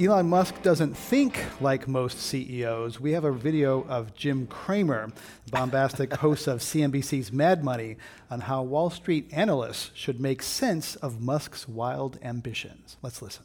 Elon 0.00 0.28
Musk 0.28 0.62
doesn't 0.62 0.96
think 0.96 1.44
like 1.60 1.88
most 1.88 2.20
CEOs. 2.20 3.00
We 3.00 3.10
have 3.12 3.24
a 3.24 3.32
video 3.32 3.84
of 3.88 4.14
Jim 4.14 4.46
Cramer, 4.46 5.10
bombastic 5.50 6.12
host 6.20 6.46
of 6.46 6.60
CNBC's 6.60 7.32
Mad 7.32 7.64
Money, 7.64 7.96
on 8.30 8.42
how 8.42 8.62
Wall 8.62 8.90
Street 8.90 9.28
analysts 9.32 9.90
should 9.94 10.20
make 10.20 10.40
sense 10.40 10.94
of 10.94 11.20
Musk's 11.20 11.66
wild 11.66 12.16
ambitions. 12.22 12.96
Let's 13.02 13.20
listen. 13.20 13.42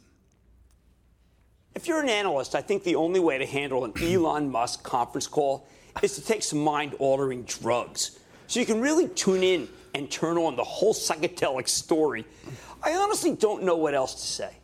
If 1.74 1.88
you're 1.88 2.00
an 2.00 2.08
analyst, 2.08 2.54
I 2.54 2.60
think 2.60 2.84
the 2.84 2.94
only 2.94 3.18
way 3.18 3.36
to 3.36 3.46
handle 3.46 3.84
an 3.84 3.92
Elon 4.00 4.48
Musk 4.48 4.84
conference 4.84 5.26
call 5.26 5.66
is 6.02 6.14
to 6.14 6.24
take 6.24 6.44
some 6.44 6.60
mind 6.60 6.94
altering 7.00 7.42
drugs. 7.42 8.20
So 8.46 8.60
you 8.60 8.66
can 8.66 8.80
really 8.80 9.08
tune 9.08 9.42
in 9.42 9.68
and 9.92 10.08
turn 10.08 10.38
on 10.38 10.54
the 10.54 10.62
whole 10.62 10.94
psychedelic 10.94 11.68
story. 11.68 12.24
I 12.80 12.94
honestly 12.94 13.34
don't 13.34 13.64
know 13.64 13.76
what 13.76 13.94
else 13.94 14.14
to 14.14 14.20
say. 14.20 14.56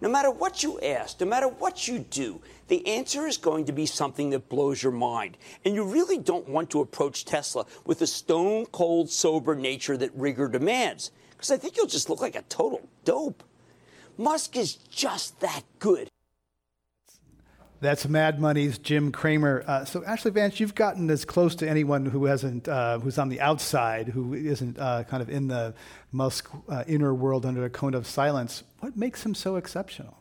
No 0.00 0.08
matter 0.08 0.30
what 0.30 0.62
you 0.62 0.78
ask, 0.80 1.20
no 1.20 1.26
matter 1.26 1.48
what 1.48 1.88
you 1.88 1.98
do, 1.98 2.40
the 2.68 2.86
answer 2.86 3.26
is 3.26 3.36
going 3.36 3.64
to 3.64 3.72
be 3.72 3.86
something 3.86 4.30
that 4.30 4.48
blows 4.48 4.82
your 4.82 4.92
mind. 4.92 5.36
And 5.64 5.74
you 5.74 5.82
really 5.84 6.18
don't 6.18 6.48
want 6.48 6.70
to 6.70 6.80
approach 6.80 7.24
Tesla 7.24 7.66
with 7.84 7.98
the 7.98 8.06
stone 8.06 8.66
cold 8.66 9.10
sober 9.10 9.56
nature 9.56 9.96
that 9.96 10.14
rigor 10.14 10.48
demands, 10.48 11.10
because 11.30 11.50
I 11.50 11.56
think 11.56 11.76
you'll 11.76 11.86
just 11.86 12.08
look 12.08 12.20
like 12.20 12.36
a 12.36 12.42
total 12.42 12.88
dope. 13.04 13.42
Musk 14.16 14.56
is 14.56 14.74
just 14.74 15.40
that 15.40 15.62
good. 15.78 16.08
That's 17.80 18.08
Mad 18.08 18.40
Money's 18.40 18.76
Jim 18.76 19.12
Cramer. 19.12 19.62
Uh, 19.64 19.84
so, 19.84 20.00
Ashlee 20.00 20.32
Vance, 20.32 20.58
you've 20.58 20.74
gotten 20.74 21.08
as 21.10 21.24
close 21.24 21.54
to 21.56 21.68
anyone 21.68 22.06
who 22.06 22.24
hasn't, 22.24 22.66
uh, 22.66 22.98
who's 22.98 23.18
on 23.18 23.28
the 23.28 23.40
outside, 23.40 24.08
who 24.08 24.34
isn't 24.34 24.78
uh, 24.80 25.04
kind 25.04 25.22
of 25.22 25.30
in 25.30 25.46
the 25.46 25.74
Musk 26.10 26.50
uh, 26.68 26.82
inner 26.88 27.14
world 27.14 27.46
under 27.46 27.64
a 27.64 27.70
cone 27.70 27.94
of 27.94 28.04
silence. 28.04 28.64
What 28.80 28.96
makes 28.96 29.24
him 29.24 29.32
so 29.32 29.54
exceptional? 29.54 30.20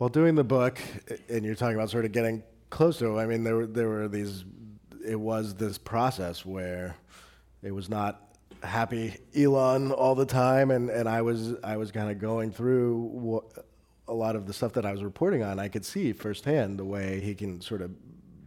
Well, 0.00 0.08
doing 0.08 0.34
the 0.34 0.42
book, 0.42 0.80
and 1.28 1.44
you're 1.44 1.54
talking 1.54 1.76
about 1.76 1.90
sort 1.90 2.06
of 2.06 2.12
getting 2.12 2.42
close 2.70 2.98
to 2.98 3.06
him. 3.06 3.18
I 3.18 3.26
mean, 3.26 3.44
there 3.44 3.56
were 3.56 3.66
there 3.66 3.88
were 3.88 4.08
these. 4.08 4.44
It 5.06 5.18
was 5.18 5.54
this 5.54 5.78
process 5.78 6.44
where 6.44 6.96
it 7.62 7.70
was 7.70 7.88
not 7.88 8.20
happy 8.62 9.16
Elon 9.36 9.92
all 9.92 10.14
the 10.14 10.26
time, 10.26 10.70
and, 10.70 10.90
and 10.90 11.08
I 11.08 11.22
was 11.22 11.54
I 11.62 11.76
was 11.76 11.92
kind 11.92 12.10
of 12.10 12.18
going 12.18 12.50
through 12.50 12.96
what, 13.12 13.44
a 14.10 14.14
lot 14.14 14.36
of 14.36 14.46
the 14.46 14.52
stuff 14.52 14.72
that 14.74 14.84
I 14.84 14.92
was 14.92 15.02
reporting 15.04 15.42
on. 15.42 15.58
I 15.58 15.68
could 15.68 15.84
see 15.84 16.12
firsthand 16.12 16.78
the 16.78 16.84
way 16.84 17.20
he 17.20 17.34
can 17.34 17.60
sort 17.60 17.80
of 17.82 17.90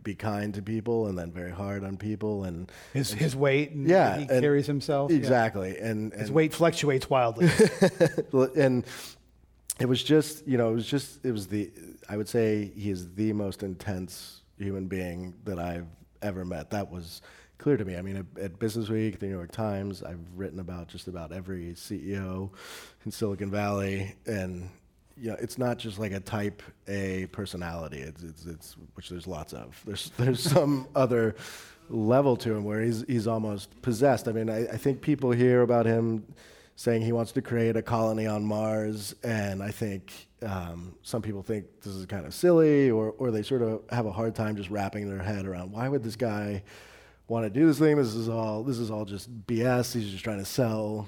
be 0.04 0.14
kind 0.14 0.54
to 0.54 0.62
people 0.62 1.08
and 1.08 1.18
then 1.18 1.32
very 1.32 1.52
hard 1.52 1.84
on 1.86 1.96
people, 1.98 2.44
and 2.44 2.70
His, 2.94 3.14
his 3.14 3.36
weight, 3.36 3.72
and 3.72 3.88
yeah, 3.88 4.18
he 4.18 4.22
and- 4.30 4.42
carries 4.42 4.68
himself. 4.68 5.10
yeah. 5.12 5.18
exactly, 5.18 5.78
and, 5.78 6.12
and 6.12 6.22
His 6.22 6.32
weight 6.32 6.54
fluctuates 6.54 7.10
wildly. 7.10 7.50
and 8.58 8.86
it 9.80 9.86
was 9.88 10.04
just 10.04 10.46
you 10.48 10.58
know 10.58 10.70
it 10.70 10.74
was 10.76 10.86
just 10.88 11.26
it 11.26 11.32
was 11.32 11.48
the 11.48 11.72
i 12.08 12.16
would 12.16 12.30
say 12.30 12.72
he 12.76 12.92
is 12.92 13.16
the 13.16 13.34
most 13.34 13.64
intense 13.64 14.42
human 14.60 14.86
being 14.88 15.34
that 15.46 15.58
i've 15.58 15.88
ever 16.22 16.46
met 16.46 16.70
that 16.70 16.92
was 16.92 17.24
clear 17.58 17.76
to 17.76 17.84
me 17.84 17.98
i 17.98 18.02
mean 18.04 18.18
at, 18.18 18.26
at 18.44 18.60
business 18.60 18.88
week 18.90 19.18
the 19.18 19.26
new 19.26 19.32
york 19.34 19.52
times 19.52 20.04
i've 20.04 20.20
written 20.36 20.60
about 20.60 20.88
just 20.88 21.08
about 21.08 21.32
every 21.32 21.74
ceo 21.74 22.52
in 23.04 23.12
silicon 23.12 23.50
valley 23.50 24.14
and 24.28 24.70
know 25.18 25.38
it's 25.40 25.58
not 25.58 25.78
just 25.78 26.00
like 26.00 26.12
a 26.12 26.20
type 26.20 26.62
a 26.88 27.28
personality. 27.32 28.00
It's 28.00 28.24
it's, 28.24 28.46
it's 28.46 28.78
which 28.96 29.10
there's 29.10 29.28
lots 29.28 29.54
of. 29.54 29.82
There's 29.86 30.12
there's 30.18 30.42
some 30.42 30.88
other 30.96 31.36
level 31.90 32.38
to 32.38 32.54
him 32.54 32.64
where 32.64 32.82
he's 32.82 33.04
he's 33.08 33.28
almost 33.28 33.82
possessed. 33.82 34.28
I 34.28 34.32
mean 34.32 34.50
i, 34.50 34.68
I 34.68 34.78
think 34.78 35.02
people 35.02 35.32
hear 35.32 35.62
about 35.62 35.86
him 35.86 36.26
saying 36.76 37.04
he 37.04 37.12
wants 37.12 37.32
to 37.34 37.42
create 37.42 37.78
a 37.78 37.84
colony 37.84 38.26
on 38.26 38.44
Mars, 38.44 39.14
and 39.24 39.62
I 39.62 39.70
think 39.70 40.12
um, 40.42 40.96
some 41.04 41.22
people 41.22 41.44
think 41.44 41.66
this 41.82 41.94
is 41.94 42.06
kind 42.08 42.26
of 42.26 42.34
silly, 42.34 42.90
or 42.90 43.12
or 43.18 43.32
they 43.32 43.44
sort 43.44 43.62
of 43.62 43.82
have 43.92 44.06
a 44.06 44.12
hard 44.12 44.36
time 44.36 44.56
just 44.56 44.70
wrapping 44.70 45.08
their 45.08 45.24
head 45.24 45.46
around 45.46 45.72
why 45.72 45.88
would 45.88 46.04
this 46.04 46.16
guy 46.16 46.64
want 47.28 47.46
to 47.46 47.50
do 47.50 47.66
this 47.66 47.80
thing? 47.80 47.98
This 47.98 48.14
is 48.16 48.28
all 48.30 48.64
this 48.64 48.78
is 48.80 48.92
all 48.92 49.06
just 49.06 49.30
BS. 49.48 49.94
He's 49.94 50.10
just 50.10 50.24
trying 50.24 50.40
to 50.40 50.46
sell. 50.46 51.08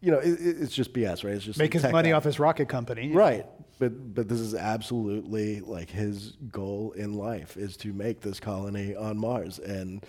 You 0.00 0.12
know, 0.12 0.18
it, 0.18 0.32
it- 0.40 0.62
it's 0.62 0.74
just 0.74 0.92
BS, 0.92 1.24
right? 1.24 1.34
It's 1.34 1.44
just 1.44 1.58
Make 1.58 1.72
his 1.72 1.82
money 1.84 2.10
guy. 2.10 2.16
off 2.16 2.24
his 2.24 2.38
rocket 2.38 2.68
company. 2.68 3.10
Right. 3.12 3.46
But 3.78 4.14
but 4.14 4.28
this 4.28 4.40
is 4.40 4.54
absolutely 4.54 5.60
like 5.60 5.90
his 5.90 6.34
goal 6.50 6.92
in 6.92 7.14
life 7.14 7.56
is 7.56 7.76
to 7.78 7.92
make 7.92 8.20
this 8.20 8.38
colony 8.38 8.94
on 8.94 9.18
Mars 9.18 9.58
and 9.58 10.04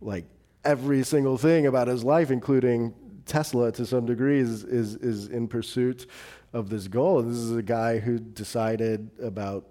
like 0.00 0.24
every 0.64 1.02
single 1.02 1.36
thing 1.36 1.66
about 1.66 1.88
his 1.88 2.02
life 2.02 2.30
including 2.30 2.94
Tesla 3.26 3.70
to 3.72 3.84
some 3.84 4.06
degree 4.06 4.38
is 4.40 4.64
is 4.64 4.96
is 4.96 5.26
in 5.28 5.48
pursuit 5.48 6.06
of 6.54 6.70
this 6.70 6.88
goal 6.88 7.18
and 7.20 7.30
this 7.30 7.36
is 7.38 7.54
a 7.54 7.62
guy 7.62 7.98
who 7.98 8.18
decided 8.18 9.10
about 9.22 9.66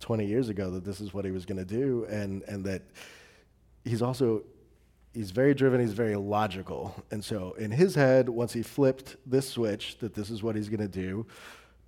20 0.00 0.26
years 0.26 0.48
ago 0.50 0.70
that 0.72 0.84
this 0.84 1.00
is 1.00 1.14
what 1.14 1.24
he 1.24 1.30
was 1.30 1.46
going 1.46 1.58
to 1.58 1.64
do 1.64 2.04
and 2.10 2.42
and 2.42 2.64
that 2.64 2.82
he's 3.84 4.02
also 4.02 4.42
he's 5.12 5.30
very 5.30 5.54
driven 5.54 5.80
he's 5.80 5.92
very 5.92 6.16
logical. 6.16 6.94
And 7.10 7.24
so 7.24 7.52
in 7.58 7.70
his 7.70 7.94
head 7.94 8.28
once 8.28 8.52
he 8.52 8.62
flipped 8.62 9.16
this 9.26 9.48
switch 9.48 9.98
that 9.98 10.14
this 10.14 10.30
is 10.30 10.42
what 10.42 10.56
he's 10.56 10.68
going 10.68 10.80
to 10.80 10.88
do 10.88 11.26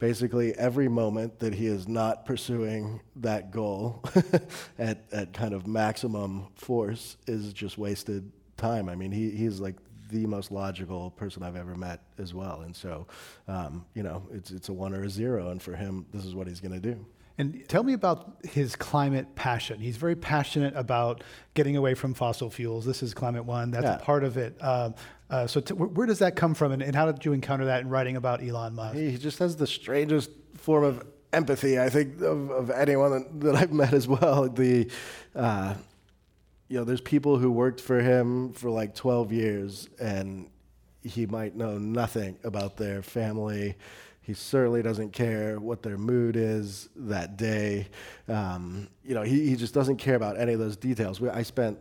basically 0.00 0.52
every 0.54 0.88
moment 0.88 1.38
that 1.38 1.54
he 1.54 1.66
is 1.66 1.86
not 1.86 2.26
pursuing 2.26 3.00
that 3.16 3.50
goal 3.50 4.02
at, 4.78 5.04
at 5.12 5.32
kind 5.32 5.54
of 5.54 5.66
maximum 5.66 6.48
force 6.56 7.16
is 7.26 7.52
just 7.52 7.78
wasted 7.78 8.30
time. 8.56 8.88
I 8.88 8.96
mean 8.96 9.12
he, 9.12 9.30
he's 9.30 9.60
like 9.60 9.76
the 10.10 10.26
most 10.26 10.50
logical 10.50 11.10
person 11.10 11.42
I've 11.42 11.56
ever 11.56 11.74
met 11.74 12.00
as 12.18 12.34
well, 12.34 12.62
and 12.62 12.74
so, 12.74 13.06
um, 13.48 13.84
you 13.94 14.02
know, 14.02 14.22
it's 14.32 14.50
it's 14.50 14.68
a 14.68 14.72
one 14.72 14.94
or 14.94 15.02
a 15.02 15.10
zero, 15.10 15.50
and 15.50 15.60
for 15.60 15.74
him, 15.74 16.06
this 16.12 16.24
is 16.24 16.34
what 16.34 16.46
he's 16.46 16.60
going 16.60 16.80
to 16.80 16.80
do. 16.80 17.04
And 17.36 17.64
tell 17.68 17.82
me 17.82 17.94
about 17.94 18.36
his 18.44 18.76
climate 18.76 19.34
passion. 19.34 19.80
He's 19.80 19.96
very 19.96 20.14
passionate 20.14 20.74
about 20.76 21.24
getting 21.54 21.76
away 21.76 21.94
from 21.94 22.14
fossil 22.14 22.48
fuels. 22.48 22.84
This 22.84 23.02
is 23.02 23.12
Climate 23.12 23.44
One. 23.44 23.72
That's 23.72 23.84
Yeah. 23.84 23.96
a 23.96 23.98
part 23.98 24.22
of 24.22 24.36
it. 24.36 24.56
Um, 24.62 24.94
uh, 25.30 25.46
so, 25.48 25.60
t- 25.60 25.74
where, 25.74 25.88
where 25.88 26.06
does 26.06 26.20
that 26.20 26.36
come 26.36 26.54
from, 26.54 26.70
and, 26.70 26.80
and 26.80 26.94
how 26.94 27.10
did 27.10 27.24
you 27.24 27.32
encounter 27.32 27.64
that 27.64 27.80
in 27.80 27.88
writing 27.88 28.16
about 28.16 28.40
Elon 28.40 28.74
Musk? 28.76 28.94
He 28.96 29.16
just 29.18 29.40
has 29.40 29.56
the 29.56 29.66
strangest 29.66 30.30
form 30.56 30.84
of 30.84 31.02
empathy, 31.32 31.80
I 31.80 31.88
think, 31.90 32.20
of, 32.20 32.50
of 32.50 32.70
anyone 32.70 33.10
that, 33.10 33.40
that 33.40 33.54
I've 33.56 33.72
met 33.72 33.92
as 33.92 34.06
well. 34.06 34.48
The, 34.54 34.88
uh, 35.34 35.74
you 36.68 36.78
know, 36.78 36.84
there's 36.84 37.00
people 37.00 37.38
who 37.38 37.50
worked 37.50 37.80
for 37.80 38.00
him 38.00 38.52
for 38.52 38.70
like 38.70 38.94
12 38.94 39.32
years, 39.32 39.88
and 39.98 40.48
he 41.02 41.26
might 41.26 41.56
know 41.56 41.78
nothing 41.78 42.36
about 42.44 42.76
their 42.76 43.02
family. 43.02 43.74
He 44.24 44.32
certainly 44.32 44.80
doesn't 44.80 45.12
care 45.12 45.60
what 45.60 45.82
their 45.82 45.98
mood 45.98 46.34
is 46.34 46.88
that 46.96 47.36
day. 47.36 47.88
Um, 48.26 48.88
you 49.04 49.14
know, 49.14 49.20
he, 49.20 49.50
he 49.50 49.54
just 49.54 49.74
doesn't 49.74 49.98
care 49.98 50.14
about 50.14 50.40
any 50.40 50.54
of 50.54 50.58
those 50.58 50.78
details. 50.78 51.20
We, 51.20 51.28
I 51.28 51.42
spent 51.42 51.78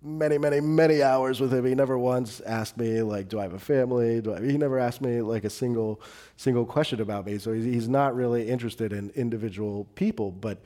many, 0.00 0.38
many, 0.38 0.60
many 0.60 1.02
hours 1.02 1.40
with 1.40 1.52
him. 1.52 1.64
He 1.64 1.74
never 1.74 1.98
once 1.98 2.40
asked 2.42 2.76
me 2.76 3.02
like, 3.02 3.28
"Do 3.28 3.40
I 3.40 3.42
have 3.42 3.52
a 3.52 3.58
family?" 3.58 4.22
He 4.48 4.56
never 4.56 4.78
asked 4.78 5.00
me 5.00 5.20
like 5.22 5.42
a 5.42 5.50
single, 5.50 6.00
single 6.36 6.64
question 6.64 7.00
about 7.00 7.26
me. 7.26 7.36
So 7.38 7.52
he's, 7.52 7.64
he's 7.64 7.88
not 7.88 8.14
really 8.14 8.48
interested 8.48 8.92
in 8.92 9.10
individual 9.16 9.86
people. 9.96 10.30
But 10.30 10.62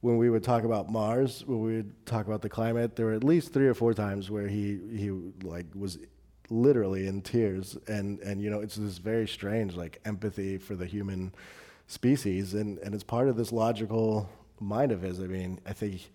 when 0.00 0.16
we 0.16 0.30
would 0.30 0.42
talk 0.42 0.64
about 0.64 0.90
Mars, 0.90 1.44
when 1.46 1.60
we 1.60 1.76
would 1.76 2.06
talk 2.06 2.26
about 2.26 2.42
the 2.42 2.48
climate, 2.48 2.96
there 2.96 3.06
were 3.06 3.12
at 3.12 3.22
least 3.22 3.52
three 3.52 3.68
or 3.68 3.74
four 3.74 3.94
times 3.94 4.32
where 4.32 4.48
he 4.48 4.80
he 4.96 5.10
like 5.44 5.66
was 5.76 5.96
literally 6.50 7.06
in 7.06 7.22
tears, 7.22 7.78
and 7.86 8.18
and 8.20 8.42
you 8.42 8.50
know 8.50 8.60
it's 8.60 8.76
this 8.76 8.98
very 8.98 9.26
strange 9.26 9.74
like 9.74 10.00
empathy 10.04 10.58
for 10.58 10.74
the 10.74 10.86
human 10.86 11.32
species, 11.86 12.54
and 12.54 12.78
and 12.78 12.94
it's 12.94 13.04
part 13.04 13.28
of 13.28 13.36
this 13.36 13.52
logical 13.52 14.28
mind 14.58 14.92
of 14.92 15.02
his. 15.02 15.20
I 15.20 15.24
mean, 15.24 15.60
I 15.66 15.72
think. 15.72 16.10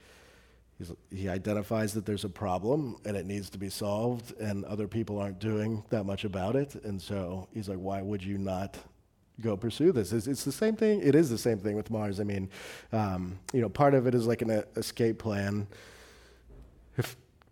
He 1.09 1.29
identifies 1.29 1.93
that 1.93 2.05
there's 2.05 2.25
a 2.25 2.29
problem 2.29 2.97
and 3.05 3.15
it 3.15 3.25
needs 3.25 3.49
to 3.51 3.57
be 3.57 3.69
solved, 3.69 4.37
and 4.41 4.65
other 4.65 4.89
people 4.89 5.17
aren't 5.17 5.39
doing 5.39 5.85
that 5.89 6.03
much 6.03 6.25
about 6.25 6.57
it. 6.57 6.75
And 6.83 7.01
so 7.01 7.47
he's 7.53 7.69
like, 7.69 7.77
why 7.77 8.01
would 8.01 8.21
you 8.21 8.37
not 8.37 8.77
go 9.39 9.55
pursue 9.55 9.93
this? 9.93 10.11
It's, 10.11 10.27
it's 10.27 10.43
the 10.43 10.51
same 10.51 10.75
thing. 10.75 11.01
It 11.01 11.15
is 11.15 11.29
the 11.29 11.37
same 11.37 11.59
thing 11.59 11.77
with 11.77 11.89
Mars. 11.89 12.19
I 12.19 12.23
mean, 12.23 12.49
um, 12.91 13.39
you 13.53 13.61
know, 13.61 13.69
part 13.69 13.93
of 13.93 14.05
it 14.05 14.13
is 14.13 14.27
like 14.27 14.41
an 14.41 14.51
uh, 14.51 14.63
escape 14.75 15.17
plan 15.19 15.67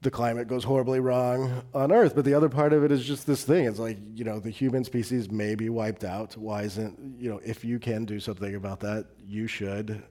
the 0.04 0.12
climate 0.12 0.48
goes 0.48 0.64
horribly 0.64 1.00
wrong 1.00 1.64
on 1.74 1.92
Earth, 1.92 2.16
but 2.16 2.26
the 2.26 2.34
other 2.34 2.50
part 2.50 2.74
of 2.74 2.84
it 2.84 2.92
is 2.92 3.04
just 3.06 3.26
this 3.26 3.44
thing. 3.44 3.66
It's 3.66 3.80
like, 3.80 3.98
you 4.14 4.24
know, 4.24 4.40
the 4.40 4.50
human 4.50 4.84
species 4.84 5.32
may 5.32 5.56
be 5.56 5.70
wiped 5.70 6.04
out. 6.04 6.38
Why 6.38 6.64
isn't, 6.64 7.20
you 7.20 7.30
know, 7.30 7.40
if 7.44 7.64
you 7.64 7.80
can 7.80 8.06
do 8.06 8.20
something 8.20 8.56
about 8.56 8.82
that, 8.82 9.08
you 9.26 9.48
should 9.48 10.04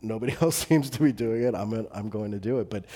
nobody 0.00 0.36
else 0.40 0.56
seems 0.56 0.90
to 0.90 1.02
be 1.02 1.12
doing 1.12 1.42
it. 1.42 1.54
I'm, 1.54 1.70
gonna, 1.70 1.88
I'm 1.92 2.08
going 2.08 2.30
to 2.32 2.38
do 2.38 2.60
it. 2.60 2.70
But 2.70 2.86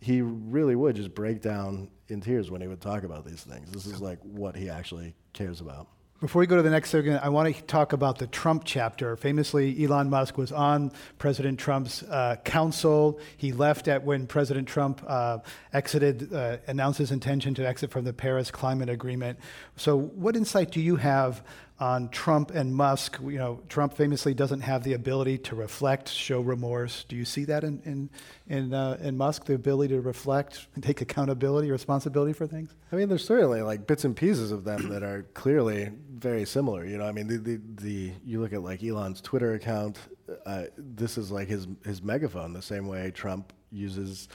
he 0.00 0.20
really 0.20 0.76
would 0.76 0.96
just 0.96 1.14
break 1.14 1.40
down 1.40 1.90
in 2.08 2.20
tears 2.20 2.50
when 2.50 2.60
he 2.60 2.66
would 2.66 2.80
talk 2.80 3.04
about 3.04 3.24
these 3.24 3.42
things. 3.42 3.70
This 3.70 3.86
is 3.86 4.00
like 4.00 4.18
what 4.22 4.56
he 4.56 4.68
actually 4.68 5.14
cares 5.32 5.60
about. 5.60 5.88
Before 6.22 6.38
we 6.38 6.46
go 6.46 6.54
to 6.54 6.62
the 6.62 6.70
next 6.70 6.90
segment, 6.90 7.20
I 7.20 7.30
want 7.30 7.52
to 7.52 7.62
talk 7.62 7.92
about 7.92 8.18
the 8.18 8.28
Trump 8.28 8.62
chapter. 8.64 9.16
Famously, 9.16 9.84
Elon 9.84 10.08
Musk 10.08 10.38
was 10.38 10.52
on 10.52 10.92
President 11.18 11.58
Trump's 11.58 12.04
uh, 12.04 12.36
council. 12.44 13.18
He 13.36 13.50
left 13.50 13.88
at 13.88 14.04
when 14.04 14.28
President 14.28 14.68
Trump 14.68 15.02
uh, 15.04 15.38
exited, 15.72 16.32
uh, 16.32 16.58
announced 16.68 17.00
his 17.00 17.10
intention 17.10 17.54
to 17.54 17.66
exit 17.66 17.90
from 17.90 18.04
the 18.04 18.12
Paris 18.12 18.52
Climate 18.52 18.88
Agreement. 18.88 19.36
So, 19.74 19.98
what 19.98 20.36
insight 20.36 20.70
do 20.70 20.80
you 20.80 20.94
have 20.94 21.42
on 21.82 22.08
Trump 22.10 22.52
and 22.52 22.72
Musk? 22.72 23.18
You 23.20 23.38
know, 23.38 23.60
Trump 23.68 23.94
famously 23.94 24.34
doesn't 24.34 24.60
have 24.60 24.84
the 24.84 24.92
ability 24.92 25.38
to 25.38 25.56
reflect, 25.56 26.08
show 26.08 26.40
remorse. 26.40 27.04
Do 27.08 27.16
you 27.16 27.24
see 27.24 27.44
that 27.46 27.64
in 27.64 27.82
in 27.84 28.10
in, 28.46 28.72
uh, 28.72 28.98
in 29.00 29.16
Musk, 29.16 29.46
the 29.46 29.54
ability 29.54 29.94
to 29.94 30.00
reflect 30.00 30.68
and 30.74 30.84
take 30.84 31.00
accountability, 31.00 31.70
responsibility 31.70 32.32
for 32.32 32.46
things? 32.46 32.70
I 32.92 32.96
mean, 32.96 33.08
there's 33.08 33.24
certainly 33.24 33.62
like 33.62 33.86
bits 33.86 34.04
and 34.04 34.14
pieces 34.14 34.52
of 34.52 34.62
them 34.62 34.90
that 34.90 35.02
are 35.02 35.26
clearly 35.34 35.90
very 36.14 36.44
similar. 36.44 36.86
You 36.86 36.98
know, 36.98 37.06
I 37.06 37.12
mean, 37.12 37.26
the 37.26 37.38
the, 37.38 37.60
the 37.80 38.12
you 38.24 38.40
look 38.40 38.52
at 38.52 38.62
like 38.62 38.84
Elon's 38.84 39.20
Twitter 39.20 39.54
account. 39.54 39.98
Uh, 40.46 40.64
this 40.78 41.18
is 41.18 41.32
like 41.32 41.48
his 41.48 41.66
his 41.84 42.00
megaphone, 42.00 42.52
the 42.52 42.62
same 42.62 42.86
way 42.86 43.10
Trump 43.10 43.52
uses 43.72 44.28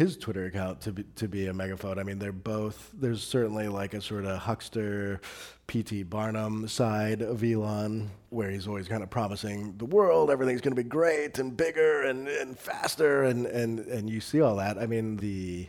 his 0.00 0.16
Twitter 0.16 0.46
account 0.46 0.80
to 0.80 0.92
be, 0.92 1.04
to 1.16 1.28
be 1.28 1.46
a 1.46 1.52
megaphone. 1.52 1.98
I 1.98 2.04
mean, 2.04 2.18
they're 2.18 2.32
both. 2.32 2.90
There's 2.94 3.22
certainly 3.22 3.68
like 3.68 3.92
a 3.92 4.00
sort 4.00 4.24
of 4.24 4.38
huckster, 4.38 5.20
P.T. 5.70 6.02
Barnum 6.02 6.66
side 6.66 7.22
of 7.22 7.44
Elon, 7.44 8.10
where 8.30 8.50
he's 8.50 8.66
always 8.66 8.88
kind 8.88 9.04
of 9.04 9.08
promising 9.08 9.76
the 9.76 9.84
world 9.84 10.28
everything's 10.28 10.60
going 10.60 10.74
to 10.74 10.82
be 10.82 10.88
great 10.88 11.38
and 11.38 11.56
bigger 11.56 12.02
and, 12.02 12.26
and 12.26 12.58
faster, 12.58 13.22
and, 13.22 13.46
and 13.46 13.78
and 13.78 14.10
you 14.10 14.20
see 14.20 14.40
all 14.40 14.56
that. 14.56 14.78
I 14.78 14.86
mean, 14.86 15.16
the 15.18 15.68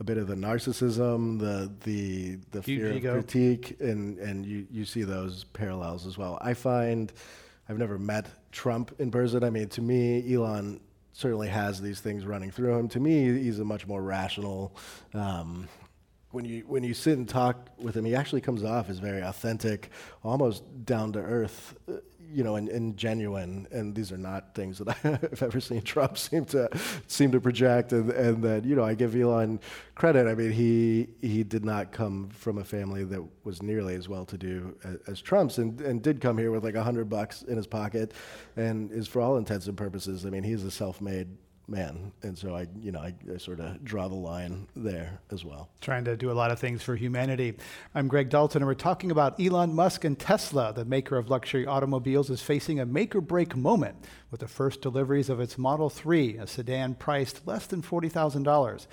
a 0.00 0.02
bit 0.02 0.18
of 0.18 0.26
the 0.26 0.34
narcissism, 0.34 1.38
the 1.38 1.70
the 1.84 2.38
the 2.50 2.62
Huge 2.62 2.80
fear 2.80 2.92
ego. 2.92 3.14
of 3.16 3.28
critique, 3.28 3.76
and 3.78 4.18
and 4.18 4.44
you 4.44 4.66
you 4.72 4.84
see 4.84 5.04
those 5.04 5.44
parallels 5.44 6.04
as 6.04 6.18
well. 6.18 6.36
I 6.40 6.54
find 6.54 7.12
I've 7.68 7.78
never 7.78 7.96
met 7.96 8.26
Trump 8.50 8.92
in 8.98 9.12
person. 9.12 9.44
I 9.44 9.50
mean, 9.50 9.68
to 9.68 9.80
me, 9.80 10.34
Elon 10.34 10.80
certainly 11.12 11.46
has 11.46 11.80
these 11.80 12.00
things 12.00 12.26
running 12.26 12.50
through 12.50 12.76
him. 12.76 12.88
To 12.88 12.98
me, 12.98 13.38
he's 13.40 13.60
a 13.60 13.64
much 13.64 13.86
more 13.86 14.02
rational. 14.02 14.74
Um, 15.14 15.68
when 16.30 16.44
you 16.44 16.64
when 16.66 16.82
you 16.82 16.94
sit 16.94 17.16
and 17.16 17.28
talk 17.28 17.68
with 17.78 17.96
him, 17.96 18.04
he 18.04 18.14
actually 18.14 18.40
comes 18.40 18.62
off 18.62 18.90
as 18.90 18.98
very 18.98 19.22
authentic, 19.22 19.90
almost 20.22 20.62
down 20.84 21.12
to 21.12 21.20
earth, 21.20 21.74
uh, 21.88 21.94
you 22.30 22.44
know, 22.44 22.56
and, 22.56 22.68
and 22.68 22.98
genuine. 22.98 23.66
And 23.70 23.94
these 23.94 24.12
are 24.12 24.18
not 24.18 24.54
things 24.54 24.78
that 24.78 24.88
I've 25.04 25.42
ever 25.42 25.58
seen 25.58 25.80
Trump 25.80 26.18
seem 26.18 26.44
to 26.46 26.68
seem 27.06 27.32
to 27.32 27.40
project. 27.40 27.92
And, 27.92 28.10
and 28.10 28.42
that 28.44 28.66
you 28.66 28.76
know, 28.76 28.84
I 28.84 28.94
give 28.94 29.16
Elon 29.16 29.58
credit. 29.94 30.26
I 30.26 30.34
mean, 30.34 30.52
he 30.52 31.08
he 31.22 31.44
did 31.44 31.64
not 31.64 31.92
come 31.92 32.28
from 32.28 32.58
a 32.58 32.64
family 32.64 33.04
that 33.04 33.24
was 33.44 33.62
nearly 33.62 33.94
as 33.94 34.06
well 34.06 34.26
to 34.26 34.36
do 34.36 34.76
as, 34.84 34.96
as 35.08 35.20
Trump's, 35.22 35.56
and, 35.56 35.80
and 35.80 36.02
did 36.02 36.20
come 36.20 36.36
here 36.36 36.50
with 36.50 36.62
like 36.62 36.74
a 36.74 36.82
hundred 36.82 37.08
bucks 37.08 37.40
in 37.42 37.56
his 37.56 37.66
pocket, 37.66 38.12
and 38.54 38.92
is 38.92 39.08
for 39.08 39.22
all 39.22 39.38
intents 39.38 39.66
and 39.66 39.78
purposes. 39.78 40.26
I 40.26 40.30
mean, 40.30 40.42
he's 40.42 40.64
a 40.64 40.70
self-made 40.70 41.28
man, 41.68 42.12
and 42.22 42.36
so 42.36 42.54
I, 42.54 42.66
you 42.80 42.90
know, 42.90 43.00
I, 43.00 43.14
I 43.32 43.36
sort 43.36 43.60
of 43.60 43.84
draw 43.84 44.08
the 44.08 44.14
line 44.14 44.66
there 44.74 45.20
as 45.30 45.44
well. 45.44 45.68
trying 45.80 46.04
to 46.04 46.16
do 46.16 46.30
a 46.30 46.32
lot 46.32 46.50
of 46.50 46.58
things 46.58 46.82
for 46.82 46.96
humanity. 46.96 47.54
I'm 47.94 48.08
Greg 48.08 48.30
Dalton, 48.30 48.62
and 48.62 48.66
we're 48.66 48.74
talking 48.74 49.10
about 49.10 49.38
Elon 49.38 49.74
Musk 49.74 50.04
and 50.04 50.18
Tesla. 50.18 50.72
The 50.72 50.86
maker 50.86 51.18
of 51.18 51.28
luxury 51.28 51.66
automobiles 51.66 52.30
is 52.30 52.40
facing 52.40 52.80
a 52.80 52.86
make 52.86 53.14
or 53.14 53.20
break 53.20 53.54
moment 53.54 53.96
with 54.30 54.40
the 54.40 54.48
first 54.48 54.80
deliveries 54.80 55.28
of 55.28 55.40
its 55.40 55.58
Model 55.58 55.90
3, 55.90 56.38
a 56.38 56.46
sedan 56.46 56.94
priced 56.94 57.46
less 57.46 57.66
than 57.66 57.82
$40,000. 57.82 58.86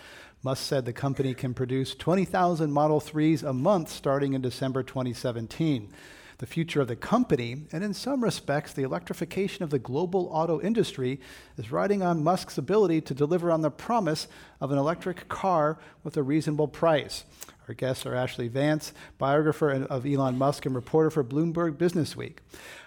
Musk 0.43 0.63
said 0.63 0.85
the 0.85 0.93
company 0.93 1.33
can 1.33 1.53
produce 1.53 1.95
20,000 1.95 2.71
Model 2.71 2.99
3s 2.99 3.41
a 3.41 3.53
month 3.53 3.89
starting 3.89 4.33
in 4.33 4.41
December 4.41 4.83
2017 4.83 5.91
the 6.37 6.45
future 6.45 6.81
of 6.81 6.87
the 6.87 6.95
company, 6.95 7.63
and 7.71 7.83
in 7.83 7.93
some 7.93 8.23
respects, 8.23 8.73
the 8.73 8.83
electrification 8.83 9.63
of 9.63 9.69
the 9.69 9.79
global 9.79 10.29
auto 10.31 10.59
industry 10.61 11.19
is 11.57 11.71
riding 11.71 12.01
on 12.01 12.23
Musk's 12.23 12.57
ability 12.57 13.01
to 13.01 13.13
deliver 13.13 13.51
on 13.51 13.61
the 13.61 13.71
promise 13.71 14.27
of 14.59 14.71
an 14.71 14.77
electric 14.77 15.27
car 15.29 15.77
with 16.03 16.17
a 16.17 16.23
reasonable 16.23 16.67
price. 16.67 17.23
Our 17.67 17.73
guests 17.73 18.05
are 18.05 18.13
Ashlee 18.13 18.49
Vance, 18.49 18.93
biographer 19.17 19.71
of 19.71 20.05
Elon 20.05 20.37
Musk 20.37 20.65
and 20.65 20.75
reporter 20.75 21.09
for 21.09 21.23
Bloomberg 21.23 21.77
Businessweek. 21.77 22.37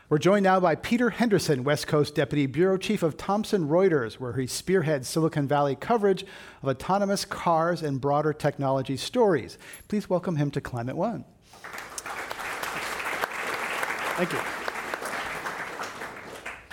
We're 0.09 0.19
joined 0.19 0.45
now 0.45 0.59
by 0.61 0.75
Peter 0.75 1.11
Henderson, 1.11 1.65
West 1.65 1.87
Coast 1.87 2.15
Deputy 2.15 2.47
Bureau 2.47 2.79
Chief 2.79 3.03
of 3.03 3.17
Thomson 3.17 3.69
Reuters, 3.69 4.15
where 4.15 4.33
he 4.35 4.47
spearheads 4.47 5.09
Silicon 5.09 5.47
Valley 5.47 5.75
coverage 5.75 6.25
of 6.63 6.69
autonomous 6.69 7.25
cars 7.25 7.83
and 7.83 8.01
broader 8.01 8.33
technology 8.33 8.97
stories. 8.97 9.59
Please 9.89 10.09
welcome 10.09 10.37
him 10.37 10.51
to 10.53 10.61
Climate 10.61 10.97
One. 10.97 11.25
Thank 14.19 14.33
you. 14.33 14.41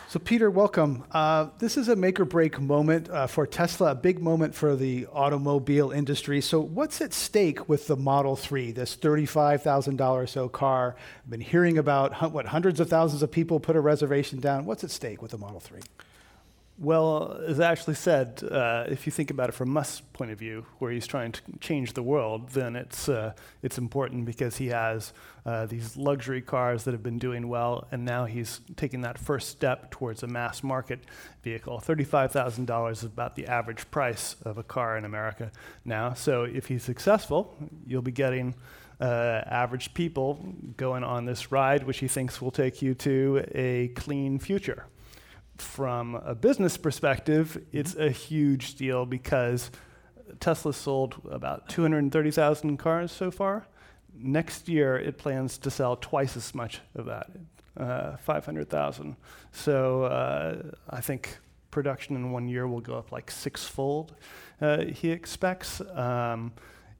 So, 0.07 0.17
Peter, 0.17 0.49
welcome. 0.49 1.03
Uh, 1.11 1.49
this 1.59 1.77
is 1.77 1.89
a 1.89 1.95
make 1.95 2.19
or 2.19 2.25
break 2.25 2.59
moment 2.59 3.07
uh, 3.07 3.27
for 3.27 3.45
Tesla, 3.45 3.91
a 3.91 3.95
big 3.95 4.19
moment 4.19 4.55
for 4.55 4.75
the 4.75 5.05
automobile 5.13 5.91
industry. 5.91 6.41
So, 6.41 6.59
what's 6.59 7.01
at 7.01 7.13
stake 7.13 7.69
with 7.69 7.85
the 7.85 7.95
Model 7.95 8.35
3, 8.35 8.71
this 8.71 8.95
$35,000 8.95 10.01
or 10.01 10.25
so 10.25 10.49
car? 10.49 10.95
I've 11.23 11.29
been 11.29 11.39
hearing 11.39 11.77
about 11.77 12.31
what 12.31 12.47
hundreds 12.47 12.79
of 12.79 12.89
thousands 12.89 13.21
of 13.21 13.29
people 13.29 13.59
put 13.59 13.75
a 13.75 13.79
reservation 13.79 14.39
down. 14.39 14.65
What's 14.65 14.83
at 14.83 14.89
stake 14.89 15.21
with 15.21 15.29
the 15.29 15.37
Model 15.37 15.59
3? 15.59 15.81
Well, 16.77 17.39
as 17.47 17.59
Ashlee 17.59 17.95
said, 17.95 18.43
uh, 18.43 18.83
if 18.89 19.05
you 19.05 19.11
think 19.11 19.31
about 19.31 19.47
it 19.47 19.53
from 19.53 19.69
Musk's 19.69 20.01
point 20.11 20.31
of 20.31 20.37
view, 20.37 20.65
where 20.79 20.91
he's 20.91 21.07
trying 21.07 21.31
to 21.31 21.41
change 21.61 21.93
the 21.93 22.03
world, 22.03 22.49
then 22.49 22.75
it's 22.75 23.07
uh, 23.07 23.31
it's 23.61 23.77
important 23.77 24.25
because 24.25 24.57
he 24.57 24.67
has 24.67 25.13
uh, 25.45 25.67
these 25.67 25.95
luxury 25.95 26.41
cars 26.41 26.83
that 26.83 26.91
have 26.91 27.01
been 27.01 27.17
doing 27.17 27.47
well, 27.47 27.87
and 27.91 28.03
now 28.03 28.25
he's 28.25 28.59
taking 28.75 29.01
that 29.01 29.17
first 29.17 29.47
step 29.47 29.89
towards 29.89 30.21
a 30.21 30.27
mass 30.27 30.63
market 30.63 30.99
vehicle. 31.43 31.79
Thirty-five 31.79 32.33
thousand 32.33 32.65
dollars 32.65 32.97
is 32.99 33.05
about 33.05 33.37
the 33.37 33.47
average 33.47 33.89
price 33.89 34.35
of 34.43 34.57
a 34.57 34.63
car 34.63 34.97
in 34.97 35.05
America 35.05 35.53
now. 35.85 36.13
So 36.13 36.43
if 36.43 36.67
he's 36.67 36.83
successful, 36.83 37.55
you'll 37.87 38.01
be 38.01 38.11
getting. 38.11 38.53
Uh, 38.97 39.43
average 39.47 39.93
people 39.93 40.39
going 40.77 41.03
on 41.03 41.25
this 41.25 41.51
ride, 41.51 41.83
which 41.83 41.97
he 41.97 42.07
thinks 42.07 42.41
will 42.41 42.49
take 42.49 42.81
you 42.81 42.93
to 42.93 43.43
a 43.53 43.89
clean 43.89 44.39
future. 44.39 44.85
From 45.57 46.15
a 46.15 46.35
business 46.35 46.77
perspective, 46.77 47.63
it's 47.71 47.95
a 47.95 48.09
huge 48.09 48.75
deal 48.75 49.05
because 49.05 49.71
Tesla 50.39 50.73
sold 50.73 51.21
about 51.29 51.69
230,000 51.69 52.77
cars 52.77 53.11
so 53.11 53.31
far. 53.31 53.67
Next 54.17 54.67
year, 54.69 54.97
it 54.97 55.17
plans 55.17 55.57
to 55.59 55.71
sell 55.71 55.95
twice 55.95 56.37
as 56.37 56.55
much 56.55 56.81
of 56.95 57.05
that, 57.05 57.29
uh, 57.77 58.17
500,000. 58.17 59.15
So 59.51 60.03
uh, 60.03 60.71
I 60.89 61.01
think 61.01 61.37
production 61.71 62.15
in 62.15 62.31
one 62.31 62.47
year 62.47 62.67
will 62.67 62.79
go 62.79 62.97
up 62.97 63.11
like 63.11 63.29
sixfold, 63.29 64.15
uh, 64.61 64.85
he 64.85 65.11
expects. 65.11 65.81
Um, 65.81 66.53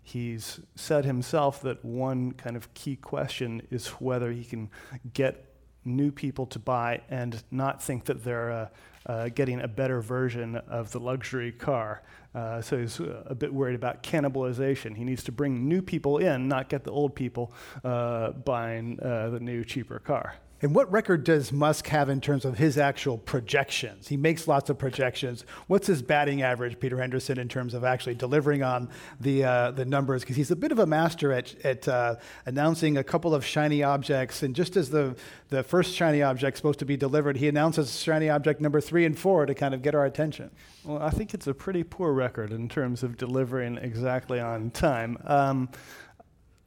he's 0.04 0.60
said 0.76 1.06
himself 1.06 1.62
that 1.62 1.84
one 1.84 2.34
kind 2.34 2.56
of 2.56 2.74
key 2.74 2.96
question 2.96 3.62
is 3.72 3.88
whether 3.88 4.32
he 4.32 4.44
can 4.44 4.70
get 5.14 5.55
new 5.86 6.12
people 6.12 6.46
to 6.48 6.60
buy 6.60 7.02
and 7.10 7.44
not 7.52 7.82
think 7.82 8.06
that 8.06 8.24
they're 8.24 8.52
uh, 8.52 8.68
uh, 9.06 9.30
getting 9.30 9.62
a 9.62 9.68
better 9.68 10.02
version 10.02 10.56
of 10.56 10.92
the 10.92 11.00
luxury 11.00 11.52
car. 11.52 12.02
Uh, 12.34 12.62
so 12.62 12.78
he's 12.78 13.00
uh, 13.00 13.24
a 13.28 13.36
bit 13.36 13.54
worried 13.54 13.76
about 13.76 14.04
cannibalization. 14.04 14.96
He 14.98 15.04
needs 15.04 15.24
to 15.26 15.32
bring 15.32 15.68
new 15.70 15.82
people 15.82 16.18
in, 16.18 16.48
not 16.48 16.70
get 16.70 16.84
the 16.84 16.92
old 16.92 17.16
people 17.16 17.54
uh, 17.84 18.32
buying 18.32 19.00
uh, 19.00 19.30
the 19.30 19.40
new, 19.40 19.64
cheaper 19.64 20.00
car. 20.00 20.36
And 20.62 20.74
what 20.74 20.90
record 20.90 21.26
does 21.26 21.52
Musk 21.52 21.88
have 21.88 22.08
in 22.10 22.22
terms 22.22 22.46
of 22.46 22.58
his 22.58 22.78
actual 22.78 23.18
projections? 23.18 24.08
He 24.08 24.16
makes 24.16 24.48
lots 24.48 24.70
of 24.70 24.78
projections. 24.78 25.44
What's 25.68 25.86
his 25.88 26.02
batting 26.02 26.42
average, 26.42 26.80
Peter 26.80 26.98
Henderson, 26.98 27.38
in 27.38 27.50
terms 27.50 27.74
of 27.74 27.84
actually 27.84 28.16
delivering 28.16 28.64
on 28.64 28.90
the 29.20 29.44
uh, 29.44 29.72
the 29.72 29.84
numbers? 29.84 30.22
Because 30.22 30.38
he's 30.38 30.52
a 30.52 30.56
bit 30.56 30.72
of 30.72 30.80
a 30.80 30.86
master 30.86 31.34
at, 31.34 31.54
at 31.66 31.88
uh, 31.88 32.16
announcing 32.46 32.98
a 32.98 33.04
couple 33.04 33.36
of 33.36 33.46
shiny 33.46 33.84
objects. 33.84 34.44
And 34.44 34.56
just 34.56 34.78
as 34.78 34.90
the, 34.90 35.16
the 35.50 35.62
first 35.62 35.94
shiny 35.94 36.22
object 36.22 36.56
is 36.56 36.60
supposed 36.60 36.80
to 36.80 36.86
be 36.86 36.96
delivered, 36.96 37.38
he 37.38 37.50
announces 37.50 38.00
shiny 38.00 38.30
object 38.30 38.62
number 38.62 38.80
three 38.80 39.06
and 39.06 39.20
four 39.20 39.46
to 39.46 39.54
kind 39.54 39.74
of 39.74 39.82
get 39.82 39.94
our 39.94 40.06
attention. 40.06 40.52
Well, 40.86 41.02
I 41.02 41.10
think 41.10 41.34
it's 41.34 41.48
a 41.48 41.54
pretty 41.54 41.84
poor 41.84 42.14
record 42.14 42.52
in 42.52 42.70
terms 42.70 43.04
of 43.04 43.18
delivering 43.18 43.78
exactly 43.78 44.40
on 44.40 44.72
time. 44.72 45.18
Um, 45.26 45.70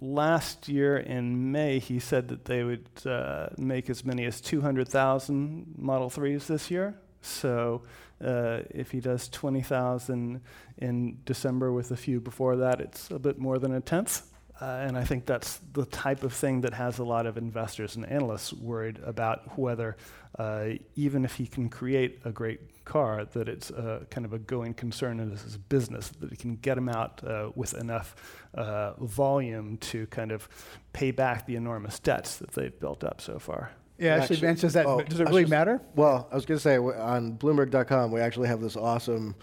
last 0.00 0.68
year 0.68 0.96
in 0.96 1.50
May, 1.52 1.78
he 1.78 1.98
said 1.98 2.28
that 2.28 2.44
they 2.44 2.62
would 2.62 2.88
uh, 3.04 3.48
make 3.56 3.90
as 3.90 4.04
many 4.04 4.24
as 4.24 4.40
200,000 4.40 5.74
Model 5.76 6.10
3s 6.10 6.46
this 6.46 6.70
year. 6.70 6.98
So 7.20 7.82
uh, 8.24 8.60
if 8.70 8.90
he 8.92 9.00
does 9.00 9.28
20,000 9.28 10.40
in 10.78 11.18
December 11.24 11.72
with 11.72 11.90
a 11.90 11.96
few 11.96 12.20
before 12.20 12.56
that, 12.56 12.80
it's 12.80 13.10
a 13.10 13.18
bit 13.18 13.38
more 13.38 13.58
than 13.58 13.74
a 13.74 13.80
tenth. 13.80 14.22
Uh, 14.60 14.64
and 14.86 14.98
I 14.98 15.04
think 15.04 15.24
that's 15.24 15.60
the 15.72 15.84
type 15.86 16.24
of 16.24 16.32
thing 16.32 16.62
that 16.62 16.74
has 16.74 16.98
a 16.98 17.04
lot 17.04 17.26
of 17.26 17.36
investors 17.36 17.94
and 17.94 18.04
analysts 18.04 18.52
worried 18.52 18.98
about 19.04 19.56
whether, 19.56 19.96
uh, 20.36 20.70
even 20.96 21.24
if 21.24 21.36
he 21.36 21.46
can 21.46 21.68
create 21.68 22.20
a 22.24 22.32
great 22.32 22.84
car, 22.84 23.24
that 23.24 23.48
it's 23.48 23.70
uh, 23.70 24.04
kind 24.10 24.24
of 24.24 24.32
a 24.32 24.38
going 24.38 24.74
concern 24.74 25.20
in 25.20 25.30
his 25.30 25.56
business, 25.56 26.08
that 26.20 26.30
he 26.30 26.36
can 26.36 26.56
get 26.56 26.74
them 26.74 26.88
out 26.88 27.22
uh, 27.22 27.50
with 27.54 27.74
enough 27.74 28.16
uh, 28.54 28.94
volume 28.94 29.76
to 29.76 30.06
kind 30.08 30.32
of 30.32 30.48
pay 30.92 31.12
back 31.12 31.46
the 31.46 31.54
enormous 31.54 32.00
debts 32.00 32.36
that 32.36 32.50
they've 32.50 32.80
built 32.80 33.04
up 33.04 33.20
so 33.20 33.38
far. 33.38 33.70
Yeah, 33.98 34.14
actually, 34.14 34.36
actually 34.36 34.60
does 34.60 34.72
that 34.74 34.86
oh, 34.86 35.02
does 35.02 35.18
it 35.18 35.28
really 35.28 35.44
matter? 35.44 35.80
Well, 35.96 36.28
I 36.30 36.36
was 36.36 36.46
going 36.46 36.56
to 36.56 36.62
say 36.62 36.76
on 36.76 37.36
Bloomberg.com 37.36 38.12
we 38.12 38.20
actually 38.20 38.46
have 38.46 38.60
this 38.60 38.76
awesome 38.76 39.34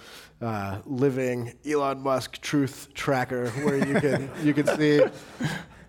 uh, 0.42 0.80
living 0.86 1.54
Elon 1.66 2.02
Musk 2.02 2.40
truth 2.42 2.90
tracker 2.94 3.50
where 3.50 3.78
you 3.86 4.00
can 4.00 4.30
you 4.44 4.54
can 4.54 4.66
see 4.78 5.04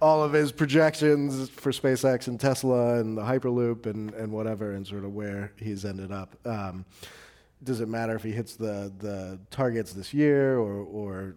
all 0.03 0.23
of 0.23 0.33
his 0.33 0.51
projections 0.51 1.49
for 1.49 1.71
SpaceX 1.71 2.27
and 2.27 2.41
Tesla 2.41 2.99
and 2.99 3.17
the 3.17 3.23
Hyperloop 3.23 3.87
and, 3.87 4.13
and 4.15 4.33
whatever 4.33 4.73
and 4.73 4.87
sort 4.87 5.05
of 5.05 5.15
where 5.15 5.53
he's 5.57 5.85
ended 5.85 6.11
up. 6.11 6.37
Um, 6.45 6.85
does 7.63 7.81
it 7.81 7.89
matter 7.89 8.15
if 8.17 8.23
he 8.23 8.33
hits 8.33 8.57
the 8.57 8.93
the 8.99 9.39
targets 9.51 9.93
this 9.93 10.13
year 10.13 10.59
or 10.59 10.83
or 10.83 11.35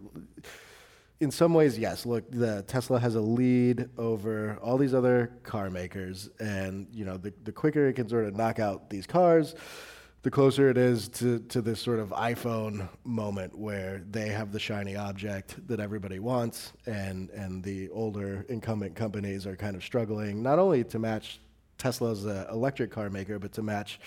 in 1.20 1.30
some 1.30 1.52
ways, 1.52 1.78
yes. 1.78 2.06
Look, 2.06 2.30
the 2.30 2.62
Tesla 2.66 2.98
has 2.98 3.14
a 3.14 3.20
lead 3.20 3.90
over 3.98 4.58
all 4.62 4.78
these 4.78 4.94
other 4.94 5.30
car 5.42 5.70
makers, 5.70 6.30
and 6.40 6.88
you 6.92 7.04
know, 7.04 7.18
the, 7.18 7.32
the 7.44 7.52
quicker 7.52 7.88
it 7.88 7.92
can 7.94 8.08
sort 8.08 8.24
of 8.24 8.34
knock 8.34 8.58
out 8.58 8.88
these 8.88 9.06
cars, 9.06 9.54
the 10.22 10.30
closer 10.30 10.68
it 10.68 10.76
is 10.76 11.08
to, 11.08 11.38
to 11.40 11.62
this 11.62 11.80
sort 11.80 11.98
of 11.98 12.10
iPhone 12.10 12.88
moment 13.04 13.56
where 13.56 14.02
they 14.10 14.28
have 14.28 14.52
the 14.52 14.58
shiny 14.58 14.96
object 14.96 15.66
that 15.68 15.78
everybody 15.78 16.18
wants, 16.18 16.72
and 16.86 17.28
and 17.30 17.62
the 17.62 17.90
older 17.90 18.46
incumbent 18.48 18.94
companies 18.96 19.46
are 19.46 19.56
kind 19.56 19.76
of 19.76 19.84
struggling 19.84 20.42
not 20.42 20.58
only 20.58 20.84
to 20.84 20.98
match 20.98 21.40
Tesla's 21.76 22.26
uh, 22.26 22.46
electric 22.50 22.90
car 22.90 23.10
maker, 23.10 23.38
but 23.38 23.52
to 23.52 23.62
match, 23.62 24.00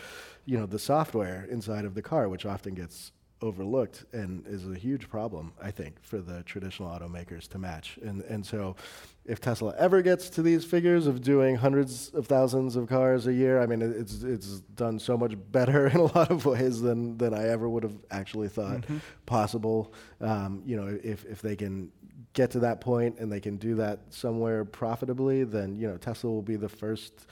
you 0.45 0.58
know, 0.58 0.65
the 0.65 0.80
software 0.80 1.47
inside 1.49 1.86
of 1.86 1.93
the 1.93 2.02
car, 2.02 2.28
which 2.30 2.45
often 2.45 2.73
gets 2.73 3.12
overlooked 3.43 4.06
and 4.13 4.47
is 4.47 4.67
a 4.67 4.75
huge 4.75 5.10
problem, 5.10 5.51
I 5.62 5.69
think, 5.69 6.01
for 6.01 6.19
the 6.19 6.41
traditional 6.43 6.89
automakers 6.89 7.47
to 7.49 7.60
match. 7.60 7.99
And 8.01 8.21
and 8.23 8.45
so, 8.45 8.75
if 9.25 9.41
Tesla 9.41 9.75
ever 9.77 10.01
gets 10.01 10.29
to 10.32 10.41
these 10.41 10.63
figures 10.63 11.06
of 11.06 11.21
doing 11.21 11.58
hundreds 11.58 12.10
of 12.10 12.25
thousands 12.25 12.75
of 12.77 12.88
cars 12.88 13.27
a 13.27 13.34
year, 13.34 13.62
I 13.62 13.65
mean, 13.65 13.82
it's 13.82 14.23
it's 14.23 14.62
done 14.62 14.97
so 14.97 15.17
much 15.17 15.34
better 15.51 15.88
in 15.93 15.97
a 15.97 16.06
lot 16.15 16.32
of 16.32 16.45
ways 16.45 16.82
than 16.82 17.17
than 17.17 17.34
I 17.34 17.49
ever 17.49 17.67
would 17.67 17.84
have 17.84 17.97
actually 18.10 18.47
thought 18.47 18.82
mm-hmm. 18.82 18.97
possible. 19.25 19.93
Um, 20.21 20.63
you 20.65 20.77
know, 20.77 20.97
if 21.03 21.25
if 21.25 21.41
they 21.41 21.58
can 21.58 21.91
get 22.32 22.51
to 22.51 22.60
that 22.60 22.82
point 22.82 23.19
and 23.19 23.32
they 23.32 23.39
can 23.39 23.58
do 23.58 23.75
that 23.75 23.99
somewhere 24.10 24.63
profitably, 24.65 25.43
then 25.43 25.75
you 25.75 25.88
know 25.88 25.97
Tesla 25.97 26.32
will 26.32 26.41
be 26.41 26.56
the 26.56 26.69
first 26.69 27.27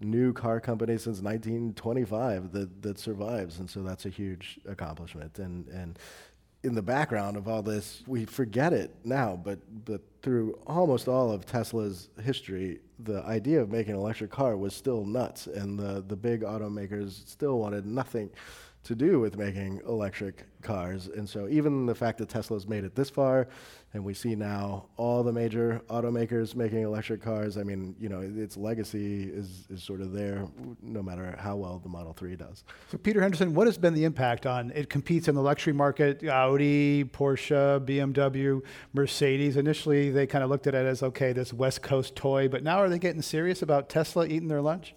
new 0.00 0.32
car 0.32 0.60
company 0.60 0.94
since 0.94 1.20
1925 1.20 2.52
that, 2.52 2.82
that 2.82 2.98
survives. 2.98 3.58
And 3.58 3.68
so 3.68 3.82
that's 3.82 4.06
a 4.06 4.08
huge 4.08 4.58
accomplishment. 4.66 5.38
And, 5.38 5.68
and 5.68 5.98
in 6.62 6.74
the 6.74 6.82
background 6.82 7.36
of 7.36 7.48
all 7.48 7.62
this, 7.62 8.02
we 8.06 8.24
forget 8.24 8.72
it 8.72 8.94
now, 9.04 9.40
but, 9.42 9.58
but 9.84 10.02
through 10.22 10.58
almost 10.66 11.08
all 11.08 11.30
of 11.30 11.46
Tesla's 11.46 12.10
history, 12.22 12.80
the 12.98 13.22
idea 13.24 13.60
of 13.60 13.70
making 13.70 13.94
an 13.94 14.00
electric 14.00 14.30
car 14.30 14.56
was 14.56 14.74
still 14.74 15.04
nuts. 15.04 15.46
And 15.46 15.78
the, 15.78 16.04
the 16.06 16.16
big 16.16 16.42
automakers 16.42 17.26
still 17.26 17.58
wanted 17.58 17.86
nothing 17.86 18.30
to 18.82 18.94
do 18.94 19.20
with 19.20 19.36
making 19.36 19.80
electric 19.86 20.46
cars. 20.62 21.08
And 21.08 21.28
so 21.28 21.48
even 21.48 21.86
the 21.86 21.94
fact 21.94 22.18
that 22.18 22.28
Tesla's 22.28 22.66
made 22.66 22.84
it 22.84 22.94
this 22.94 23.10
far, 23.10 23.48
and 23.92 24.04
we 24.04 24.14
see 24.14 24.34
now 24.34 24.86
all 24.96 25.22
the 25.22 25.32
major 25.32 25.82
automakers 25.90 26.54
making 26.54 26.82
electric 26.82 27.20
cars, 27.20 27.58
I 27.58 27.62
mean, 27.62 27.94
you 27.98 28.08
know, 28.08 28.20
its 28.20 28.56
legacy 28.56 29.24
is, 29.24 29.66
is 29.68 29.82
sort 29.82 30.00
of 30.00 30.12
there 30.12 30.46
no 30.80 31.02
matter 31.02 31.36
how 31.38 31.56
well 31.56 31.78
the 31.78 31.88
Model 31.88 32.14
3 32.14 32.36
does. 32.36 32.64
So 32.90 32.96
Peter 32.96 33.20
Henderson, 33.20 33.54
what 33.54 33.66
has 33.66 33.76
been 33.76 33.94
the 33.94 34.04
impact 34.04 34.46
on, 34.46 34.70
it 34.74 34.88
competes 34.88 35.28
in 35.28 35.34
the 35.34 35.42
luxury 35.42 35.74
market, 35.74 36.24
Audi, 36.24 37.04
Porsche, 37.04 37.84
BMW, 37.84 38.62
Mercedes. 38.94 39.56
Initially, 39.56 40.10
they 40.10 40.26
kind 40.26 40.42
of 40.42 40.48
looked 40.48 40.66
at 40.66 40.74
it 40.74 40.86
as, 40.86 41.02
okay, 41.02 41.32
this 41.32 41.52
West 41.52 41.82
Coast 41.82 42.16
toy, 42.16 42.48
but 42.48 42.62
now 42.62 42.78
are 42.78 42.88
they 42.88 42.98
getting 42.98 43.22
serious 43.22 43.60
about 43.60 43.88
Tesla 43.90 44.26
eating 44.26 44.48
their 44.48 44.62
lunch? 44.62 44.94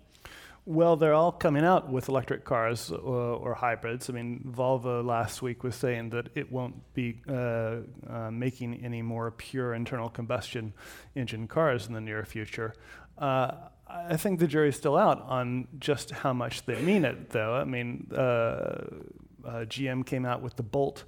Well, 0.65 0.95
they're 0.95 1.13
all 1.13 1.33
coming 1.33 1.65
out 1.65 1.91
with 1.91 2.07
electric 2.07 2.45
cars 2.45 2.89
or, 2.89 3.33
uh, 3.33 3.35
or, 3.35 3.53
hybrids. 3.53 4.09
I 4.09 4.13
mean, 4.13 4.49
Volvo 4.49 5.03
last 5.05 5.41
week 5.41 5.61
was 5.61 5.75
saying 5.75 6.11
that 6.11 6.29
it 6.35 6.49
won't 6.53 6.93
be 6.93 7.21
uh, 7.27 7.79
uh, 8.09 8.31
making 8.31 8.83
any 8.83 9.01
more 9.01 9.31
pure 9.31 9.73
internal 9.73 10.07
combustion 10.07 10.73
engine 11.15 11.49
cars 11.49 11.87
in 11.87 11.93
the 11.93 11.99
near 11.99 12.23
future. 12.23 12.75
Uh, 13.17 13.51
I 13.89 14.15
think 14.15 14.39
the 14.39 14.47
jury's 14.47 14.77
still 14.77 14.95
out 14.95 15.21
on 15.23 15.67
just 15.79 16.11
how 16.11 16.31
much 16.31 16.65
they 16.65 16.81
mean 16.81 17.03
it, 17.03 17.31
though. 17.31 17.55
I 17.55 17.65
mean, 17.65 18.07
uh, 18.13 18.17
uh, 18.17 19.65
GM 19.65 20.05
came 20.05 20.25
out 20.25 20.41
with 20.41 20.55
the 20.55 20.63
Bolt 20.63 21.03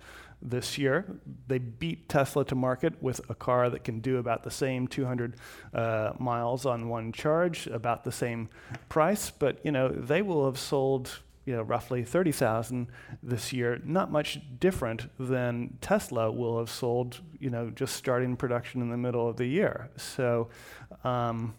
this 0.50 0.78
year. 0.78 1.06
They 1.48 1.58
beat 1.58 2.08
Tesla 2.08 2.46
to 2.46 2.56
market 2.56 3.02
with 3.02 3.22
a 3.30 3.36
car 3.36 3.70
that 3.70 3.84
can 3.84 4.00
do 4.00 4.18
about 4.18 4.44
the 4.44 4.52
same 4.52 4.88
200 4.88 5.36
uh, 5.74 6.14
miles 6.20 6.66
on 6.66 6.90
one 6.90 7.12
charge, 7.12 7.68
about 7.68 8.04
the 8.04 8.12
same 8.12 8.50
price. 8.90 9.30
But 9.30 9.60
you 9.64 9.72
know, 9.72 9.90
they 9.90 10.22
will 10.22 10.46
have 10.46 10.60
sold 10.60 11.20
you 11.46 11.56
know 11.56 11.62
roughly 11.62 12.04
30,000 12.04 12.88
this 13.22 13.54
year. 13.54 13.82
Not 13.84 14.12
much 14.12 14.40
different 14.60 15.10
than 15.20 15.78
Tesla 15.82 16.32
will 16.32 16.60
have 16.60 16.70
sold. 16.70 17.22
You 17.40 17.50
know, 17.50 17.70
just 17.70 17.96
starting 17.96 18.36
production 18.36 18.82
in 18.82 18.90
the 18.90 18.98
middle 18.98 19.28
of 19.28 19.38
the 19.38 19.48
year. 19.48 19.90
So. 19.98 20.50
Um, 21.04 21.56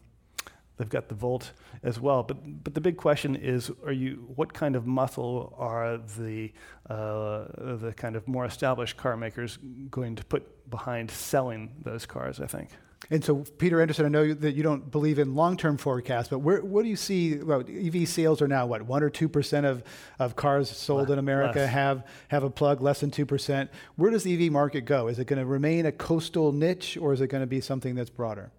They've 0.76 0.88
got 0.88 1.08
the 1.08 1.14
Volt 1.14 1.52
as 1.82 2.00
well. 2.00 2.22
But, 2.22 2.64
but 2.64 2.74
the 2.74 2.80
big 2.80 2.96
question 2.96 3.36
is, 3.36 3.70
are 3.84 3.92
you, 3.92 4.26
what 4.34 4.52
kind 4.52 4.76
of 4.76 4.86
muscle 4.86 5.54
are 5.58 5.98
the, 6.18 6.52
uh, 6.88 7.76
the 7.76 7.94
kind 7.96 8.16
of 8.16 8.26
more 8.26 8.44
established 8.44 8.96
car 8.96 9.16
makers 9.16 9.58
going 9.90 10.16
to 10.16 10.24
put 10.24 10.68
behind 10.70 11.10
selling 11.10 11.72
those 11.82 12.06
cars, 12.06 12.40
I 12.40 12.46
think? 12.46 12.70
And 13.10 13.24
so, 13.24 13.44
Peter 13.58 13.78
Henderson, 13.78 14.04
I 14.04 14.08
know 14.08 14.34
that 14.34 14.52
you 14.52 14.62
don't 14.62 14.90
believe 14.90 15.18
in 15.18 15.34
long-term 15.34 15.76
forecasts, 15.76 16.28
but 16.28 16.40
where, 16.40 16.60
what 16.62 16.82
do 16.82 16.88
you 16.88 16.96
see? 16.96 17.36
Well, 17.36 17.60
EV 17.60 18.08
sales 18.08 18.42
are 18.42 18.48
now 18.48 18.66
what 18.66 18.82
one 18.82 19.02
or 19.02 19.10
two 19.10 19.28
percent 19.28 19.64
of, 19.64 19.84
of 20.18 20.34
cars 20.34 20.70
sold 20.70 21.10
in 21.10 21.18
America 21.18 21.60
less. 21.60 21.70
have 21.70 22.04
have 22.28 22.42
a 22.42 22.50
plug, 22.50 22.80
less 22.80 23.00
than 23.00 23.10
two 23.10 23.26
percent. 23.26 23.70
Where 23.94 24.10
does 24.10 24.24
the 24.24 24.46
EV 24.46 24.50
market 24.50 24.86
go? 24.86 25.06
Is 25.06 25.18
it 25.18 25.26
going 25.26 25.38
to 25.38 25.46
remain 25.46 25.86
a 25.86 25.92
coastal 25.92 26.52
niche, 26.52 26.96
or 26.96 27.12
is 27.12 27.20
it 27.20 27.28
going 27.28 27.42
to 27.42 27.46
be 27.46 27.60
something 27.60 27.94
that's 27.94 28.10
broader? 28.10 28.50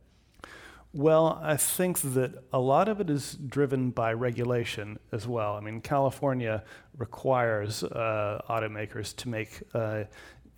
Well, 0.97 1.39
I 1.43 1.57
think 1.57 1.99
that 2.15 2.43
a 2.51 2.57
lot 2.59 2.89
of 2.89 2.99
it 2.99 3.11
is 3.11 3.37
driven 3.47 3.91
by 3.91 4.13
regulation 4.13 4.97
as 5.11 5.27
well. 5.27 5.53
I 5.53 5.59
mean, 5.59 5.79
California 5.79 6.63
requires 6.97 7.83
uh, 7.83 8.41
automakers 8.49 9.15
to 9.17 9.29
make 9.29 9.61
uh, 9.75 10.05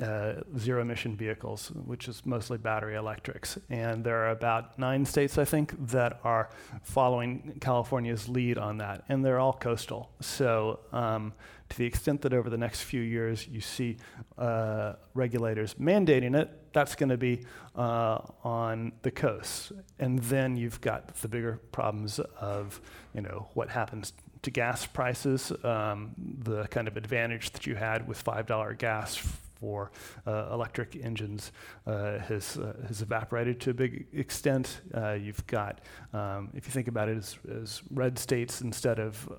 uh, 0.02 0.36
zero 0.58 0.82
emission 0.82 1.18
vehicles, 1.18 1.74
which 1.86 2.08
is 2.08 2.26
mostly 2.26 2.58
battery 2.58 2.96
electrics. 2.96 3.58
And 3.70 4.02
there 4.02 4.24
are 4.24 4.30
about 4.30 4.80
nine 4.80 5.04
states, 5.04 5.38
I 5.38 5.44
think, 5.44 5.74
that 5.88 6.22
are 6.24 6.52
following 6.84 7.58
California's 7.60 8.30
lead 8.30 8.58
on 8.58 8.78
that. 8.78 9.04
And 9.10 9.26
they're 9.26 9.40
all 9.40 9.52
coastal. 9.52 10.10
So, 10.22 10.80
um, 10.94 11.34
to 11.70 11.78
the 11.78 11.86
extent 11.86 12.22
that 12.22 12.34
over 12.34 12.50
the 12.50 12.58
next 12.58 12.82
few 12.82 13.02
years 13.02 13.48
you 13.48 13.62
see 13.62 13.98
uh, 14.38 14.94
regulators 15.14 15.76
mandating 15.76 16.36
it, 16.36 16.74
that's 16.74 16.96
going 16.96 17.10
to 17.10 17.18
be 17.18 17.44
uh, 17.76 18.20
on 18.44 18.92
the 19.04 19.12
coasts. 19.12 19.72
And 20.00 20.20
then 20.20 20.56
you've 20.56 20.82
got 20.82 21.16
the 21.16 21.28
bigger 21.28 21.60
problems 21.72 22.20
of, 22.40 22.82
you 23.14 23.22
know, 23.22 23.48
what 23.54 23.70
happens 23.70 24.14
to 24.42 24.52
gas 24.52 24.86
prices, 24.86 25.52
um, 25.64 26.12
the 26.18 26.66
kind 26.68 26.88
of 26.88 26.98
advantage 26.98 27.52
that 27.52 27.68
you 27.68 27.76
had 27.76 28.08
with 28.08 28.24
$5 28.24 28.78
gas 28.78 29.16
for 29.60 29.92
uh, 30.26 30.50
electric 30.52 30.98
engines 31.04 31.52
uh, 31.86 32.20
has, 32.20 32.58
uh, 32.58 32.74
has 32.88 33.02
evaporated 33.02 33.60
to 33.62 33.72
a 33.72 33.74
big 33.74 34.08
extent. 34.14 34.82
Uh, 34.94 35.14
you've 35.14 35.46
got, 35.48 35.82
um, 36.14 36.50
if 36.54 36.66
you 36.66 36.72
think 36.72 36.88
about 36.88 37.10
it 37.10 37.18
as, 37.18 37.38
as 37.62 37.82
red 37.92 38.18
states 38.18 38.62
instead 38.62 39.00
of 39.00 39.30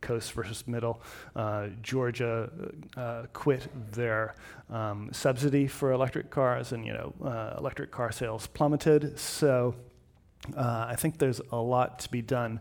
coast 0.00 0.32
versus 0.32 0.66
middle, 0.66 1.02
Georgia 1.82 2.50
quit 3.32 3.68
their 3.92 4.34
um, 4.70 5.08
subsidy 5.12 5.66
for 5.66 5.92
electric 5.92 6.30
cars, 6.30 6.72
and 6.72 6.84
you 6.84 6.92
know 6.92 7.54
electric 7.58 7.90
car 7.90 8.12
sales 8.12 8.46
plummeted. 8.46 9.18
So. 9.18 9.74
Uh, 10.56 10.86
I 10.88 10.94
think 10.94 11.18
there's 11.18 11.40
a 11.50 11.56
lot 11.56 11.98
to 11.98 12.10
be 12.10 12.22
done 12.22 12.60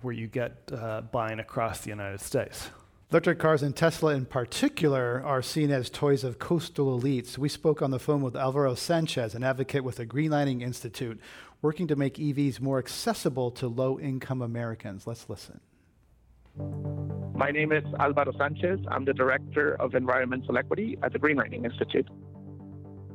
where 0.00 0.14
you 0.14 0.26
get 0.26 0.56
uh, 0.72 1.02
buying 1.02 1.38
across 1.38 1.82
the 1.82 1.90
United 1.90 2.20
States. 2.22 2.70
Electric 3.12 3.40
cars 3.40 3.64
and 3.64 3.74
Tesla 3.74 4.14
in 4.14 4.24
particular 4.24 5.20
are 5.24 5.42
seen 5.42 5.72
as 5.72 5.90
toys 5.90 6.22
of 6.22 6.38
coastal 6.38 6.96
elites. 6.96 7.36
We 7.36 7.48
spoke 7.48 7.82
on 7.82 7.90
the 7.90 7.98
phone 7.98 8.22
with 8.22 8.36
Alvaro 8.36 8.76
Sanchez, 8.76 9.34
an 9.34 9.42
advocate 9.42 9.82
with 9.82 9.96
the 9.96 10.06
Greenlining 10.06 10.62
Institute, 10.62 11.18
working 11.60 11.88
to 11.88 11.96
make 11.96 12.18
EVs 12.18 12.60
more 12.60 12.78
accessible 12.78 13.50
to 13.50 13.66
low 13.66 13.98
income 13.98 14.40
Americans. 14.40 15.08
Let's 15.08 15.28
listen. 15.28 15.58
My 17.34 17.50
name 17.50 17.72
is 17.72 17.82
Alvaro 17.98 18.32
Sanchez. 18.38 18.78
I'm 18.86 19.04
the 19.04 19.12
Director 19.12 19.74
of 19.80 19.96
Environmental 19.96 20.56
Equity 20.56 20.96
at 21.02 21.12
the 21.12 21.18
Greenlining 21.18 21.64
Institute. 21.64 22.06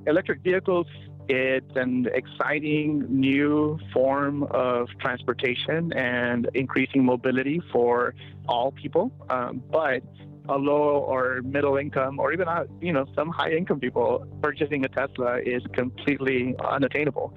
Electric 0.07 0.41
vehicles 0.41 0.87
it's 1.27 1.75
an 1.75 2.07
exciting 2.13 3.05
new 3.09 3.79
form 3.93 4.43
of 4.51 4.87
transportation 4.99 5.91
and 5.93 6.49
increasing 6.53 7.03
mobility 7.03 7.61
for 7.71 8.13
all 8.47 8.71
people. 8.71 9.11
Um, 9.29 9.63
but 9.71 10.03
a 10.49 10.57
low 10.57 10.99
or 10.99 11.41
middle 11.43 11.77
income, 11.77 12.19
or 12.19 12.31
even 12.31 12.47
uh, 12.47 12.65
you 12.81 12.93
know 12.93 13.05
some 13.15 13.29
high 13.29 13.51
income 13.51 13.79
people 13.79 14.25
purchasing 14.41 14.85
a 14.85 14.87
Tesla 14.87 15.39
is 15.39 15.63
completely 15.73 16.55
unattainable. 16.63 17.33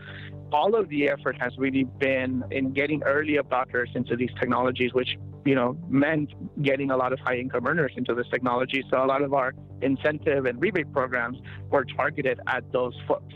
All 0.52 0.74
of 0.74 0.88
the 0.88 1.08
effort 1.08 1.36
has 1.40 1.52
really 1.58 1.84
been 1.84 2.42
in 2.50 2.72
getting 2.72 3.02
early 3.02 3.36
adopters 3.36 3.94
into 3.94 4.16
these 4.16 4.30
technologies, 4.38 4.92
which 4.92 5.16
you 5.44 5.54
know 5.54 5.78
meant 5.88 6.32
getting 6.62 6.90
a 6.90 6.96
lot 6.96 7.12
of 7.12 7.18
high 7.20 7.36
income 7.36 7.66
earners 7.66 7.92
into 7.96 8.14
this 8.14 8.26
technology. 8.30 8.84
So 8.90 9.02
a 9.02 9.06
lot 9.06 9.22
of 9.22 9.32
our 9.32 9.54
incentive 9.80 10.46
and 10.46 10.60
rebate 10.60 10.92
programs 10.92 11.38
were 11.70 11.84
targeted 11.84 12.40
at 12.46 12.70
those 12.72 12.94
folks. 13.06 13.34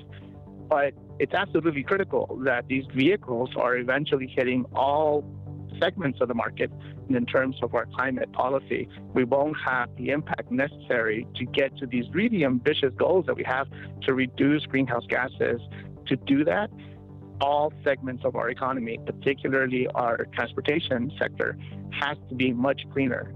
But 0.73 0.95
it's 1.19 1.35
absolutely 1.35 1.83
critical 1.83 2.39
that 2.45 2.67
these 2.67 2.87
vehicles 2.95 3.51
are 3.57 3.77
eventually 3.77 4.27
hitting 4.27 4.65
all 4.75 5.23
segments 5.79 6.19
of 6.23 6.29
the 6.29 6.35
market. 6.35 6.73
And 7.09 7.15
in 7.15 7.27
terms 7.27 7.57
of 7.63 7.75
our 7.75 7.85
climate 7.85 8.33
policy, 8.33 8.89
we 9.13 9.25
won't 9.25 9.59
have 9.67 9.95
the 9.97 10.09
impact 10.09 10.51
necessary 10.51 11.27
to 11.35 11.45
get 11.45 11.77
to 11.77 11.85
these 11.85 12.07
really 12.15 12.47
ambitious 12.47 12.95
goals 12.97 13.27
that 13.27 13.37
we 13.37 13.45
have 13.45 13.69
to 14.05 14.15
reduce 14.15 14.65
greenhouse 14.65 15.05
gases. 15.11 15.61
To 16.07 16.17
do 16.17 16.43
that, 16.45 16.71
all 17.43 17.71
segments 17.85 18.25
of 18.25 18.35
our 18.35 18.49
economy, 18.49 18.99
particularly 19.05 19.89
our 19.89 20.27
transportation 20.33 21.13
sector, 21.19 21.59
has 21.91 22.17
to 22.31 22.35
be 22.35 22.55
much 22.55 22.81
cleaner. 22.95 23.35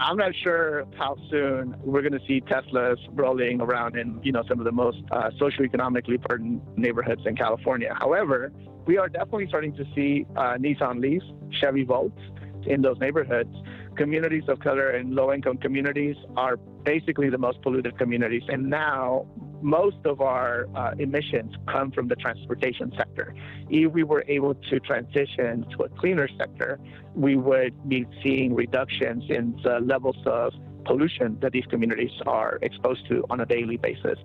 I'm 0.00 0.16
not 0.16 0.32
sure 0.42 0.84
how 0.98 1.16
soon 1.30 1.76
we're 1.84 2.02
going 2.02 2.12
to 2.12 2.26
see 2.26 2.40
Teslas 2.40 2.96
rolling 3.10 3.60
around 3.60 3.96
in, 3.96 4.20
you 4.22 4.32
know, 4.32 4.42
some 4.48 4.58
of 4.58 4.64
the 4.64 4.72
most 4.72 4.98
uh, 5.10 5.30
socioeconomically 5.40 6.20
burdened 6.28 6.60
neighborhoods 6.76 7.22
in 7.26 7.36
California. 7.36 7.94
However, 7.98 8.52
we 8.86 8.98
are 8.98 9.08
definitely 9.08 9.46
starting 9.48 9.74
to 9.76 9.84
see 9.94 10.26
uh, 10.36 10.56
Nissan 10.58 11.00
Leafs, 11.00 11.24
Chevy 11.60 11.84
Volts 11.84 12.18
in 12.66 12.82
those 12.82 12.98
neighborhoods. 12.98 13.54
Communities 13.96 14.44
of 14.48 14.58
color 14.60 14.90
and 14.90 15.14
low-income 15.14 15.58
communities 15.58 16.16
are 16.36 16.56
basically 16.84 17.28
the 17.28 17.38
most 17.38 17.60
polluted 17.62 17.98
communities, 17.98 18.42
and 18.48 18.68
now 18.70 19.26
most 19.60 19.98
of 20.04 20.20
our 20.20 20.66
uh, 20.74 20.92
emissions 20.98 21.54
come 21.70 21.90
from 21.92 22.08
the 22.08 22.16
transportation 22.16 22.92
sector. 22.96 23.34
If 23.68 23.92
we 23.92 24.02
were 24.02 24.24
able 24.28 24.54
to 24.54 24.80
transition 24.80 25.66
to 25.76 25.84
a 25.84 25.88
cleaner 25.90 26.28
sector, 26.38 26.80
we 27.14 27.36
would 27.36 27.88
be 27.88 28.06
seeing 28.22 28.54
reductions 28.54 29.24
in 29.28 29.60
the 29.62 29.78
levels 29.80 30.16
of 30.26 30.52
pollution 30.84 31.38
that 31.40 31.52
these 31.52 31.66
communities 31.66 32.10
are 32.26 32.58
exposed 32.62 33.06
to 33.08 33.24
on 33.30 33.40
a 33.40 33.46
daily 33.46 33.76
basis. 33.76 34.18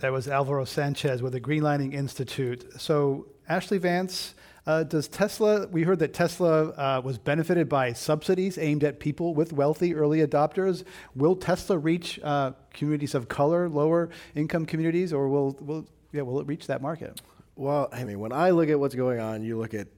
That 0.00 0.12
was 0.12 0.28
Alvaro 0.28 0.64
Sanchez 0.64 1.22
with 1.22 1.32
the 1.32 1.40
Greenlining 1.40 1.94
Institute. 1.94 2.80
So, 2.80 3.28
Ashlee 3.48 3.78
Vance, 3.78 4.34
uh, 4.66 4.82
does 4.82 5.08
Tesla, 5.08 5.66
we 5.68 5.82
heard 5.82 5.98
that 5.98 6.14
Tesla 6.14 6.68
uh, 6.70 7.00
was 7.04 7.18
benefited 7.18 7.68
by 7.68 7.92
subsidies 7.92 8.56
aimed 8.56 8.82
at 8.82 8.98
people 8.98 9.34
with 9.34 9.52
wealthy 9.52 9.94
early 9.94 10.26
adopters. 10.26 10.84
Will 11.14 11.36
Tesla 11.36 11.76
reach 11.76 12.18
uh, 12.22 12.52
communities 12.72 13.14
of 13.14 13.28
color, 13.28 13.68
lower 13.68 14.08
income 14.34 14.64
communities, 14.64 15.12
or 15.12 15.28
will, 15.28 15.56
will, 15.60 15.86
yeah, 16.12 16.22
will 16.22 16.40
it 16.40 16.46
reach 16.46 16.66
that 16.66 16.80
market? 16.80 17.20
Well, 17.56 17.88
I 17.92 18.04
mean, 18.04 18.18
when 18.18 18.32
I 18.32 18.50
look 18.50 18.70
at 18.70 18.80
what's 18.80 18.94
going 18.94 19.20
on, 19.20 19.42
you 19.42 19.58
look 19.58 19.74
at 19.74 19.88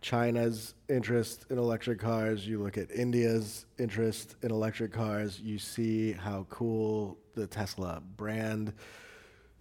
China's 0.00 0.74
interest 0.88 1.46
in 1.50 1.58
electric 1.58 1.98
cars, 1.98 2.46
you 2.46 2.62
look 2.62 2.78
at 2.78 2.92
India's 2.92 3.66
interest 3.78 4.36
in 4.42 4.52
electric 4.52 4.92
cars, 4.92 5.40
you 5.40 5.58
see 5.58 6.12
how 6.12 6.46
cool 6.48 7.18
the 7.34 7.48
Tesla 7.48 8.00
brand 8.16 8.72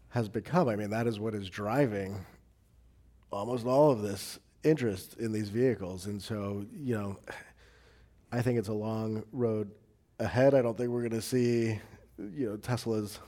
has 0.10 0.30
become. 0.30 0.70
I 0.70 0.76
mean, 0.76 0.92
that 0.92 1.08
is 1.08 1.20
what 1.20 1.34
is 1.34 1.50
driving 1.50 2.24
almost 3.32 3.66
all 3.66 3.92
of 3.92 4.02
this 4.02 4.40
interest 4.64 5.16
in 5.20 5.32
these 5.32 5.50
vehicles. 5.50 6.06
And 6.06 6.22
so, 6.22 6.66
you 6.74 6.96
know, 6.96 7.18
I 8.32 8.42
think 8.42 8.60
it's 8.60 8.68
a 8.68 8.74
long 8.74 9.24
road 9.32 9.72
ahead. 10.20 10.54
I 10.54 10.62
don't 10.62 10.78
think 10.78 10.90
we're 10.90 11.02
going 11.02 11.12
to 11.12 11.22
see, 11.22 11.80
you 12.18 12.50
know, 12.50 12.58
Teslas 12.58 13.20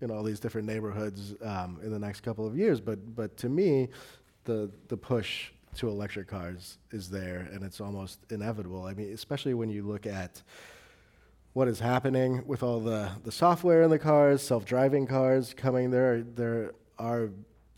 in 0.00 0.10
all 0.10 0.22
these 0.22 0.40
different 0.40 0.66
neighborhoods 0.66 1.34
um, 1.42 1.78
in 1.82 1.90
the 1.90 1.98
next 1.98 2.20
couple 2.22 2.46
of 2.46 2.56
years. 2.56 2.80
But, 2.80 3.14
but 3.14 3.36
to 3.38 3.48
me, 3.48 3.88
the, 4.44 4.70
the 4.88 4.96
push 4.96 5.50
to 5.76 5.88
electric 5.88 6.28
cars 6.28 6.78
is 6.90 7.08
there, 7.08 7.48
and 7.52 7.62
it's 7.62 7.80
almost 7.80 8.18
inevitable. 8.30 8.84
I 8.84 8.94
mean, 8.94 9.12
especially 9.12 9.54
when 9.54 9.70
you 9.70 9.84
look 9.84 10.06
at 10.06 10.42
what 11.54 11.68
is 11.68 11.78
happening 11.78 12.42
with 12.46 12.62
all 12.62 12.80
the, 12.80 13.10
the 13.24 13.32
software 13.32 13.82
in 13.82 13.90
the 13.90 13.98
cars, 13.98 14.42
self-driving 14.42 15.06
cars 15.06 15.54
coming 15.54 15.90
there. 15.90 16.22
There 16.22 16.72
are 16.98 17.30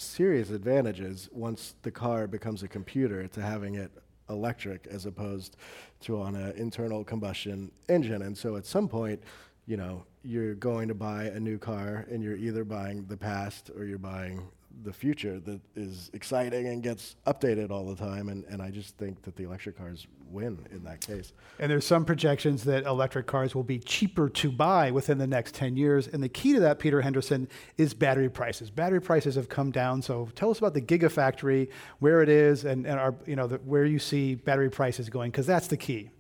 serious 0.05 0.51
advantages 0.51 1.29
once 1.33 1.75
the 1.83 1.91
car 1.91 2.27
becomes 2.27 2.63
a 2.63 2.69
computer 2.69 3.27
to 3.29 3.41
having 3.41 3.75
it 3.75 3.91
electric 4.31 4.87
as 4.91 5.07
opposed 5.07 5.57
to 6.01 6.21
on 6.21 6.35
an 6.35 6.53
internal 6.57 7.05
combustion 7.05 7.71
engine. 7.89 8.23
And 8.23 8.37
so 8.37 8.57
at 8.57 8.67
some 8.67 8.89
point, 8.89 9.23
you 9.67 9.77
know, 9.77 10.05
you're 10.23 10.55
going 10.55 10.89
to 10.89 10.95
buy 10.95 11.25
a 11.25 11.41
new 11.41 11.59
car 11.59 12.07
and 12.11 12.23
you're 12.23 12.37
either 12.37 12.65
buying 12.65 13.05
the 13.07 13.17
past 13.17 13.71
or 13.77 13.85
you're 13.85 13.99
buying 13.99 14.49
the 14.83 14.93
future 14.93 15.41
that 15.41 15.61
is 15.77 16.11
exciting 16.13 16.67
and 16.69 16.83
gets 16.83 17.17
updated 17.27 17.71
all 17.71 17.87
the 17.87 17.97
time. 17.97 18.29
And, 18.29 18.45
and 18.45 18.61
I 18.61 18.71
just 18.71 18.97
think 18.97 19.23
that 19.23 19.37
the 19.37 19.45
electric 19.45 19.79
cars 19.79 20.07
win 20.31 20.59
in 20.71 20.85
that 20.85 21.01
case. 21.01 21.33
And 21.59 21.71
there's 21.71 21.87
some 21.87 22.05
projections 22.05 22.65
that 22.65 22.85
electric 22.85 23.27
cars 23.27 23.55
will 23.55 23.63
be 23.63 23.79
cheaper 23.79 24.29
to 24.29 24.51
buy 24.51 24.91
within 24.91 25.19
the 25.19 25.27
next 25.27 25.55
10 25.55 25.77
years. 25.77 26.09
And 26.09 26.23
the 26.23 26.29
key 26.29 26.55
to 26.55 26.61
that, 26.61 26.79
Peter 26.79 27.01
Henderson, 27.01 27.49
is 27.79 27.95
battery 27.95 28.29
prices. 28.29 28.71
Battery 28.71 29.01
prices 29.01 29.37
have 29.37 29.49
come 29.49 29.71
down. 29.71 30.03
So 30.03 30.29
tell 30.35 30.51
us 30.51 30.59
about 30.59 30.75
the 30.75 30.83
Gigafactory, 30.83 31.69
where 32.01 32.23
it 32.23 32.29
is, 32.29 32.65
and, 32.65 32.87
and 32.87 32.99
our, 32.99 33.15
you 33.27 33.37
know, 33.37 33.47
the, 33.47 33.57
where 33.59 33.85
you 33.85 33.99
see 33.99 34.35
battery 34.35 34.71
prices 34.71 35.09
going, 35.09 35.31
because 35.31 35.47
that's 35.47 35.69
the 35.69 35.77
key. 35.77 36.11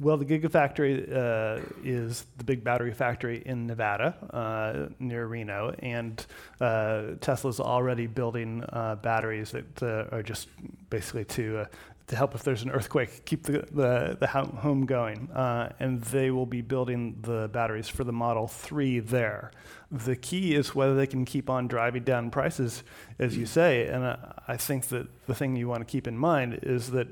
Well, 0.00 0.16
the 0.16 0.24
Gigafactory 0.24 1.12
uh, 1.12 1.60
is 1.82 2.24
the 2.36 2.44
big 2.44 2.62
battery 2.62 2.94
factory 2.94 3.42
in 3.44 3.66
Nevada 3.66 4.14
uh, 4.32 4.94
near 5.00 5.26
Reno, 5.26 5.74
and 5.80 6.24
uh, 6.60 7.14
Tesla's 7.20 7.58
already 7.58 8.06
building 8.06 8.62
uh, 8.68 8.94
batteries 8.94 9.50
that 9.50 9.82
uh, 9.82 10.14
are 10.14 10.22
just 10.22 10.48
basically 10.88 11.24
to 11.24 11.58
uh, 11.58 11.64
to 12.06 12.16
help 12.16 12.34
if 12.34 12.42
there's 12.42 12.62
an 12.62 12.70
earthquake, 12.70 13.24
keep 13.26 13.42
the, 13.42 13.66
the, 13.70 14.16
the 14.18 14.26
home 14.26 14.86
going. 14.86 15.30
Uh, 15.30 15.70
and 15.78 16.00
they 16.04 16.30
will 16.30 16.46
be 16.46 16.62
building 16.62 17.18
the 17.20 17.50
batteries 17.52 17.86
for 17.86 18.02
the 18.02 18.12
Model 18.12 18.46
3 18.46 19.00
there. 19.00 19.50
The 19.92 20.16
key 20.16 20.54
is 20.54 20.74
whether 20.74 20.94
they 20.94 21.06
can 21.06 21.26
keep 21.26 21.50
on 21.50 21.68
driving 21.68 22.04
down 22.04 22.30
prices, 22.30 22.82
as 23.18 23.36
you 23.36 23.44
say. 23.44 23.88
And 23.88 24.16
I 24.48 24.56
think 24.56 24.86
that 24.86 25.06
the 25.26 25.34
thing 25.34 25.54
you 25.54 25.68
want 25.68 25.86
to 25.86 25.90
keep 25.90 26.06
in 26.06 26.16
mind 26.16 26.60
is 26.62 26.92
that 26.92 27.08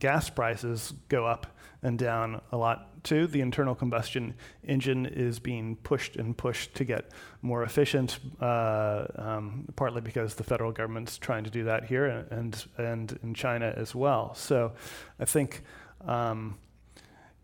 gas 0.00 0.30
prices 0.30 0.94
go 1.08 1.26
up 1.26 1.46
and 1.84 1.98
down 1.98 2.40
a 2.50 2.56
lot 2.56 3.04
too. 3.04 3.26
The 3.26 3.40
internal 3.40 3.74
combustion 3.74 4.34
engine 4.66 5.06
is 5.06 5.38
being 5.38 5.76
pushed 5.76 6.16
and 6.16 6.36
pushed 6.36 6.74
to 6.76 6.84
get 6.84 7.10
more 7.42 7.62
efficient, 7.62 8.18
uh, 8.40 9.06
um, 9.16 9.66
partly 9.76 10.00
because 10.00 10.34
the 10.34 10.44
federal 10.44 10.72
government's 10.72 11.18
trying 11.18 11.44
to 11.44 11.50
do 11.50 11.64
that 11.64 11.84
here 11.84 12.26
and, 12.30 12.64
and 12.78 13.18
in 13.22 13.34
China 13.34 13.72
as 13.76 13.94
well. 13.94 14.34
So 14.34 14.72
I 15.20 15.26
think 15.26 15.62
um, 16.06 16.58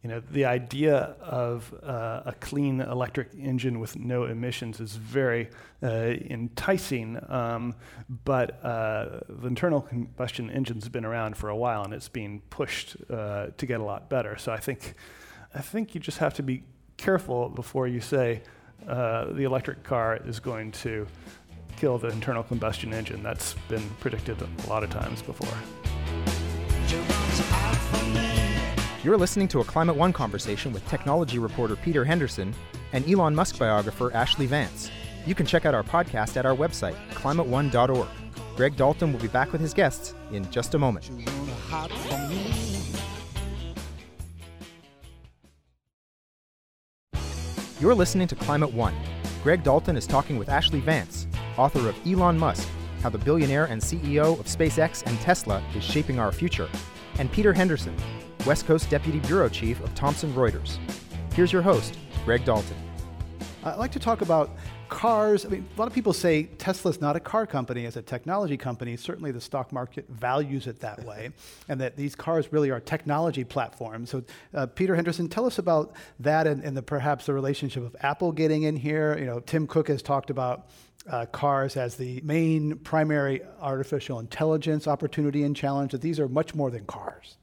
you 0.03 0.09
know, 0.09 0.20
the 0.30 0.46
idea 0.46 1.14
of 1.20 1.74
uh, 1.82 2.22
a 2.24 2.34
clean 2.40 2.80
electric 2.80 3.34
engine 3.38 3.80
with 3.80 3.98
no 3.98 4.24
emissions 4.24 4.80
is 4.80 4.96
very 4.96 5.51
uh, 5.82 5.88
enticing, 5.88 7.18
um, 7.28 7.74
but 8.24 8.64
uh, 8.64 9.20
the 9.28 9.46
internal 9.46 9.82
combustion 9.82 10.51
engine's 10.51 10.88
been 10.88 11.05
around 11.05 11.36
for 11.36 11.51
a 11.51 11.57
while 11.57 11.84
and 11.84 11.92
it's 11.92 12.09
being 12.09 12.40
pushed 12.48 12.96
uh, 13.11 13.48
to 13.59 13.66
get 13.66 13.80
a 13.80 13.84
lot 13.84 14.09
better. 14.09 14.38
So 14.38 14.53
I 14.53 14.59
think, 14.59 14.94
I 15.55 15.61
think 15.61 15.94
you 15.94 16.01
just 16.01 16.18
have 16.18 16.32
to 16.34 16.42
be 16.42 16.64
careful 16.96 17.51
before 17.51 17.86
you 17.86 18.01
say 18.01 18.42
uh, 18.88 19.26
the 19.32 19.44
electric 19.44 19.82
car 19.82 20.18
is 20.24 20.40
going 20.40 20.72
to 20.72 21.07
kill 21.76 21.98
the 21.98 22.09
internal 22.09 22.42
combustion 22.42 22.94
engine. 22.94 23.22
That's 23.22 23.53
been 23.68 23.86
predicted 24.01 24.38
a 24.40 24.48
lot 24.66 24.82
of 24.82 24.88
times 24.88 25.20
before. 25.20 25.48
You're 29.03 29.16
listening 29.16 29.48
to 29.48 29.61
a 29.61 29.64
Climate 29.64 29.96
One 29.96 30.12
conversation 30.12 30.74
with 30.74 30.86
technology 30.86 31.38
reporter 31.38 31.74
Peter 31.74 32.05
Henderson 32.05 32.55
and 32.92 33.09
Elon 33.11 33.34
Musk 33.34 33.59
biographer 33.59 34.11
Ashlee 34.11 34.46
Vance. 34.46 34.90
You 35.24 35.34
can 35.34 35.46
check 35.46 35.64
out 35.64 35.74
our 35.74 35.82
podcast 35.82 36.36
at 36.36 36.44
our 36.44 36.55
website, 36.55 36.96
climateone.org. 37.14 38.09
Greg 38.57 38.76
Dalton 38.76 39.14
will 39.14 39.20
be 39.20 39.28
back 39.28 39.53
with 39.53 39.61
his 39.62 39.72
guests 39.72 40.14
in 40.32 40.51
just 40.51 40.74
a 40.74 40.78
moment. 40.78 41.11
You're 47.80 47.94
listening 47.94 48.28
to 48.28 48.34
Climate 48.34 48.74
One. 48.74 48.94
Greg 49.42 49.62
Dalton 49.62 49.96
is 49.96 50.07
talking 50.07 50.36
with 50.36 50.48
Ashlee 50.48 50.82
Vance, 50.82 51.26
author 51.57 51.88
of 51.88 51.96
Elon 52.07 52.38
Musk 52.38 52.68
How 53.03 53.09
the 53.09 53.16
Billionaire 53.16 53.64
and 53.64 53.80
CEO 53.80 54.38
of 54.38 54.44
SpaceX 54.44 55.03
and 55.07 55.18
Tesla 55.20 55.62
is 55.74 55.82
Shaping 55.82 56.18
Our 56.18 56.32
Future, 56.32 56.68
and 57.18 57.32
Peter 57.32 57.55
Henderson, 57.55 57.96
West 58.47 58.66
Coast 58.66 58.88
Deputy 58.88 59.18
Bureau 59.20 59.49
Chief 59.49 59.80
of 59.80 59.95
Thomson 59.95 60.32
Reuters. 60.32 60.78
Here's 61.34 61.53
your 61.53 61.62
host, 61.62 61.97
Greg 62.24 62.45
Dalton. 62.45 62.76
I'd 63.62 63.76
like 63.76 63.93
to 63.93 63.99
talk 63.99 64.22
about 64.22 64.57
cars. 64.88 65.45
I 65.45 65.51
mean, 65.51 65.68
a 65.76 65.78
lot 65.78 65.86
of 65.86 65.93
people 65.93 66.14
say 66.14 66.45
Tesla's 66.45 67.01
not 67.01 67.14
a 67.16 67.20
car 67.20 67.47
company, 67.47 67.84
it's 67.84 67.97
a 67.97 68.03
technology 68.03 68.57
company. 68.57 68.97
Certainly, 68.97 69.32
the 69.32 69.41
stock 69.41 69.70
market 69.72 70.09
values 70.09 70.66
it 70.66 70.80
that 70.80 71.05
way, 71.05 71.30
and 71.68 71.78
that 71.80 71.97
these 71.97 72.14
cars 72.14 72.51
really 72.53 72.70
are 72.70 72.80
technology 72.80 73.45
platforms. 73.45 74.11
So, 74.11 74.24
uh, 74.55 74.66
Peter 74.66 74.95
Henderson, 74.95 75.28
tell 75.28 75.45
us 75.45 75.59
about 75.59 75.93
that 76.20 76.47
and, 76.47 76.62
and 76.64 76.74
the, 76.74 76.82
perhaps 76.82 77.26
the 77.26 77.34
relationship 77.34 77.84
of 77.84 77.95
Apple 78.01 78.32
getting 78.32 78.62
in 78.62 78.76
here. 78.76 79.16
You 79.18 79.26
know, 79.26 79.41
Tim 79.41 79.66
Cook 79.66 79.88
has 79.88 80.01
talked 80.01 80.30
about 80.30 80.68
uh, 81.09 81.26
cars 81.26 81.76
as 81.76 81.97
the 81.97 82.20
main 82.24 82.76
primary 82.78 83.43
artificial 83.61 84.18
intelligence 84.18 84.88
opportunity 84.88 85.43
and 85.43 85.55
challenge. 85.55 85.93
That 85.93 86.01
these 86.01 86.18
are 86.18 86.28
much 86.28 86.55
more 86.55 86.70
than 86.70 86.86
cars. 86.86 87.36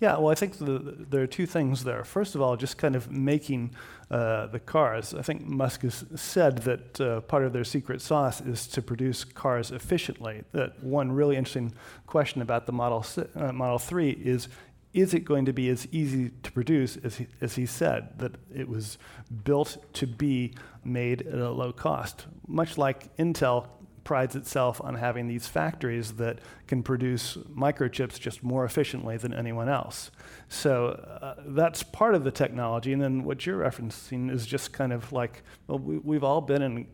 Yeah, 0.00 0.16
well, 0.18 0.30
I 0.30 0.36
think 0.36 0.58
the, 0.58 1.06
there 1.10 1.22
are 1.22 1.26
two 1.26 1.46
things 1.46 1.82
there. 1.82 2.04
First 2.04 2.36
of 2.36 2.40
all, 2.40 2.56
just 2.56 2.78
kind 2.78 2.94
of 2.94 3.10
making 3.10 3.74
uh, 4.10 4.46
the 4.46 4.60
cars. 4.60 5.12
I 5.12 5.22
think 5.22 5.44
Musk 5.44 5.82
has 5.82 6.04
said 6.14 6.58
that 6.58 7.00
uh, 7.00 7.20
part 7.22 7.44
of 7.44 7.52
their 7.52 7.64
secret 7.64 8.00
sauce 8.00 8.40
is 8.40 8.68
to 8.68 8.80
produce 8.80 9.24
cars 9.24 9.72
efficiently. 9.72 10.44
That 10.52 10.82
one 10.84 11.10
really 11.10 11.36
interesting 11.36 11.72
question 12.06 12.42
about 12.42 12.66
the 12.66 12.72
Model 12.72 13.04
uh, 13.34 13.52
Model 13.52 13.78
Three 13.78 14.10
is. 14.10 14.48
Is 14.94 15.12
it 15.12 15.20
going 15.20 15.44
to 15.44 15.52
be 15.52 15.68
as 15.68 15.86
easy 15.92 16.30
to 16.42 16.50
produce 16.50 16.96
as 17.04 17.16
he, 17.16 17.26
as 17.42 17.56
he 17.56 17.66
said, 17.66 18.18
that 18.18 18.32
it 18.52 18.66
was 18.66 18.96
built 19.44 19.76
to 19.92 20.06
be 20.06 20.54
made 20.82 21.26
at 21.26 21.38
a 21.38 21.50
low 21.50 21.72
cost? 21.72 22.26
Much 22.46 22.78
like 22.78 23.14
Intel 23.18 23.66
prides 24.08 24.34
itself 24.34 24.80
on 24.82 24.94
having 24.94 25.28
these 25.28 25.46
factories 25.46 26.12
that 26.14 26.38
can 26.66 26.82
produce 26.82 27.36
microchips 27.54 28.18
just 28.18 28.42
more 28.42 28.64
efficiently 28.64 29.18
than 29.18 29.34
anyone 29.34 29.68
else. 29.68 30.10
So 30.48 30.86
uh, 31.20 31.34
that's 31.48 31.82
part 31.82 32.14
of 32.14 32.24
the 32.24 32.30
technology. 32.30 32.94
And 32.94 33.02
then 33.02 33.22
what 33.22 33.44
you're 33.44 33.58
referencing 33.58 34.30
is 34.30 34.46
just 34.46 34.72
kind 34.72 34.94
of 34.94 35.12
like, 35.12 35.42
well, 35.66 35.78
we, 35.78 36.16
have 36.16 36.24
all 36.24 36.40
been 36.40 36.62
in, 36.62 36.86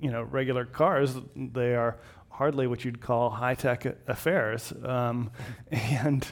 you 0.00 0.10
know, 0.10 0.22
regular 0.22 0.64
cars. 0.64 1.16
They 1.36 1.74
are 1.74 1.98
hardly 2.30 2.66
what 2.66 2.82
you'd 2.82 3.02
call 3.02 3.28
high-tech 3.28 3.84
affairs. 4.06 4.72
Um, 4.82 5.30
and 5.70 6.26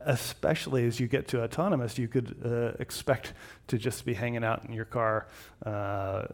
especially 0.00 0.84
as 0.84 0.98
you 0.98 1.06
get 1.06 1.28
to 1.28 1.44
autonomous, 1.44 1.96
you 1.96 2.08
could 2.08 2.36
uh, 2.44 2.72
expect 2.82 3.34
to 3.68 3.78
just 3.78 4.04
be 4.04 4.14
hanging 4.14 4.42
out 4.42 4.64
in 4.64 4.72
your 4.72 4.84
car, 4.84 5.28
uh, 5.64 6.24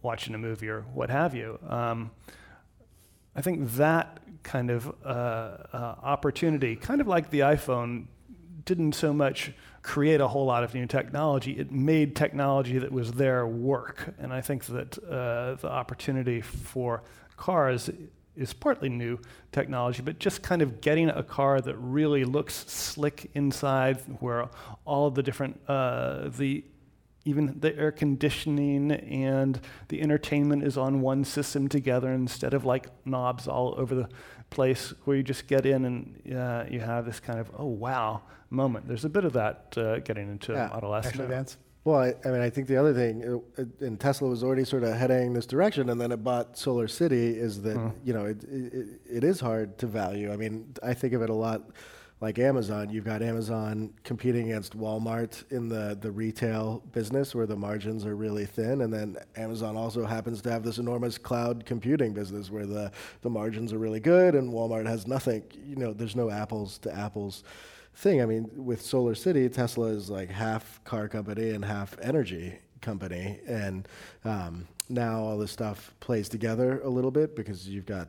watching 0.00 0.34
a 0.34 0.38
movie 0.38 0.70
or 0.70 0.80
what 0.94 1.10
have 1.10 1.34
you. 1.34 1.58
Um, 1.68 2.10
I 3.36 3.42
think 3.42 3.72
that 3.72 4.18
kind 4.42 4.70
of 4.70 4.92
uh, 5.04 5.08
uh, 5.08 5.94
opportunity, 6.02 6.76
kind 6.76 7.00
of 7.00 7.08
like 7.08 7.30
the 7.30 7.40
iPhone, 7.40 8.06
didn't 8.64 8.94
so 8.94 9.12
much 9.12 9.52
create 9.82 10.20
a 10.20 10.28
whole 10.28 10.46
lot 10.46 10.64
of 10.64 10.72
new 10.74 10.86
technology. 10.86 11.52
It 11.52 11.70
made 11.70 12.16
technology 12.16 12.78
that 12.78 12.90
was 12.90 13.12
there 13.12 13.46
work. 13.46 14.14
And 14.18 14.32
I 14.32 14.40
think 14.40 14.64
that 14.66 14.98
uh, 15.04 15.56
the 15.56 15.68
opportunity 15.68 16.40
for 16.40 17.02
cars 17.36 17.90
is 18.36 18.52
partly 18.52 18.88
new 18.88 19.18
technology, 19.52 20.02
but 20.02 20.18
just 20.18 20.42
kind 20.42 20.62
of 20.62 20.80
getting 20.80 21.08
a 21.10 21.22
car 21.22 21.60
that 21.60 21.76
really 21.76 22.24
looks 22.24 22.54
slick 22.70 23.30
inside, 23.34 23.98
where 24.20 24.48
all 24.84 25.06
of 25.06 25.14
the 25.14 25.22
different 25.22 25.60
uh, 25.68 26.28
the 26.30 26.64
even 27.24 27.58
the 27.60 27.76
air 27.78 27.90
conditioning 27.90 28.92
and 28.92 29.60
the 29.88 30.00
entertainment 30.00 30.62
is 30.62 30.76
on 30.76 31.00
one 31.00 31.24
system 31.24 31.68
together 31.68 32.12
instead 32.12 32.54
of 32.54 32.64
like 32.64 32.88
knobs 33.04 33.48
all 33.48 33.74
over 33.78 33.94
the 33.94 34.08
place 34.50 34.92
where 35.04 35.16
you 35.16 35.22
just 35.22 35.46
get 35.46 35.64
in 35.66 35.84
and 35.84 36.36
uh, 36.36 36.64
you 36.70 36.80
have 36.80 37.06
this 37.06 37.20
kind 37.20 37.38
of 37.38 37.50
oh 37.58 37.66
wow 37.66 38.22
moment. 38.50 38.86
There's 38.86 39.04
a 39.04 39.08
bit 39.08 39.24
of 39.24 39.32
that 39.32 39.74
uh, 39.76 39.98
getting 40.00 40.30
into 40.30 40.52
yeah. 40.52 40.68
Model 40.68 40.94
S. 40.94 41.12
Ashlee 41.12 41.28
Vance. 41.28 41.56
Well, 41.84 41.98
I, 41.98 42.14
I, 42.24 42.30
mean, 42.30 42.40
I 42.40 42.48
think 42.48 42.66
the 42.66 42.78
other 42.78 42.94
thing, 42.94 43.42
uh, 43.58 43.64
and 43.84 44.00
Tesla 44.00 44.28
was 44.28 44.42
already 44.42 44.64
sort 44.64 44.84
of 44.84 44.94
heading 44.94 45.34
this 45.34 45.44
direction, 45.44 45.90
and 45.90 46.00
then 46.00 46.12
it 46.12 46.24
bought 46.24 46.54
SolarCity. 46.54 47.36
Is 47.36 47.60
that 47.62 47.76
mm. 47.76 47.92
you 48.02 48.14
know 48.14 48.24
it, 48.24 48.42
it, 48.44 49.00
it 49.10 49.24
is 49.24 49.40
hard 49.40 49.76
to 49.78 49.86
value. 49.86 50.32
I 50.32 50.36
mean, 50.36 50.74
I 50.82 50.94
think 50.94 51.12
of 51.12 51.20
it 51.20 51.28
a 51.28 51.34
lot 51.34 51.62
like 52.20 52.38
Amazon, 52.38 52.90
you've 52.90 53.04
got 53.04 53.22
Amazon 53.22 53.92
competing 54.02 54.50
against 54.50 54.78
Walmart 54.78 55.50
in 55.50 55.68
the, 55.68 55.98
the 56.00 56.10
retail 56.10 56.82
business 56.92 57.34
where 57.34 57.46
the 57.46 57.56
margins 57.56 58.06
are 58.06 58.16
really 58.16 58.46
thin. 58.46 58.82
And 58.82 58.92
then 58.92 59.16
Amazon 59.36 59.76
also 59.76 60.06
happens 60.06 60.40
to 60.42 60.50
have 60.50 60.62
this 60.62 60.78
enormous 60.78 61.18
cloud 61.18 61.66
computing 61.66 62.14
business 62.14 62.50
where 62.50 62.66
the, 62.66 62.92
the 63.22 63.30
margins 63.30 63.72
are 63.72 63.78
really 63.78 64.00
good 64.00 64.34
and 64.34 64.52
Walmart 64.52 64.86
has 64.86 65.06
nothing. 65.06 65.42
You 65.66 65.76
know, 65.76 65.92
there's 65.92 66.16
no 66.16 66.30
apples 66.30 66.78
to 66.78 66.96
apples 66.96 67.42
thing. 67.96 68.22
I 68.22 68.26
mean, 68.26 68.48
with 68.54 68.80
SolarCity, 68.80 69.52
Tesla 69.52 69.88
is 69.88 70.08
like 70.08 70.30
half 70.30 70.82
car 70.84 71.08
company 71.08 71.50
and 71.50 71.64
half 71.64 71.96
energy 72.00 72.58
company. 72.80 73.40
And 73.46 73.88
um, 74.24 74.68
now 74.88 75.20
all 75.20 75.38
this 75.38 75.50
stuff 75.50 75.92
plays 76.00 76.28
together 76.28 76.80
a 76.82 76.88
little 76.88 77.10
bit 77.10 77.34
because 77.34 77.68
you've 77.68 77.86
got 77.86 78.08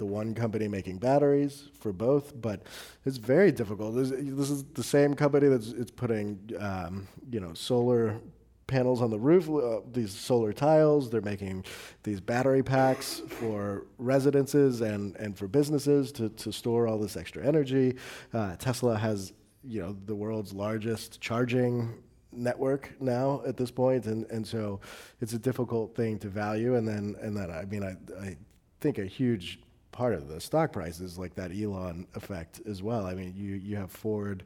the 0.00 0.06
one 0.06 0.34
company 0.34 0.66
making 0.66 0.96
batteries 0.96 1.68
for 1.78 1.92
both, 1.92 2.32
but 2.40 2.62
it's 3.04 3.18
very 3.18 3.52
difficult. 3.52 3.94
This, 3.94 4.08
this 4.10 4.48
is 4.48 4.64
the 4.72 4.82
same 4.82 5.12
company 5.12 5.46
that's 5.46 5.68
it's 5.68 5.90
putting 5.90 6.40
um, 6.58 7.06
you 7.30 7.38
know 7.38 7.52
solar 7.52 8.18
panels 8.66 9.02
on 9.02 9.10
the 9.10 9.18
roof, 9.18 9.50
uh, 9.50 9.80
these 9.92 10.10
solar 10.10 10.54
tiles. 10.54 11.10
They're 11.10 11.20
making 11.20 11.66
these 12.02 12.18
battery 12.18 12.62
packs 12.62 13.20
for 13.28 13.84
residences 13.98 14.80
and, 14.80 15.16
and 15.16 15.36
for 15.36 15.46
businesses 15.46 16.12
to, 16.12 16.30
to 16.30 16.50
store 16.50 16.86
all 16.88 16.96
this 16.96 17.16
extra 17.16 17.46
energy. 17.46 17.96
Uh, 18.32 18.56
Tesla 18.56 18.96
has 18.96 19.34
you 19.62 19.82
know 19.82 19.94
the 20.06 20.14
world's 20.14 20.54
largest 20.54 21.20
charging 21.20 22.02
network 22.32 22.94
now 23.00 23.42
at 23.46 23.58
this 23.58 23.70
point, 23.70 24.06
and, 24.06 24.24
and 24.30 24.46
so 24.46 24.80
it's 25.20 25.34
a 25.34 25.38
difficult 25.38 25.94
thing 25.94 26.18
to 26.20 26.28
value. 26.30 26.76
And 26.76 26.88
then 26.88 27.16
and 27.20 27.36
then 27.36 27.50
I 27.50 27.66
mean 27.66 27.82
I, 27.82 27.96
I 28.18 28.36
think 28.80 28.96
a 28.96 29.04
huge 29.04 29.60
part 30.00 30.14
of 30.14 30.28
the 30.28 30.40
stock 30.40 30.72
prices, 30.72 31.18
like 31.18 31.34
that 31.34 31.50
Elon 31.52 32.06
effect 32.14 32.62
as 32.66 32.82
well. 32.82 33.04
I 33.04 33.12
mean, 33.12 33.34
you, 33.36 33.56
you 33.56 33.76
have 33.76 33.90
Ford 33.90 34.44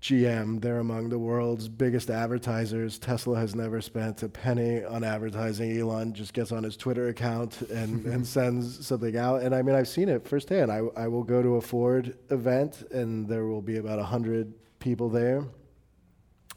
GM, 0.00 0.62
they're 0.62 0.78
among 0.78 1.10
the 1.10 1.18
world's 1.18 1.68
biggest 1.68 2.08
advertisers. 2.08 2.98
Tesla 2.98 3.38
has 3.38 3.54
never 3.54 3.82
spent 3.82 4.22
a 4.22 4.30
penny 4.30 4.82
on 4.82 5.04
advertising. 5.04 5.78
Elon 5.78 6.14
just 6.14 6.32
gets 6.32 6.52
on 6.52 6.62
his 6.62 6.74
Twitter 6.74 7.08
account 7.08 7.60
and, 7.70 8.06
and 8.14 8.26
sends 8.26 8.86
something 8.86 9.14
out. 9.14 9.42
And 9.42 9.54
I 9.54 9.60
mean, 9.60 9.76
I've 9.76 9.88
seen 9.88 10.08
it 10.08 10.26
firsthand. 10.26 10.72
I, 10.72 10.84
I 10.96 11.06
will 11.06 11.22
go 11.22 11.42
to 11.42 11.56
a 11.56 11.60
Ford 11.60 12.16
event 12.30 12.82
and 12.90 13.28
there 13.28 13.44
will 13.44 13.60
be 13.60 13.76
about 13.76 13.98
100 13.98 14.54
people 14.78 15.10
there. 15.10 15.44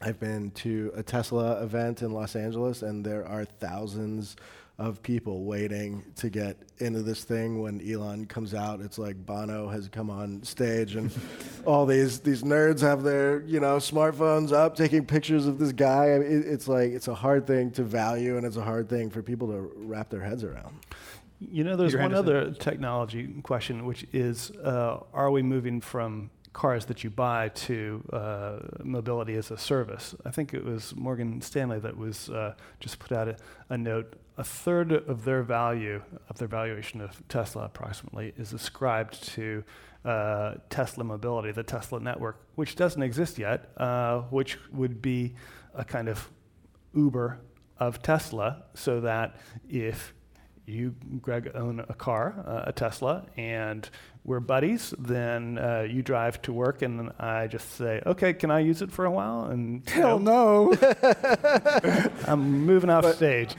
I've 0.01 0.21
been 0.21 0.51
to 0.51 0.93
a 0.95 1.03
Tesla 1.03 1.61
event 1.61 2.01
in 2.01 2.13
Los 2.13 2.37
Angeles 2.37 2.81
and 2.81 3.05
there 3.05 3.27
are 3.27 3.43
thousands 3.43 4.37
of 4.79 5.03
people 5.03 5.43
waiting 5.43 6.03
to 6.15 6.29
get 6.29 6.57
into 6.79 7.03
this 7.03 7.23
thing 7.23 7.61
when 7.61 7.79
Elon 7.87 8.25
comes 8.25 8.55
out. 8.55 8.81
It's 8.81 8.97
like 8.97 9.23
Bono 9.23 9.67
has 9.67 9.87
come 9.87 10.09
on 10.09 10.41
stage 10.43 10.95
and 10.95 11.11
all 11.65 11.85
these 11.85 12.19
these 12.19 12.41
nerds 12.41 12.81
have 12.81 13.03
their 13.03 13.41
you 13.43 13.59
know 13.59 13.77
smartphones 13.77 14.51
up 14.51 14.75
taking 14.75 15.05
pictures 15.05 15.45
of 15.45 15.59
this 15.59 15.71
guy. 15.71 16.13
I 16.15 16.19
mean, 16.19 16.31
it, 16.41 16.47
it's 16.47 16.67
like 16.67 16.91
it's 16.91 17.07
a 17.07 17.13
hard 17.15 17.45
thing 17.45 17.71
to 17.71 17.83
value 17.83 18.37
and 18.37 18.45
it's 18.45 18.57
a 18.57 18.63
hard 18.63 18.89
thing 18.89 19.09
for 19.09 19.21
people 19.21 19.47
to 19.49 19.71
wrap 19.75 20.09
their 20.09 20.21
heads 20.21 20.43
around. 20.43 20.79
You 21.39 21.63
know, 21.63 21.75
there's 21.75 21.95
one 21.95 22.13
other 22.13 22.51
technology 22.51 23.27
question, 23.43 23.85
which 23.85 24.05
is, 24.13 24.51
uh, 24.63 24.99
are 25.13 25.29
we 25.29 25.41
moving 25.41 25.81
from 25.81 26.29
cars 26.53 26.85
that 26.85 27.03
you 27.03 27.09
buy 27.09 27.49
to 27.49 28.03
uh, 28.13 28.59
mobility 28.83 29.35
as 29.35 29.51
a 29.51 29.57
service. 29.57 30.15
I 30.23 30.31
think 30.31 30.53
it 30.53 30.63
was 30.63 30.95
Morgan 30.95 31.41
Stanley 31.41 31.79
that 31.79 31.97
was 31.97 32.29
uh, 32.29 32.53
just 32.79 32.99
put 32.99 33.11
out 33.11 33.27
a, 33.27 33.35
a, 33.69 33.77
note 33.77 34.15
a 34.37 34.43
third 34.43 34.91
of 34.91 35.25
their 35.25 35.43
value, 35.43 36.01
of 36.29 36.37
their 36.37 36.47
valuation 36.47 37.01
of 37.01 37.27
Tesla 37.27 37.65
approximately, 37.65 38.33
is 38.37 38.53
ascribed 38.53 39.23
to 39.29 39.63
uh, 40.05 40.55
Tesla 40.69 41.03
Mobility, 41.03 41.51
the 41.51 41.63
Tesla 41.63 41.99
network, 41.99 42.39
which 42.55 42.75
doesn't 42.75 43.01
exist 43.01 43.37
yet, 43.37 43.71
uh, 43.77 44.21
which 44.29 44.57
would 44.71 45.01
be 45.01 45.35
a 45.73 45.83
kind 45.83 46.07
of 46.07 46.29
Uber 46.93 47.39
of 47.79 48.01
Tesla, 48.01 48.63
so 48.75 49.01
that 49.01 49.37
if 49.69 50.13
you, 50.65 50.95
Greg, 51.21 51.51
own 51.55 51.79
a 51.89 51.93
car, 51.93 52.43
uh, 52.45 52.63
a 52.69 52.71
Tesla, 52.71 53.25
and 53.37 53.89
we're 54.23 54.39
buddies, 54.39 54.93
then 54.97 55.57
uh, 55.57 55.85
you 55.89 56.01
drive 56.01 56.41
to 56.43 56.53
work, 56.53 56.81
and 56.81 57.11
I 57.19 57.47
just 57.47 57.71
say, 57.71 58.01
"Okay, 58.05 58.33
can 58.33 58.51
I 58.51 58.59
use 58.59 58.81
it 58.81 58.91
for 58.91 59.05
a 59.05 59.11
while?" 59.11 59.45
And 59.45 59.87
hell 59.89 60.19
no, 60.19 60.73
I'm 62.27 62.65
moving 62.65 62.89
off 62.89 63.03
but, 63.03 63.15
stage 63.15 63.55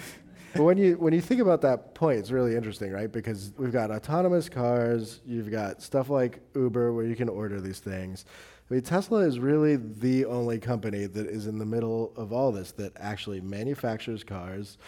but 0.55 0.63
when 0.63 0.79
you 0.79 0.95
when 0.95 1.13
you 1.13 1.21
think 1.21 1.41
about 1.41 1.63
that 1.63 1.95
point, 1.95 2.21
it's 2.21 2.31
really 2.31 2.55
interesting, 2.55 2.93
right? 2.93 3.11
Because 3.11 3.53
we've 3.59 3.73
got 3.73 3.91
autonomous 3.91 4.49
cars, 4.49 5.21
you've 5.27 5.51
got 5.51 5.83
stuff 5.83 6.11
like 6.11 6.41
Uber 6.55 6.93
where 6.93 7.05
you 7.05 7.17
can 7.17 7.29
order 7.29 7.61
these 7.61 7.81
things. 7.81 8.25
I 8.71 8.75
mean, 8.75 8.83
Tesla 8.83 9.19
is 9.19 9.39
really 9.39 9.77
the 9.77 10.25
only 10.25 10.59
company 10.59 11.07
that 11.07 11.27
is 11.27 11.47
in 11.47 11.59
the 11.59 11.67
middle 11.67 12.13
of 12.17 12.33
all 12.33 12.51
this 12.51 12.73
that 12.73 12.93
actually 12.97 13.41
manufactures 13.41 14.25
cars, 14.25 14.79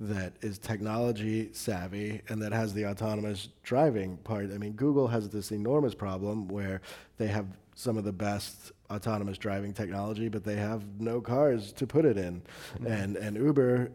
that 0.00 0.32
is 0.40 0.58
technology 0.58 1.50
savvy, 1.52 2.22
and 2.28 2.40
that 2.40 2.52
has 2.52 2.72
the 2.72 2.86
autonomous 2.86 3.48
driving 3.62 4.16
part. 4.18 4.52
I 4.52 4.58
mean, 4.58 4.72
Google 4.72 5.08
has 5.08 5.28
this 5.28 5.52
enormous 5.52 5.94
problem 5.94 6.48
where 6.48 6.80
they 7.18 7.26
have 7.26 7.46
some 7.74 7.98
of 7.98 8.04
the 8.04 8.12
best 8.12 8.72
autonomous 8.90 9.36
driving 9.36 9.74
technology, 9.74 10.28
but 10.28 10.42
they 10.44 10.56
have 10.56 10.82
no 10.98 11.20
cars 11.20 11.72
to 11.72 11.86
put 11.86 12.06
it 12.06 12.16
in. 12.16 12.40
Mm-hmm. 12.74 12.86
And 12.86 13.16
and 13.16 13.36
Uber 13.36 13.90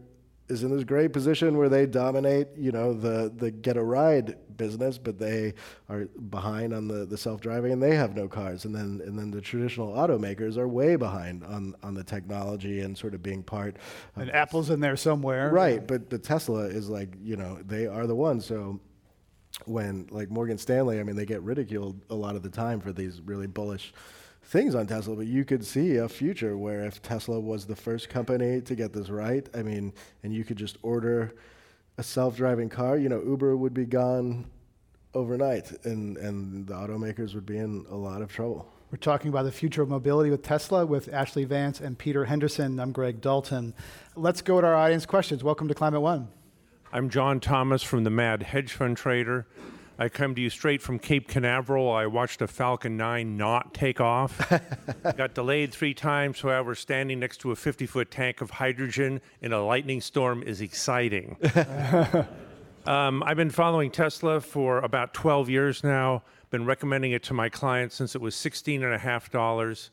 is 0.48 0.62
in 0.62 0.74
this 0.74 0.84
great 0.84 1.12
position 1.12 1.56
where 1.56 1.68
they 1.68 1.86
dominate, 1.86 2.48
you 2.56 2.72
know, 2.72 2.92
the, 2.92 3.32
the 3.36 3.50
get 3.50 3.76
a 3.76 3.82
ride 3.82 4.36
business, 4.56 4.98
but 4.98 5.18
they 5.18 5.54
are 5.88 6.04
behind 6.30 6.74
on 6.74 6.88
the, 6.88 7.06
the 7.06 7.16
self-driving 7.16 7.72
and 7.72 7.82
they 7.82 7.94
have 7.94 8.14
no 8.14 8.28
cars. 8.28 8.64
And 8.64 8.74
then 8.74 9.00
and 9.04 9.18
then 9.18 9.30
the 9.30 9.40
traditional 9.40 9.92
automakers 9.92 10.56
are 10.56 10.68
way 10.68 10.96
behind 10.96 11.44
on, 11.44 11.74
on 11.82 11.94
the 11.94 12.04
technology 12.04 12.80
and 12.80 12.96
sort 12.96 13.14
of 13.14 13.22
being 13.22 13.42
part 13.42 13.76
Of 14.16 14.22
And 14.22 14.34
Apple's 14.34 14.70
in 14.70 14.80
there 14.80 14.96
somewhere. 14.96 15.50
Right, 15.50 15.86
but 15.86 16.10
the 16.10 16.18
Tesla 16.18 16.64
is 16.64 16.88
like, 16.88 17.16
you 17.22 17.36
know, 17.36 17.58
they 17.64 17.86
are 17.86 18.06
the 18.06 18.14
ones. 18.14 18.44
So 18.44 18.80
when 19.64 20.06
like 20.10 20.30
Morgan 20.30 20.58
Stanley, 20.58 21.00
I 21.00 21.02
mean, 21.02 21.16
they 21.16 21.26
get 21.26 21.42
ridiculed 21.42 22.04
a 22.10 22.14
lot 22.14 22.36
of 22.36 22.42
the 22.42 22.50
time 22.50 22.80
for 22.80 22.92
these 22.92 23.20
really 23.20 23.46
bullish 23.46 23.92
things 24.42 24.74
on 24.74 24.86
Tesla, 24.86 25.16
but 25.16 25.26
you 25.26 25.44
could 25.44 25.64
see 25.64 25.96
a 25.96 26.08
future 26.08 26.56
where 26.56 26.84
if 26.84 27.00
Tesla 27.00 27.40
was 27.40 27.66
the 27.66 27.76
first 27.76 28.08
company 28.08 28.60
to 28.60 28.74
get 28.74 28.92
this 28.92 29.08
right, 29.08 29.48
I 29.54 29.62
mean, 29.62 29.92
and 30.22 30.34
you 30.34 30.44
could 30.44 30.56
just 30.56 30.76
order 30.82 31.34
a 31.98 32.02
self-driving 32.02 32.68
car, 32.68 32.96
you 32.96 33.08
know, 33.08 33.22
Uber 33.22 33.56
would 33.56 33.74
be 33.74 33.84
gone 33.84 34.46
overnight, 35.14 35.70
and 35.84 36.16
and 36.16 36.66
the 36.66 36.74
automakers 36.74 37.34
would 37.34 37.46
be 37.46 37.58
in 37.58 37.84
a 37.90 37.96
lot 37.96 38.22
of 38.22 38.32
trouble. 38.32 38.66
We're 38.90 38.98
talking 38.98 39.30
about 39.30 39.44
the 39.44 39.52
future 39.52 39.82
of 39.82 39.88
mobility 39.88 40.30
with 40.30 40.42
Tesla 40.42 40.84
with 40.84 41.10
Ashlee 41.10 41.46
Vance 41.46 41.80
and 41.80 41.98
Peter 41.98 42.26
Henderson. 42.26 42.78
I'm 42.78 42.92
Greg 42.92 43.20
Dalton. 43.20 43.74
Let's 44.16 44.42
go 44.42 44.60
to 44.60 44.66
our 44.66 44.74
audience 44.74 45.06
questions. 45.06 45.42
Welcome 45.42 45.68
to 45.68 45.74
Climate 45.74 46.02
One. 46.02 46.28
I'm 46.92 47.08
John 47.08 47.40
Thomas 47.40 47.82
from 47.82 48.04
the 48.04 48.10
Mad 48.10 48.42
Hedge 48.42 48.74
Fund 48.74 48.98
Trader. 48.98 49.46
I 49.98 50.08
come 50.08 50.34
to 50.34 50.40
you 50.40 50.50
straight 50.50 50.80
from 50.80 50.98
Cape 50.98 51.28
Canaveral. 51.28 51.90
I 51.90 52.06
watched 52.06 52.40
a 52.40 52.48
Falcon 52.48 52.96
9 52.96 53.36
not 53.36 53.74
take 53.74 54.00
off. 54.00 54.50
Got 55.16 55.34
delayed 55.34 55.72
three 55.72 55.94
times, 55.94 56.40
however, 56.40 56.74
standing 56.74 57.20
next 57.20 57.38
to 57.38 57.50
a 57.50 57.56
50 57.56 57.86
foot 57.86 58.10
tank 58.10 58.40
of 58.40 58.50
hydrogen 58.50 59.20
in 59.40 59.52
a 59.52 59.64
lightning 59.64 60.00
storm 60.00 60.42
is 60.42 60.60
exciting. 60.60 61.36
um, 62.86 63.22
I've 63.22 63.36
been 63.36 63.50
following 63.50 63.90
Tesla 63.90 64.40
for 64.40 64.78
about 64.78 65.12
12 65.14 65.50
years 65.50 65.84
now, 65.84 66.22
been 66.50 66.64
recommending 66.64 67.12
it 67.12 67.22
to 67.24 67.34
my 67.34 67.48
clients 67.48 67.94
since 67.94 68.14
it 68.14 68.20
was 68.20 68.34
$16.5. 68.34 69.90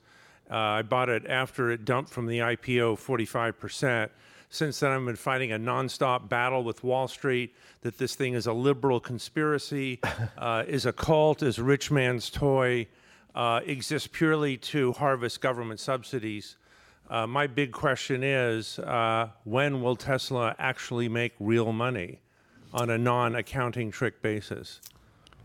Uh, 0.49 0.55
I 0.55 0.81
bought 0.81 1.09
it 1.09 1.27
after 1.27 1.71
it 1.71 1.85
dumped 1.85 2.09
from 2.09 2.25
the 2.25 2.39
IPO 2.39 2.97
45%. 2.97 4.09
Since 4.51 4.79
then, 4.79 4.91
I've 4.91 5.05
been 5.05 5.15
fighting 5.15 5.51
a 5.51 5.59
nonstop 5.59 6.27
battle 6.27 6.63
with 6.63 6.83
Wall 6.83 7.07
Street 7.07 7.55
that 7.81 7.99
this 7.99 8.15
thing 8.15 8.33
is 8.33 8.47
a 8.47 8.53
liberal 8.53 8.99
conspiracy, 8.99 9.99
uh, 10.37 10.63
is 10.67 10.87
a 10.87 10.93
cult, 10.93 11.43
is 11.43 11.59
a 11.59 11.63
rich 11.63 11.91
man's 11.91 12.31
toy, 12.31 12.87
uh, 13.35 13.61
exists 13.65 14.09
purely 14.11 14.57
to 14.57 14.93
harvest 14.93 15.39
government 15.39 15.79
subsidies. 15.79 16.57
Uh, 17.11 17.27
my 17.27 17.45
big 17.45 17.71
question 17.71 18.23
is 18.23 18.79
uh, 18.79 19.29
when 19.43 19.83
will 19.83 19.95
Tesla 19.95 20.55
actually 20.57 21.07
make 21.07 21.33
real 21.39 21.71
money 21.71 22.19
on 22.73 22.89
a 22.89 22.97
non 22.97 23.35
accounting 23.35 23.91
trick 23.91 24.21
basis? 24.23 24.81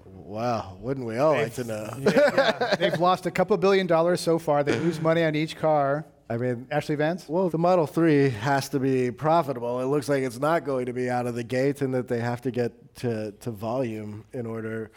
Wow, 0.07 0.78
wouldn't 0.80 1.07
we 1.07 1.18
all 1.18 1.32
they've, 1.32 1.42
like 1.42 1.55
to 1.55 1.64
know? 1.64 1.94
yeah, 1.98 2.30
yeah. 2.34 2.76
They've 2.76 3.00
lost 3.00 3.26
a 3.26 3.30
couple 3.30 3.57
billion 3.59 3.86
dollars 3.86 4.20
so 4.20 4.38
far. 4.38 4.62
They 4.62 4.78
lose 4.78 5.00
money 5.00 5.24
on 5.24 5.34
each 5.34 5.57
car. 5.57 6.07
I 6.28 6.38
mean, 6.38 6.66
Ashlee 6.72 6.96
Vance? 6.96 7.28
Well, 7.28 7.50
the 7.50 7.58
Model 7.58 7.86
3 7.86 8.30
has 8.30 8.70
to 8.70 8.78
be 8.78 9.10
profitable. 9.10 9.80
It 9.80 9.86
looks 9.86 10.08
like 10.08 10.22
it's 10.22 10.38
not 10.40 10.64
going 10.64 10.86
to 10.86 10.94
be 10.94 11.10
out 11.10 11.26
of 11.26 11.34
the 11.34 11.44
gate 11.44 11.82
and 11.82 11.92
that 11.92 12.08
they 12.08 12.20
have 12.20 12.40
to 12.42 12.50
get 12.50 12.94
to, 12.96 13.32
to 13.32 13.50
volume 13.50 14.24
in 14.32 14.46
order 14.46 14.90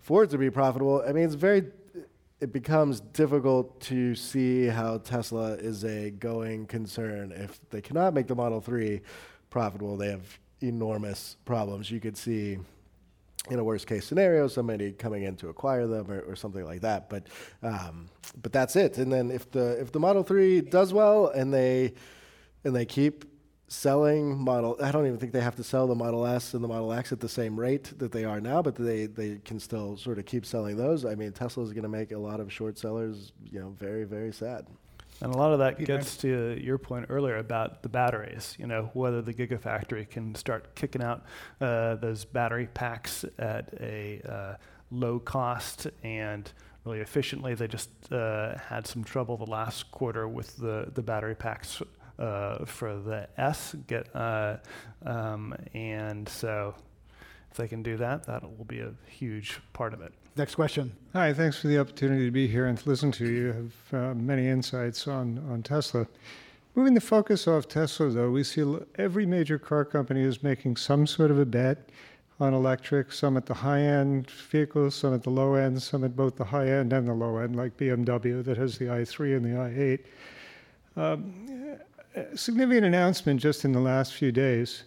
for 0.00 0.24
it 0.24 0.30
to 0.30 0.38
be 0.38 0.50
profitable. 0.50 1.04
I 1.06 1.12
mean, 1.12 1.24
it's 1.24 1.36
very, 1.36 1.64
it 2.40 2.52
becomes 2.52 3.00
difficult 3.00 3.80
to 3.82 4.16
see 4.16 4.66
how 4.66 4.98
Tesla 4.98 5.52
is 5.52 5.84
a 5.84 6.10
going 6.10 6.66
concern. 6.66 7.30
If 7.30 7.60
they 7.70 7.80
cannot 7.80 8.12
make 8.12 8.26
the 8.26 8.34
Model 8.34 8.60
3 8.60 9.00
profitable, 9.50 9.96
they 9.96 10.10
have 10.10 10.38
enormous 10.60 11.36
problems. 11.44 11.88
You 11.88 12.00
could 12.00 12.16
see 12.16 12.58
in 13.50 13.58
a 13.58 13.64
worst 13.64 13.86
case 13.86 14.06
scenario, 14.06 14.48
somebody 14.48 14.92
coming 14.92 15.24
in 15.24 15.36
to 15.36 15.48
acquire 15.48 15.86
them 15.86 16.10
or, 16.10 16.20
or 16.20 16.36
something 16.36 16.64
like 16.64 16.80
that. 16.80 17.10
But 17.10 17.26
um, 17.62 18.08
but 18.40 18.52
that's 18.52 18.76
it. 18.76 18.98
And 18.98 19.12
then 19.12 19.30
if 19.30 19.50
the 19.50 19.80
if 19.80 19.92
the 19.92 20.00
Model 20.00 20.22
Three 20.22 20.60
does 20.60 20.92
well 20.92 21.28
and 21.28 21.52
they 21.52 21.94
and 22.64 22.74
they 22.74 22.86
keep 22.86 23.24
selling 23.66 24.36
model 24.36 24.76
I 24.80 24.92
don't 24.92 25.06
even 25.06 25.18
think 25.18 25.32
they 25.32 25.40
have 25.40 25.56
to 25.56 25.64
sell 25.64 25.86
the 25.86 25.94
Model 25.94 26.26
S 26.26 26.54
and 26.54 26.62
the 26.62 26.68
Model 26.68 26.92
X 26.92 27.12
at 27.12 27.20
the 27.20 27.28
same 27.28 27.58
rate 27.58 27.98
that 27.98 28.12
they 28.12 28.24
are 28.24 28.40
now, 28.40 28.62
but 28.62 28.76
they, 28.76 29.06
they 29.06 29.40
can 29.44 29.58
still 29.58 29.96
sort 29.96 30.18
of 30.18 30.26
keep 30.26 30.46
selling 30.46 30.76
those. 30.76 31.04
I 31.04 31.14
mean 31.14 31.32
Tesla 31.32 31.64
is 31.64 31.72
going 31.72 31.82
to 31.82 31.88
make 31.88 32.12
a 32.12 32.18
lot 32.18 32.40
of 32.40 32.52
short 32.52 32.78
sellers, 32.78 33.32
you 33.42 33.60
know, 33.60 33.70
very 33.70 34.04
very 34.04 34.32
sad. 34.32 34.66
And 35.20 35.32
a 35.32 35.36
lot 35.36 35.52
of 35.52 35.60
that 35.60 35.82
gets 35.84 36.16
to 36.18 36.58
your 36.60 36.76
point 36.76 37.06
earlier 37.08 37.36
about 37.36 37.82
the 37.82 37.88
batteries, 37.88 38.56
you 38.58 38.66
know, 38.66 38.90
whether 38.94 39.22
the 39.22 39.32
Gigafactory 39.32 40.08
can 40.08 40.34
start 40.34 40.74
kicking 40.74 41.02
out 41.02 41.24
uh, 41.60 41.94
those 41.94 42.24
battery 42.24 42.68
packs 42.74 43.24
at 43.38 43.72
a 43.80 44.20
uh, 44.28 44.54
low 44.90 45.18
cost 45.18 45.86
and 46.02 46.50
really 46.84 47.00
efficiently. 47.00 47.54
They 47.54 47.68
just 47.68 47.90
uh, 48.12 48.58
had 48.58 48.86
some 48.86 49.04
trouble 49.04 49.36
the 49.36 49.50
last 49.50 49.90
quarter 49.90 50.28
with 50.28 50.56
the, 50.56 50.90
the 50.92 51.02
battery 51.02 51.34
packs 51.34 51.80
uh, 52.18 52.64
for 52.64 52.96
the 52.96 53.28
S. 53.38 53.74
Get, 53.86 54.14
uh, 54.14 54.56
um, 55.06 55.54
and 55.72 56.28
so 56.28 56.74
if 57.50 57.56
they 57.56 57.68
can 57.68 57.82
do 57.82 57.96
that, 57.98 58.24
that 58.26 58.42
will 58.42 58.64
be 58.64 58.80
a 58.80 58.92
huge 59.06 59.60
part 59.72 59.94
of 59.94 60.00
it. 60.00 60.12
Next 60.36 60.56
question. 60.56 60.90
Hi, 61.12 61.32
thanks 61.32 61.58
for 61.58 61.68
the 61.68 61.78
opportunity 61.78 62.24
to 62.24 62.32
be 62.32 62.48
here 62.48 62.66
and 62.66 62.76
to 62.76 62.88
listen 62.88 63.12
to 63.12 63.24
you. 63.24 63.32
You 63.32 63.46
have 63.52 63.72
uh, 63.92 64.14
many 64.14 64.48
insights 64.48 65.06
on, 65.06 65.38
on 65.48 65.62
Tesla. 65.62 66.08
Moving 66.74 66.94
the 66.94 67.00
focus 67.00 67.46
off 67.46 67.68
Tesla, 67.68 68.10
though, 68.10 68.30
we 68.32 68.42
see 68.42 68.64
every 68.96 69.26
major 69.26 69.60
car 69.60 69.84
company 69.84 70.22
is 70.22 70.42
making 70.42 70.76
some 70.76 71.06
sort 71.06 71.30
of 71.30 71.38
a 71.38 71.46
bet 71.46 71.88
on 72.40 72.52
electric, 72.52 73.12
some 73.12 73.36
at 73.36 73.46
the 73.46 73.54
high 73.54 73.82
end 73.82 74.28
vehicles, 74.28 74.96
some 74.96 75.14
at 75.14 75.22
the 75.22 75.30
low 75.30 75.54
end, 75.54 75.80
some 75.80 76.02
at 76.02 76.16
both 76.16 76.34
the 76.34 76.44
high 76.44 76.68
end 76.68 76.92
and 76.92 77.06
the 77.06 77.14
low 77.14 77.36
end, 77.38 77.54
like 77.54 77.76
BMW 77.76 78.44
that 78.44 78.56
has 78.56 78.76
the 78.76 78.86
i3 78.86 79.36
and 79.36 79.44
the 79.44 79.50
i8. 79.50 80.00
Um, 80.96 81.78
a 82.16 82.36
significant 82.36 82.86
announcement 82.86 83.40
just 83.40 83.64
in 83.64 83.70
the 83.70 83.80
last 83.80 84.14
few 84.14 84.32
days 84.32 84.82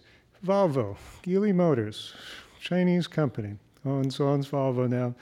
Volvo, 0.46 0.96
Geely 1.22 1.54
Motors, 1.54 2.12
Chinese 2.60 3.06
company, 3.06 3.56
owns, 3.84 4.18
owns 4.20 4.48
Volvo 4.48 4.88
now. 4.88 5.14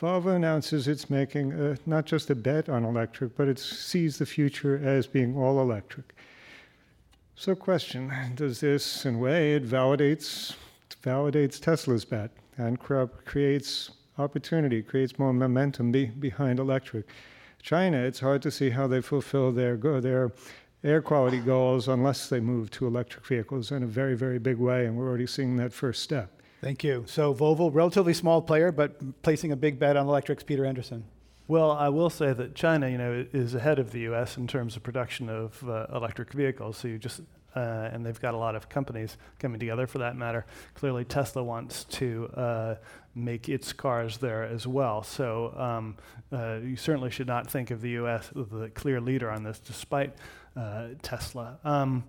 Volvo 0.00 0.34
announces 0.34 0.88
it's 0.88 1.08
making 1.08 1.52
a, 1.52 1.78
not 1.86 2.04
just 2.04 2.30
a 2.30 2.34
bet 2.34 2.68
on 2.68 2.84
electric, 2.84 3.36
but 3.36 3.48
it 3.48 3.58
sees 3.58 4.18
the 4.18 4.26
future 4.26 4.80
as 4.82 5.06
being 5.06 5.36
all 5.36 5.60
electric. 5.60 6.14
So, 7.36 7.54
question: 7.54 8.12
Does 8.34 8.60
this, 8.60 9.06
in 9.06 9.16
a 9.16 9.18
way, 9.18 9.54
it 9.54 9.64
validates 9.64 10.54
validates 11.04 11.60
Tesla's 11.60 12.04
bet 12.04 12.30
and 12.56 12.78
creates 12.78 13.90
opportunity, 14.18 14.82
creates 14.82 15.18
more 15.18 15.32
momentum 15.32 15.92
be, 15.92 16.06
behind 16.06 16.58
electric. 16.58 17.06
China, 17.62 17.98
it's 17.98 18.20
hard 18.20 18.42
to 18.42 18.50
see 18.50 18.70
how 18.70 18.86
they 18.86 19.00
fulfill 19.00 19.52
their 19.52 19.76
their 19.76 20.32
air 20.82 21.00
quality 21.00 21.40
goals 21.40 21.88
unless 21.88 22.28
they 22.28 22.40
move 22.40 22.70
to 22.70 22.86
electric 22.86 23.26
vehicles 23.26 23.72
in 23.72 23.82
a 23.82 23.86
very, 23.86 24.14
very 24.14 24.38
big 24.38 24.58
way, 24.58 24.84
and 24.84 24.96
we're 24.96 25.08
already 25.08 25.26
seeing 25.26 25.56
that 25.56 25.72
first 25.72 26.02
step. 26.02 26.42
Thank 26.64 26.82
you. 26.82 27.04
So 27.06 27.34
Volvo, 27.34 27.68
relatively 27.70 28.14
small 28.14 28.40
player, 28.40 28.72
but 28.72 29.20
placing 29.20 29.52
a 29.52 29.56
big 29.56 29.78
bet 29.78 29.98
on 29.98 30.06
electrics. 30.06 30.42
Peter 30.42 30.64
Henderson. 30.64 31.04
Well, 31.46 31.70
I 31.70 31.90
will 31.90 32.08
say 32.08 32.32
that 32.32 32.54
China, 32.54 32.88
you 32.88 32.96
know, 32.96 33.26
is 33.34 33.54
ahead 33.54 33.78
of 33.78 33.92
the 33.92 34.00
U.S. 34.00 34.38
in 34.38 34.46
terms 34.46 34.74
of 34.74 34.82
production 34.82 35.28
of 35.28 35.62
uh, 35.68 35.88
electric 35.94 36.32
vehicles. 36.32 36.78
So 36.78 36.88
you 36.88 36.96
just 36.96 37.20
uh, 37.54 37.90
and 37.92 38.04
they've 38.04 38.18
got 38.18 38.32
a 38.32 38.38
lot 38.38 38.56
of 38.56 38.70
companies 38.70 39.18
coming 39.38 39.60
together 39.60 39.86
for 39.86 39.98
that 39.98 40.16
matter. 40.16 40.46
Clearly, 40.72 41.04
Tesla 41.04 41.44
wants 41.44 41.84
to 41.84 42.30
uh, 42.34 42.74
make 43.14 43.50
its 43.50 43.74
cars 43.74 44.16
there 44.16 44.44
as 44.44 44.66
well. 44.66 45.02
So 45.02 45.52
um, 45.58 45.96
uh, 46.32 46.60
you 46.64 46.76
certainly 46.76 47.10
should 47.10 47.26
not 47.26 47.50
think 47.50 47.72
of 47.72 47.82
the 47.82 47.90
U.S. 47.90 48.30
as 48.40 48.48
the 48.48 48.70
clear 48.70 49.02
leader 49.02 49.30
on 49.30 49.42
this, 49.42 49.58
despite 49.58 50.14
uh, 50.56 50.88
Tesla. 51.02 51.58
Um, 51.62 52.04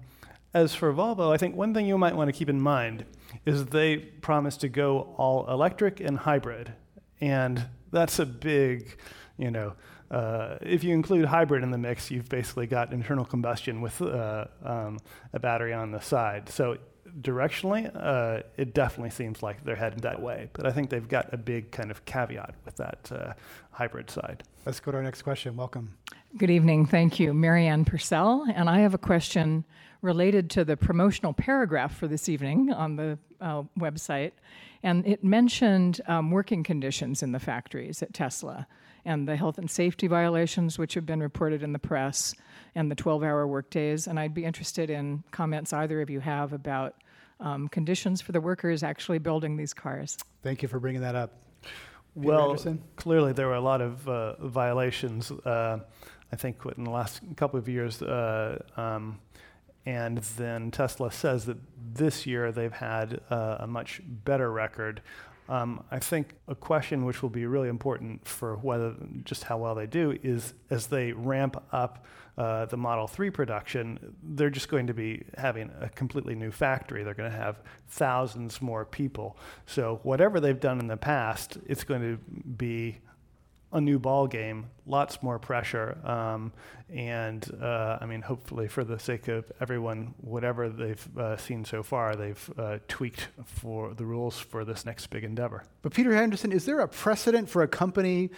as 0.56 0.74
for 0.74 0.92
Volvo, 0.94 1.34
I 1.34 1.38
think 1.38 1.54
one 1.54 1.74
thing 1.74 1.86
you 1.86 1.98
might 1.98 2.16
want 2.16 2.30
to 2.30 2.32
keep 2.32 2.48
in 2.48 2.62
mind 2.62 3.04
is 3.46 3.66
they 3.66 3.98
promised 3.98 4.62
to 4.62 4.70
go 4.70 5.14
all 5.18 5.46
electric 5.52 6.00
and 6.00 6.18
hybrid, 6.18 6.72
and 7.20 7.66
that's 7.92 8.20
a 8.20 8.26
big, 8.26 8.98
you 9.38 9.52
know. 9.52 9.74
Uh, 10.10 10.58
if 10.62 10.82
you 10.82 10.94
include 10.94 11.26
hybrid 11.26 11.62
in 11.62 11.72
the 11.72 11.78
mix, 11.78 12.10
you've 12.10 12.30
basically 12.30 12.68
got 12.68 12.94
internal 12.94 13.26
combustion 13.26 13.82
with 13.82 14.02
uh, 14.02 14.46
um, 14.64 14.98
a 15.34 15.40
battery 15.40 15.74
on 15.74 15.92
the 15.92 16.00
side. 16.00 16.48
So 16.48 16.78
directionally, 17.20 17.92
uh, 17.94 18.44
it 18.56 18.74
definitely 18.74 19.10
seems 19.10 19.44
like 19.44 19.66
they're 19.66 19.76
heading 19.76 20.00
that 20.00 20.22
way. 20.22 20.50
But 20.54 20.68
I 20.68 20.72
think 20.72 20.90
they've 20.90 21.08
got 21.08 21.34
a 21.34 21.38
big 21.38 21.72
kind 21.72 21.92
of 21.92 22.06
caveat 22.06 22.54
with 22.64 22.78
that 22.78 23.12
uh, 23.12 23.34
hybrid 23.72 24.10
side. 24.10 24.44
Let's 24.66 24.80
go 24.80 24.92
to 24.92 24.98
our 24.98 25.04
next 25.04 25.24
question. 25.24 25.58
Welcome. 25.58 25.98
Good 26.38 26.50
evening. 26.50 26.86
Thank 26.86 27.18
you. 27.18 27.34
Marianne 27.34 27.86
Purcell. 27.86 28.46
And 28.54 28.70
I 28.70 28.80
have 28.80 28.94
a 28.94 28.98
question 28.98 29.64
related 30.02 30.50
to 30.50 30.66
the 30.66 30.76
promotional 30.76 31.32
paragraph 31.32 31.96
for 31.96 32.10
this 32.10 32.28
evening 32.28 32.74
on 32.74 32.98
the 32.98 33.18
uh, 33.40 33.64
website. 33.80 34.34
And 34.84 35.08
it 35.08 35.24
mentioned 35.24 36.02
um, 36.08 36.32
working 36.32 36.62
conditions 36.62 37.24
in 37.24 37.32
the 37.32 37.40
factories 37.40 38.04
at 38.04 38.14
Tesla 38.14 38.68
and 39.06 39.26
the 39.30 39.38
health 39.38 39.58
and 39.58 39.72
safety 39.72 40.08
violations 40.08 40.78
which 40.78 40.94
have 40.96 41.06
been 41.06 41.22
reported 41.22 41.64
in 41.64 41.72
the 41.72 41.80
press 41.80 42.36
and 42.76 42.92
the 42.92 42.96
12 42.96 43.24
hour 43.24 43.48
workdays. 43.48 44.06
And 44.06 44.20
I'd 44.20 44.34
be 44.34 44.44
interested 44.44 44.90
in 44.90 45.24
comments 45.32 45.72
either 45.72 46.02
of 46.02 46.10
you 46.10 46.20
have 46.20 46.52
about 46.52 46.96
um, 47.40 47.70
conditions 47.70 48.20
for 48.20 48.34
the 48.34 48.42
workers 48.42 48.84
actually 48.84 49.20
building 49.20 49.56
these 49.56 49.74
cars. 49.74 50.18
Thank 50.44 50.62
you 50.62 50.68
for 50.68 50.82
bringing 50.82 51.02
that 51.02 51.16
up. 51.16 51.32
Peter 52.14 52.28
well, 52.28 52.48
Henderson? 52.48 52.82
clearly 52.96 53.34
there 53.34 53.48
were 53.48 53.56
a 53.56 53.62
lot 53.62 53.82
of 53.82 54.08
uh, 54.08 54.36
violations. 54.48 55.32
Uh, 55.32 55.80
I 56.32 56.36
think 56.36 56.58
in 56.78 56.84
the 56.84 56.90
last 56.90 57.22
couple 57.36 57.60
of 57.60 57.70
years, 57.70 58.02
uh, 58.02 58.62
um, 58.78 59.20
and 59.86 60.18
then 60.38 60.72
Tesla 60.72 61.12
says 61.12 61.46
that 61.46 61.58
this 61.94 62.26
year 62.26 62.52
they've 62.52 62.74
had 62.74 63.22
uh, 63.30 63.58
a 63.60 63.68
much 63.68 64.02
better 64.06 64.52
record. 64.52 65.02
Um, 65.48 65.84
I 65.92 66.00
think 66.00 66.34
a 66.48 66.56
question 66.56 67.06
which 67.06 67.22
will 67.22 67.30
be 67.30 67.46
really 67.46 67.70
important 67.70 68.28
for 68.28 68.56
whether 68.56 68.96
just 69.24 69.44
how 69.44 69.60
well 69.60 69.76
they 69.76 69.86
do 69.86 70.18
is 70.24 70.56
as 70.72 70.88
they 70.88 71.12
ramp 71.12 71.64
up 71.72 72.06
uh, 72.38 72.66
the 72.66 72.78
Model 72.78 73.08
3 73.08 73.30
production, 73.30 74.16
they're 74.24 74.50
just 74.50 74.70
going 74.70 74.88
to 74.88 74.94
be 74.94 75.24
having 75.38 75.72
a 75.80 75.88
completely 75.90 76.36
new 76.36 76.52
factory. 76.52 77.04
They're 77.04 77.14
going 77.14 77.32
to 77.32 77.38
have 77.38 77.62
thousands 77.90 78.62
more 78.62 78.86
people. 78.86 79.38
So 79.68 80.00
whatever 80.04 80.40
they've 80.40 80.60
done 80.60 80.80
in 80.80 80.88
the 80.88 80.98
past, 80.98 81.58
it's 81.68 81.84
going 81.84 82.02
to 82.02 82.18
be 82.58 82.98
a 83.76 83.82
new 83.82 84.00
ball 84.00 84.26
game, 84.26 84.68
lots 84.88 85.22
more 85.22 85.38
pressure, 85.38 85.98
um, 86.06 86.54
and 86.94 87.50
uh, 87.62 87.98
I 88.00 88.06
mean, 88.06 88.22
hopefully, 88.22 88.68
for 88.68 88.84
the 88.84 89.00
sake 89.00 89.28
of 89.28 89.52
everyone, 89.60 90.14
whatever 90.22 90.70
they've 90.70 91.18
uh, 91.18 91.36
seen 91.36 91.66
so 91.66 91.82
far, 91.82 92.16
they've 92.16 92.52
uh, 92.58 92.78
tweaked 92.88 93.30
for 93.44 93.96
the 93.96 94.06
rules 94.06 94.40
for 94.40 94.64
this 94.64 94.86
next 94.86 95.08
big 95.08 95.24
endeavor. 95.24 95.64
But 95.82 95.94
Peter 95.94 96.14
Henderson, 96.14 96.52
is 96.52 96.66
there 96.66 96.80
a 96.80 96.88
precedent 96.88 97.50
for 97.50 97.64
a 97.64 97.68
company 97.68 98.30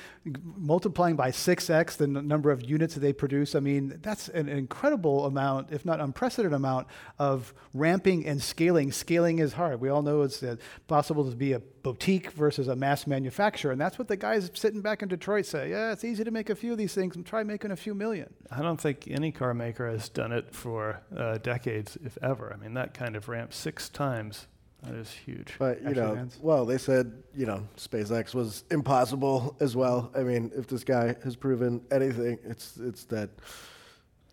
multiplying 0.56 1.18
by 1.18 1.32
six 1.32 1.70
x 1.70 1.98
the 1.98 2.06
n- 2.06 2.28
number 2.28 2.50
of 2.50 2.64
units 2.64 2.93
that 2.93 3.02
they 3.02 3.12
produce? 3.12 3.54
I 3.54 3.60
mean, 3.60 4.00
that's 4.02 4.30
an 4.30 4.48
incredible 4.48 5.26
amount, 5.26 5.72
if 5.72 5.84
not 5.84 6.00
unprecedented 6.00 6.54
amount, 6.54 6.88
of 7.20 7.54
ramping 7.74 8.26
and 8.26 8.41
scaling. 8.41 8.93
Scaling 8.93 9.39
is 9.39 9.54
hard. 9.54 9.82
We 9.82 9.89
all 9.89 10.02
know 10.02 10.22
it's 10.22 10.41
uh, 10.41 10.56
possible 10.88 11.30
to 11.30 11.36
be 11.36 11.52
a 11.52 11.60
boutique 11.60 12.32
versus 12.32 12.68
a 12.68 12.76
mass 12.76 13.08
manufacturer, 13.08 13.72
and 13.72 13.80
that's 13.80 13.98
what 13.98 14.08
the 14.08 14.18
guys 14.18 14.50
sitting 14.54 14.82
back 14.82 15.02
in 15.02 15.08
Detroit 15.08 15.45
say. 15.45 15.70
Yeah, 15.70 15.91
it's 15.91 16.04
easy 16.04 16.24
to 16.24 16.32
make 16.32 16.50
a 16.50 16.56
few 16.56 16.72
of 16.72 16.78
these 16.78 16.93
things 16.93 17.16
and 17.16 17.26
try 17.26 17.43
making 17.43 17.72
a 17.72 17.76
few 17.76 17.93
million. 17.93 18.34
I 18.52 18.62
don't 18.62 18.80
think 18.80 19.08
any 19.10 19.32
car 19.32 19.54
maker 19.54 19.90
has 19.90 20.10
done 20.10 20.32
it 20.32 20.54
for 20.54 21.02
uh, 21.16 21.38
decades, 21.38 21.98
if 22.04 22.18
ever. 22.22 22.54
I 22.54 22.62
mean, 22.62 22.74
that 22.76 22.94
kind 22.94 23.16
of 23.16 23.28
ramp 23.28 23.54
six 23.54 23.90
times. 23.90 24.48
That 24.84 24.94
is 24.94 25.12
huge. 25.12 25.56
But 25.58 25.82
you 25.82 25.96
know, 25.96 26.28
well, 26.40 26.66
they 26.66 26.78
said 26.78 27.24
you 27.36 27.46
know 27.46 27.68
SpaceX 27.78 28.36
was 28.36 28.64
impossible 28.70 29.56
as 29.60 29.76
well. 29.76 30.12
I 30.16 30.20
mean, 30.20 30.52
if 30.56 30.68
this 30.68 30.84
guy 30.84 31.16
has 31.24 31.36
proven 31.36 31.82
anything, 31.92 32.38
it's 32.44 32.78
it's 32.78 33.04
that 33.06 33.30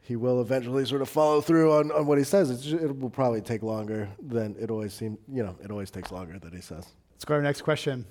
he 0.03 0.17
will 0.17 0.43
eventually 0.43 0.85
sort 0.85 1.01
of 1.01 1.09
follow 1.09 1.41
through 1.41 1.73
on, 1.73 1.91
on 1.93 2.07
what 2.07 2.19
he 2.19 2.25
says. 2.25 2.63
Just, 2.63 2.83
it 2.83 2.99
will 2.99 3.11
probably 3.11 3.41
take 3.41 3.63
longer 3.63 4.09
than 4.23 4.55
it 4.61 4.71
always 4.71 4.93
seems. 4.93 5.19
You 5.33 5.45
know, 5.45 5.57
it 5.63 5.71
always 5.71 5.91
takes 5.91 6.13
longer 6.13 6.39
than 6.39 6.53
he 6.53 6.61
says. 6.61 6.87
Let's 7.15 7.25
go 7.25 7.35
to 7.35 7.39
our 7.39 7.43
next 7.43 7.63
question. 7.63 8.05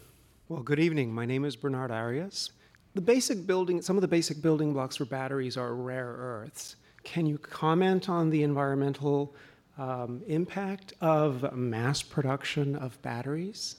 Well, 0.49 0.63
good 0.63 0.79
evening. 0.79 1.13
My 1.13 1.25
name 1.25 1.45
is 1.45 1.55
Bernard 1.55 1.91
Arias 1.91 2.51
the 2.93 3.01
basic 3.01 3.45
building, 3.47 3.81
some 3.81 3.97
of 3.97 4.01
the 4.01 4.07
basic 4.07 4.41
building 4.41 4.73
blocks 4.73 4.97
for 4.97 5.05
batteries 5.05 5.57
are 5.57 5.73
rare 5.73 6.15
earths. 6.17 6.75
Can 7.03 7.25
you 7.25 7.37
comment 7.37 8.07
on 8.09 8.29
the 8.29 8.43
environmental 8.43 9.35
um, 9.77 10.21
impact 10.27 10.93
of 11.01 11.55
mass 11.55 12.01
production 12.01 12.75
of 12.75 13.01
batteries 13.01 13.77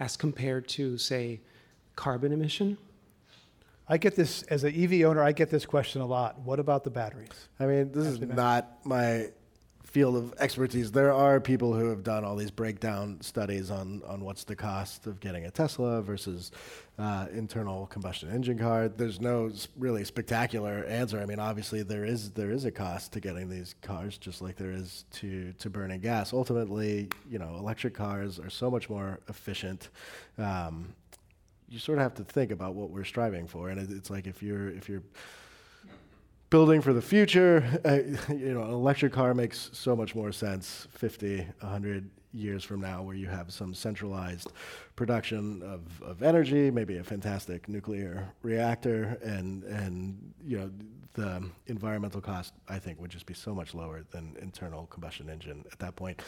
as 0.00 0.16
compared 0.16 0.68
to, 0.68 0.98
say, 0.98 1.40
carbon 1.94 2.32
emission? 2.32 2.76
I 3.88 3.98
get 3.98 4.16
this 4.16 4.42
as 4.44 4.64
an 4.64 4.74
EV 4.74 5.06
owner. 5.08 5.22
I 5.22 5.30
get 5.30 5.48
this 5.48 5.64
question 5.64 6.00
a 6.00 6.06
lot. 6.06 6.40
What 6.40 6.58
about 6.58 6.82
the 6.82 6.90
batteries? 6.90 7.48
I 7.60 7.66
mean, 7.66 7.92
this 7.92 8.06
is 8.06 8.20
not 8.20 8.84
my 8.84 9.28
field 9.96 10.14
of 10.14 10.34
expertise. 10.40 10.92
There 10.92 11.10
are 11.10 11.40
people 11.40 11.72
who 11.72 11.88
have 11.88 12.02
done 12.02 12.22
all 12.22 12.36
these 12.36 12.50
breakdown 12.50 13.16
studies 13.22 13.70
on, 13.70 14.02
on 14.06 14.20
what's 14.20 14.44
the 14.44 14.54
cost 14.54 15.06
of 15.06 15.20
getting 15.20 15.46
a 15.46 15.50
Tesla 15.50 16.02
versus 16.02 16.52
uh, 16.98 17.28
internal 17.32 17.86
combustion 17.86 18.30
engine 18.30 18.58
car. 18.58 18.88
There's 18.88 19.22
no 19.22 19.50
really 19.74 20.04
spectacular 20.04 20.84
answer. 20.84 21.18
I 21.18 21.24
mean, 21.24 21.38
obviously 21.38 21.82
there 21.82 22.04
is 22.04 22.28
there 22.32 22.50
is 22.50 22.66
a 22.66 22.70
cost 22.70 23.14
to 23.14 23.20
getting 23.20 23.48
these 23.48 23.74
cars, 23.80 24.18
just 24.18 24.42
like 24.42 24.56
there 24.56 24.70
is 24.70 25.06
to 25.12 25.54
to 25.60 25.70
burning 25.70 26.00
gas. 26.00 26.34
Ultimately, 26.34 27.08
you 27.30 27.38
know, 27.38 27.56
electric 27.58 27.94
cars 27.94 28.38
are 28.38 28.50
so 28.50 28.70
much 28.70 28.90
more 28.90 29.20
efficient. 29.30 29.88
Um, 30.36 30.94
you 31.70 31.78
sort 31.78 31.96
of 31.96 32.02
have 32.02 32.14
to 32.16 32.24
think 32.24 32.50
about 32.50 32.74
what 32.74 32.90
we're 32.90 33.04
striving 33.04 33.46
for, 33.46 33.70
and 33.70 33.80
it, 33.80 33.90
it's 33.90 34.10
like 34.10 34.26
if 34.26 34.42
you're 34.42 34.68
if 34.68 34.90
you're 34.90 35.04
building 36.50 36.80
for 36.80 36.92
the 36.92 37.02
future. 37.02 37.64
Uh, 37.86 38.00
you 38.32 38.52
know, 38.52 38.62
an 38.62 38.70
electric 38.70 39.12
car 39.12 39.32
makes 39.32 39.70
so 39.72 39.94
much 39.94 40.14
more 40.14 40.32
sense 40.32 40.88
50, 40.90 41.46
100 41.60 42.10
years 42.32 42.64
from 42.64 42.80
now, 42.80 43.02
where 43.02 43.14
you 43.14 43.28
have 43.28 43.52
some 43.52 43.72
centralized 43.72 44.52
production 44.96 45.62
of, 45.62 46.02
of 46.02 46.22
energy, 46.22 46.70
maybe 46.70 46.98
a 46.98 47.04
fantastic 47.04 47.68
nuclear 47.68 48.28
reactor, 48.42 49.18
and 49.22 49.62
and 49.64 50.34
you 50.44 50.58
know 50.58 50.70
the 51.14 51.42
environmental 51.66 52.20
cost 52.20 52.54
I 52.68 52.78
think 52.78 53.00
would 53.00 53.10
just 53.10 53.26
be 53.26 53.34
so 53.34 53.54
much 53.54 53.74
lower 53.74 54.02
than 54.10 54.36
internal 54.40 54.86
combustion 54.86 55.30
engine 55.30 55.64
at 55.72 55.78
that 55.78 55.94
point. 55.96 56.20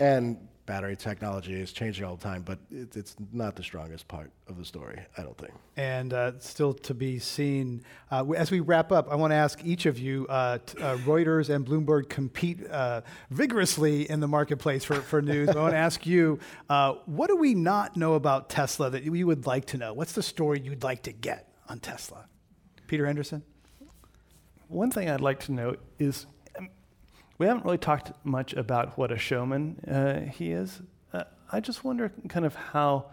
And 0.00 0.48
battery 0.66 0.96
technology 0.96 1.54
is 1.54 1.72
changing 1.72 2.04
all 2.04 2.16
the 2.16 2.22
time, 2.22 2.42
but 2.42 2.58
it, 2.70 2.96
it's 2.96 3.16
not 3.32 3.54
the 3.54 3.62
strongest 3.62 4.08
part 4.08 4.30
of 4.48 4.56
the 4.56 4.64
story, 4.64 5.00
I 5.16 5.22
don't 5.22 5.36
think. 5.36 5.52
And 5.76 6.12
uh, 6.12 6.38
still 6.38 6.72
to 6.74 6.94
be 6.94 7.18
seen. 7.18 7.82
Uh, 8.10 8.30
as 8.32 8.50
we 8.50 8.60
wrap 8.60 8.90
up, 8.90 9.08
I 9.10 9.16
want 9.16 9.32
to 9.32 9.36
ask 9.36 9.60
each 9.64 9.86
of 9.86 9.98
you 9.98 10.26
uh, 10.28 10.58
t- 10.64 10.82
uh, 10.82 10.96
Reuters 10.98 11.54
and 11.54 11.66
Bloomberg 11.66 12.08
compete 12.08 12.66
uh, 12.70 13.02
vigorously 13.30 14.08
in 14.08 14.20
the 14.20 14.28
marketplace 14.28 14.84
for, 14.84 14.96
for 14.96 15.20
news. 15.20 15.50
I 15.50 15.60
want 15.60 15.72
to 15.72 15.78
ask 15.78 16.06
you 16.06 16.38
uh, 16.68 16.94
what 17.06 17.28
do 17.28 17.36
we 17.36 17.54
not 17.54 17.96
know 17.96 18.14
about 18.14 18.48
Tesla 18.48 18.90
that 18.90 19.04
you 19.04 19.26
would 19.26 19.46
like 19.46 19.66
to 19.66 19.76
know? 19.76 19.92
What's 19.92 20.12
the 20.12 20.22
story 20.22 20.60
you'd 20.60 20.82
like 20.82 21.02
to 21.02 21.12
get 21.12 21.52
on 21.68 21.80
Tesla? 21.80 22.26
Peter 22.86 23.06
Henderson? 23.06 23.42
One 24.68 24.90
thing 24.90 25.10
I'd 25.10 25.20
like 25.20 25.40
to 25.40 25.52
note 25.52 25.80
is 25.98 26.26
we 27.38 27.46
haven't 27.46 27.64
really 27.64 27.78
talked 27.78 28.12
much 28.24 28.52
about 28.54 28.96
what 28.96 29.10
a 29.10 29.18
showman 29.18 29.80
uh, 29.88 30.30
he 30.30 30.52
is. 30.52 30.80
Uh, 31.12 31.24
I 31.50 31.60
just 31.60 31.84
wonder 31.84 32.12
kind 32.28 32.46
of 32.46 32.54
how 32.54 33.06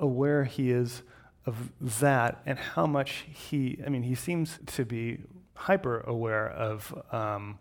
aware 0.00 0.44
he 0.44 0.70
is 0.70 1.02
of 1.46 1.70
that 2.00 2.40
and 2.46 2.58
how 2.58 2.86
much 2.86 3.24
he, 3.28 3.80
I 3.84 3.88
mean, 3.88 4.02
he 4.02 4.14
seems 4.14 4.58
to 4.66 4.84
be 4.84 5.18
hyper 5.54 6.00
aware 6.00 6.48
of 6.48 6.94
um, 7.10 7.58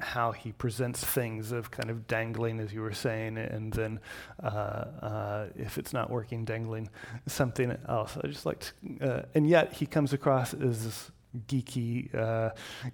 how 0.00 0.32
he 0.32 0.52
presents 0.52 1.04
things 1.04 1.52
of 1.52 1.70
kind 1.70 1.90
of 1.90 2.06
dangling, 2.06 2.60
as 2.60 2.72
you 2.72 2.80
were 2.80 2.92
saying, 2.92 3.38
and 3.38 3.72
then 3.72 4.00
uh, 4.42 4.46
uh, 4.46 5.46
if 5.56 5.78
it's 5.78 5.92
not 5.92 6.10
working, 6.10 6.44
dangling 6.44 6.88
something 7.26 7.76
else. 7.88 8.16
I 8.22 8.26
just 8.26 8.46
like 8.46 8.60
to, 8.60 8.72
uh, 9.00 9.22
and 9.34 9.48
yet 9.48 9.72
he 9.74 9.86
comes 9.86 10.12
across 10.12 10.54
as 10.54 10.84
this 10.84 11.10
geeky 11.46 12.14
uh, 12.14 12.50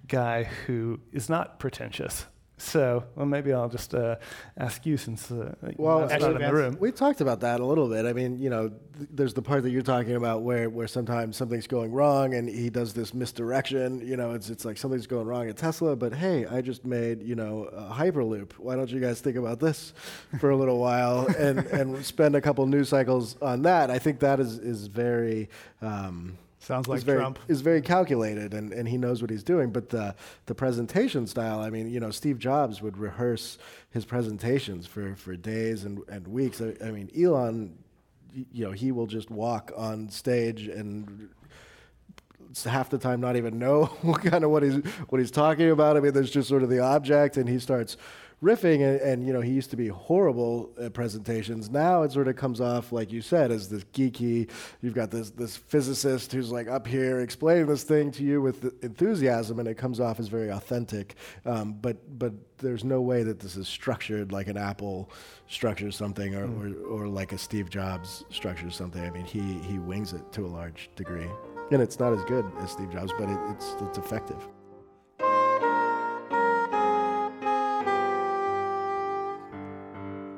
guy 0.07 0.43
who 0.43 0.99
is 1.11 1.29
not 1.29 1.59
pretentious. 1.59 2.25
So, 2.59 3.03
well, 3.15 3.27
maybe 3.27 3.53
I'll 3.53 3.69
just 3.69 3.93
uh, 3.93 4.15
ask 4.57 4.83
you 4.83 4.97
since 4.97 5.29
uh, 5.29 5.53
well, 5.75 6.07
not 6.09 6.21
in 6.23 6.41
the 6.41 6.51
room. 6.51 6.77
We 6.79 6.91
talked 6.91 7.21
about 7.21 7.41
that 7.41 7.59
a 7.59 7.65
little 7.65 7.87
bit. 7.87 8.07
I 8.07 8.13
mean, 8.13 8.39
you 8.39 8.49
know, 8.49 8.69
th- 8.69 9.09
there's 9.11 9.35
the 9.35 9.43
part 9.43 9.61
that 9.61 9.69
you're 9.69 9.83
talking 9.83 10.15
about 10.15 10.41
where, 10.41 10.67
where 10.67 10.87
sometimes 10.87 11.37
something's 11.37 11.67
going 11.67 11.91
wrong 11.91 12.33
and 12.33 12.49
he 12.49 12.71
does 12.71 12.93
this 12.93 13.13
misdirection. 13.13 14.05
You 14.05 14.17
know, 14.17 14.31
it's 14.31 14.49
it's 14.49 14.65
like 14.65 14.79
something's 14.79 15.05
going 15.05 15.27
wrong 15.27 15.47
at 15.49 15.57
Tesla, 15.57 15.95
but 15.95 16.15
hey, 16.15 16.47
I 16.47 16.61
just 16.61 16.83
made 16.83 17.21
you 17.21 17.35
know 17.35 17.65
a 17.65 17.93
Hyperloop. 17.93 18.53
Why 18.53 18.75
don't 18.75 18.89
you 18.89 18.99
guys 18.99 19.21
think 19.21 19.37
about 19.37 19.59
this 19.59 19.93
for 20.39 20.49
a 20.49 20.57
little 20.57 20.79
while 20.79 21.27
and 21.37 21.59
and 21.59 22.03
spend 22.03 22.35
a 22.35 22.41
couple 22.41 22.65
news 22.65 22.89
cycles 22.89 23.37
on 23.39 23.61
that? 23.63 23.91
I 23.91 23.99
think 23.99 24.19
that 24.21 24.39
is 24.39 24.57
is 24.57 24.87
very. 24.87 25.49
Um, 25.83 26.39
Sounds 26.59 26.87
like 26.87 26.97
is 26.97 27.03
very, 27.03 27.19
Trump. 27.19 27.39
Is 27.47 27.61
very 27.61 27.81
calculated 27.81 28.53
and, 28.53 28.73
and 28.73 28.87
he 28.87 28.97
knows 28.97 29.21
what 29.21 29.29
he's 29.29 29.43
doing. 29.43 29.69
But 29.69 29.89
the 29.89 30.15
the 30.47 30.55
presentation 30.55 31.27
style, 31.27 31.59
I 31.59 31.69
mean, 31.69 31.89
you 31.89 31.99
know, 31.99 32.11
Steve 32.11 32.39
Jobs 32.39 32.81
would 32.81 32.97
rehearse 32.97 33.57
his 33.91 34.05
presentations 34.05 34.87
for, 34.87 35.15
for 35.15 35.35
days 35.35 35.83
and, 35.83 35.99
and 36.09 36.27
weeks. 36.27 36.61
I, 36.61 36.73
I 36.83 36.91
mean, 36.91 37.09
Elon, 37.17 37.77
you 38.51 38.65
know, 38.65 38.71
he 38.71 38.91
will 38.91 39.07
just 39.07 39.29
walk 39.29 39.71
on 39.75 40.09
stage 40.09 40.67
and 40.67 41.29
half 42.65 42.89
the 42.89 42.97
time 42.97 43.19
not 43.19 43.35
even 43.35 43.59
know 43.59 43.85
kind 44.23 44.43
of 44.43 44.49
what 44.49 44.63
he's 44.63 44.75
what 45.09 45.19
he's 45.19 45.31
talking 45.31 45.69
about. 45.69 45.95
I 45.95 45.99
mean, 45.99 46.13
there's 46.13 46.31
just 46.31 46.49
sort 46.49 46.63
of 46.63 46.69
the 46.69 46.79
object, 46.79 47.37
and 47.37 47.47
he 47.47 47.59
starts 47.59 47.97
riffing, 48.41 48.87
and, 48.87 49.01
and, 49.01 49.27
you 49.27 49.33
know 49.33 49.41
he 49.41 49.51
used 49.51 49.71
to 49.71 49.77
be 49.77 49.87
horrible 49.87 50.71
at 50.79 50.93
presentations. 50.93 51.69
Now 51.69 52.03
it 52.03 52.11
sort 52.11 52.27
of 52.27 52.35
comes 52.35 52.61
off 52.61 52.91
like 52.91 53.11
you 53.11 53.21
said 53.21 53.51
as 53.51 53.69
this 53.69 53.83
geeky. 53.85 54.49
You've 54.81 54.93
got 54.93 55.11
this 55.11 55.31
this 55.31 55.57
physicist 55.57 56.31
who's 56.31 56.51
like 56.51 56.67
up 56.67 56.85
here 56.87 57.19
explaining 57.19 57.65
this 57.67 57.83
thing 57.83 58.11
to 58.11 58.23
you 58.23 58.41
with 58.41 58.83
enthusiasm, 58.83 59.59
and 59.59 59.67
it 59.67 59.75
comes 59.75 59.99
off 59.99 60.19
as 60.19 60.27
very 60.27 60.49
authentic. 60.49 61.15
Um, 61.45 61.73
but 61.73 62.19
but 62.19 62.33
there's 62.59 62.83
no 62.83 63.01
way 63.01 63.23
that 63.23 63.39
this 63.39 63.55
is 63.55 63.67
structured 63.67 64.31
like 64.31 64.47
an 64.47 64.57
Apple 64.57 65.11
structures 65.47 65.95
something, 65.95 66.35
or, 66.35 66.47
mm. 66.47 66.85
or, 66.85 67.05
or 67.05 67.07
like 67.07 67.31
a 67.31 67.37
Steve 67.37 67.69
Jobs 67.69 68.23
structures 68.29 68.75
something. 68.75 69.03
I 69.03 69.09
mean, 69.09 69.25
he 69.25 69.59
he 69.59 69.79
wings 69.79 70.13
it 70.13 70.31
to 70.33 70.45
a 70.45 70.47
large 70.47 70.89
degree, 70.95 71.29
and 71.71 71.81
it's 71.81 71.99
not 71.99 72.13
as 72.13 72.23
good 72.25 72.45
as 72.59 72.71
Steve 72.71 72.91
Jobs, 72.91 73.11
but 73.17 73.29
it, 73.29 73.39
it's 73.49 73.75
it's 73.81 73.97
effective. 73.97 74.47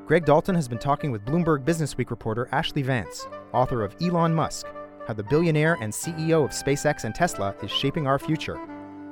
Greg 0.10 0.26
Dalton 0.26 0.56
has 0.56 0.68
been 0.68 0.80
talking 0.80 1.12
with 1.12 1.24
Bloomberg 1.24 1.64
Businessweek 1.64 2.10
reporter 2.10 2.50
Ashlee 2.52 2.84
Vance, 2.84 3.28
author 3.54 3.84
of 3.84 3.96
Elon 4.02 4.34
Musk 4.34 4.66
How 5.06 5.14
the 5.14 5.22
Billionaire 5.22 5.78
and 5.82 5.94
CEO 5.94 6.44
of 6.44 6.50
SpaceX 6.50 7.04
and 7.04 7.14
Tesla 7.14 7.54
is 7.62 7.70
Shaping 7.70 8.08
Our 8.08 8.18
Future, 8.18 8.60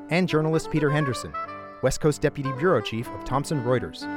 and 0.10 0.28
journalist 0.28 0.72
Peter 0.72 0.90
Henderson, 0.90 1.32
West 1.84 2.02
Coast 2.02 2.22
Deputy 2.22 2.52
Bureau 2.54 2.82
Chief 2.82 3.08
of 3.10 3.24
Thomson 3.26 3.64
Reuters. 3.64 4.08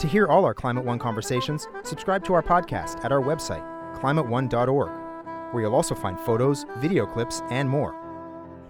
To 0.00 0.08
hear 0.08 0.26
all 0.26 0.44
our 0.44 0.54
Climate 0.54 0.84
One 0.84 0.98
conversations, 0.98 1.68
subscribe 1.84 2.24
to 2.24 2.34
our 2.34 2.42
podcast 2.42 3.04
at 3.04 3.12
our 3.12 3.22
website, 3.22 3.62
climateone.org, 3.94 5.54
where 5.54 5.62
you'll 5.62 5.76
also 5.76 5.94
find 5.94 6.18
photos, 6.18 6.66
video 6.78 7.06
clips, 7.06 7.42
and 7.48 7.70
more. 7.70 7.94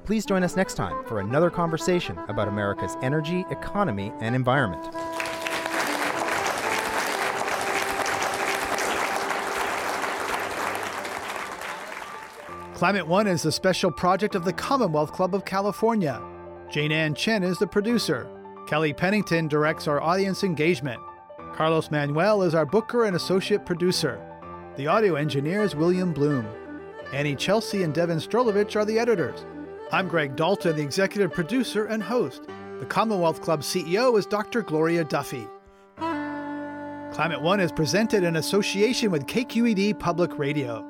Please 0.05 0.27
join 0.27 0.43
us 0.43 0.55
next 0.55 0.75
time 0.75 1.03
for 1.07 1.21
another 1.21 1.49
conversation 1.49 2.19
about 2.29 2.49
America's 2.49 2.99
energy, 3.01 3.47
economy, 3.51 4.13
and 4.21 4.37
environment. 4.37 4.95
Climate 12.81 13.07
One 13.07 13.27
is 13.27 13.45
a 13.45 13.53
special 13.53 13.91
project 13.91 14.35
of 14.35 14.47
the 14.47 14.55
Commonwealth 14.55 15.13
Club 15.13 15.35
of 15.35 15.45
California. 15.45 16.19
Jane 16.71 16.93
Ann 16.93 17.15
Chen 17.15 17.43
is 17.43 17.59
the 17.59 17.67
producer. 17.67 18.27
Kelly 18.67 18.95
Pennington 18.95 19.49
directs 19.49 19.87
our 19.87 20.01
audience 20.01 20.45
engagement. 20.45 20.99
Carlos 21.53 21.91
Manuel 21.91 22.41
is 22.41 22.55
our 22.55 22.65
booker 22.65 23.05
and 23.05 23.15
associate 23.15 23.67
producer. 23.67 24.19
The 24.79 24.87
audio 24.87 25.17
engineer 25.17 25.63
is 25.63 25.77
William 25.77 26.15
Bloom. 26.15 26.47
Annie 27.13 27.37
Chelsea 27.37 27.83
and 27.83 27.93
Devin 27.93 28.17
Strolovich 28.17 28.75
are 28.77 28.87
the 28.87 28.99
editors. 28.99 29.45
I'm 29.93 30.09
Greg 30.09 30.35
Dalton, 30.35 30.77
the 30.77 30.83
executive 30.83 31.33
producer 31.33 31.85
and 31.85 32.03
host. 32.03 32.45
The 32.79 32.87
Commonwealth 32.87 33.43
Club 33.43 33.61
CEO 33.61 34.19
is 34.19 34.25
Dr. 34.25 34.63
Gloria 34.63 35.05
Duffy. 35.05 35.47
Climate 37.13 37.43
One 37.43 37.61
is 37.61 37.73
presented 37.73 38.25
in 38.25 38.37
association 38.37 39.11
with 39.11 39.27
KQED 39.27 39.99
Public 39.99 40.39
Radio. 40.39 40.90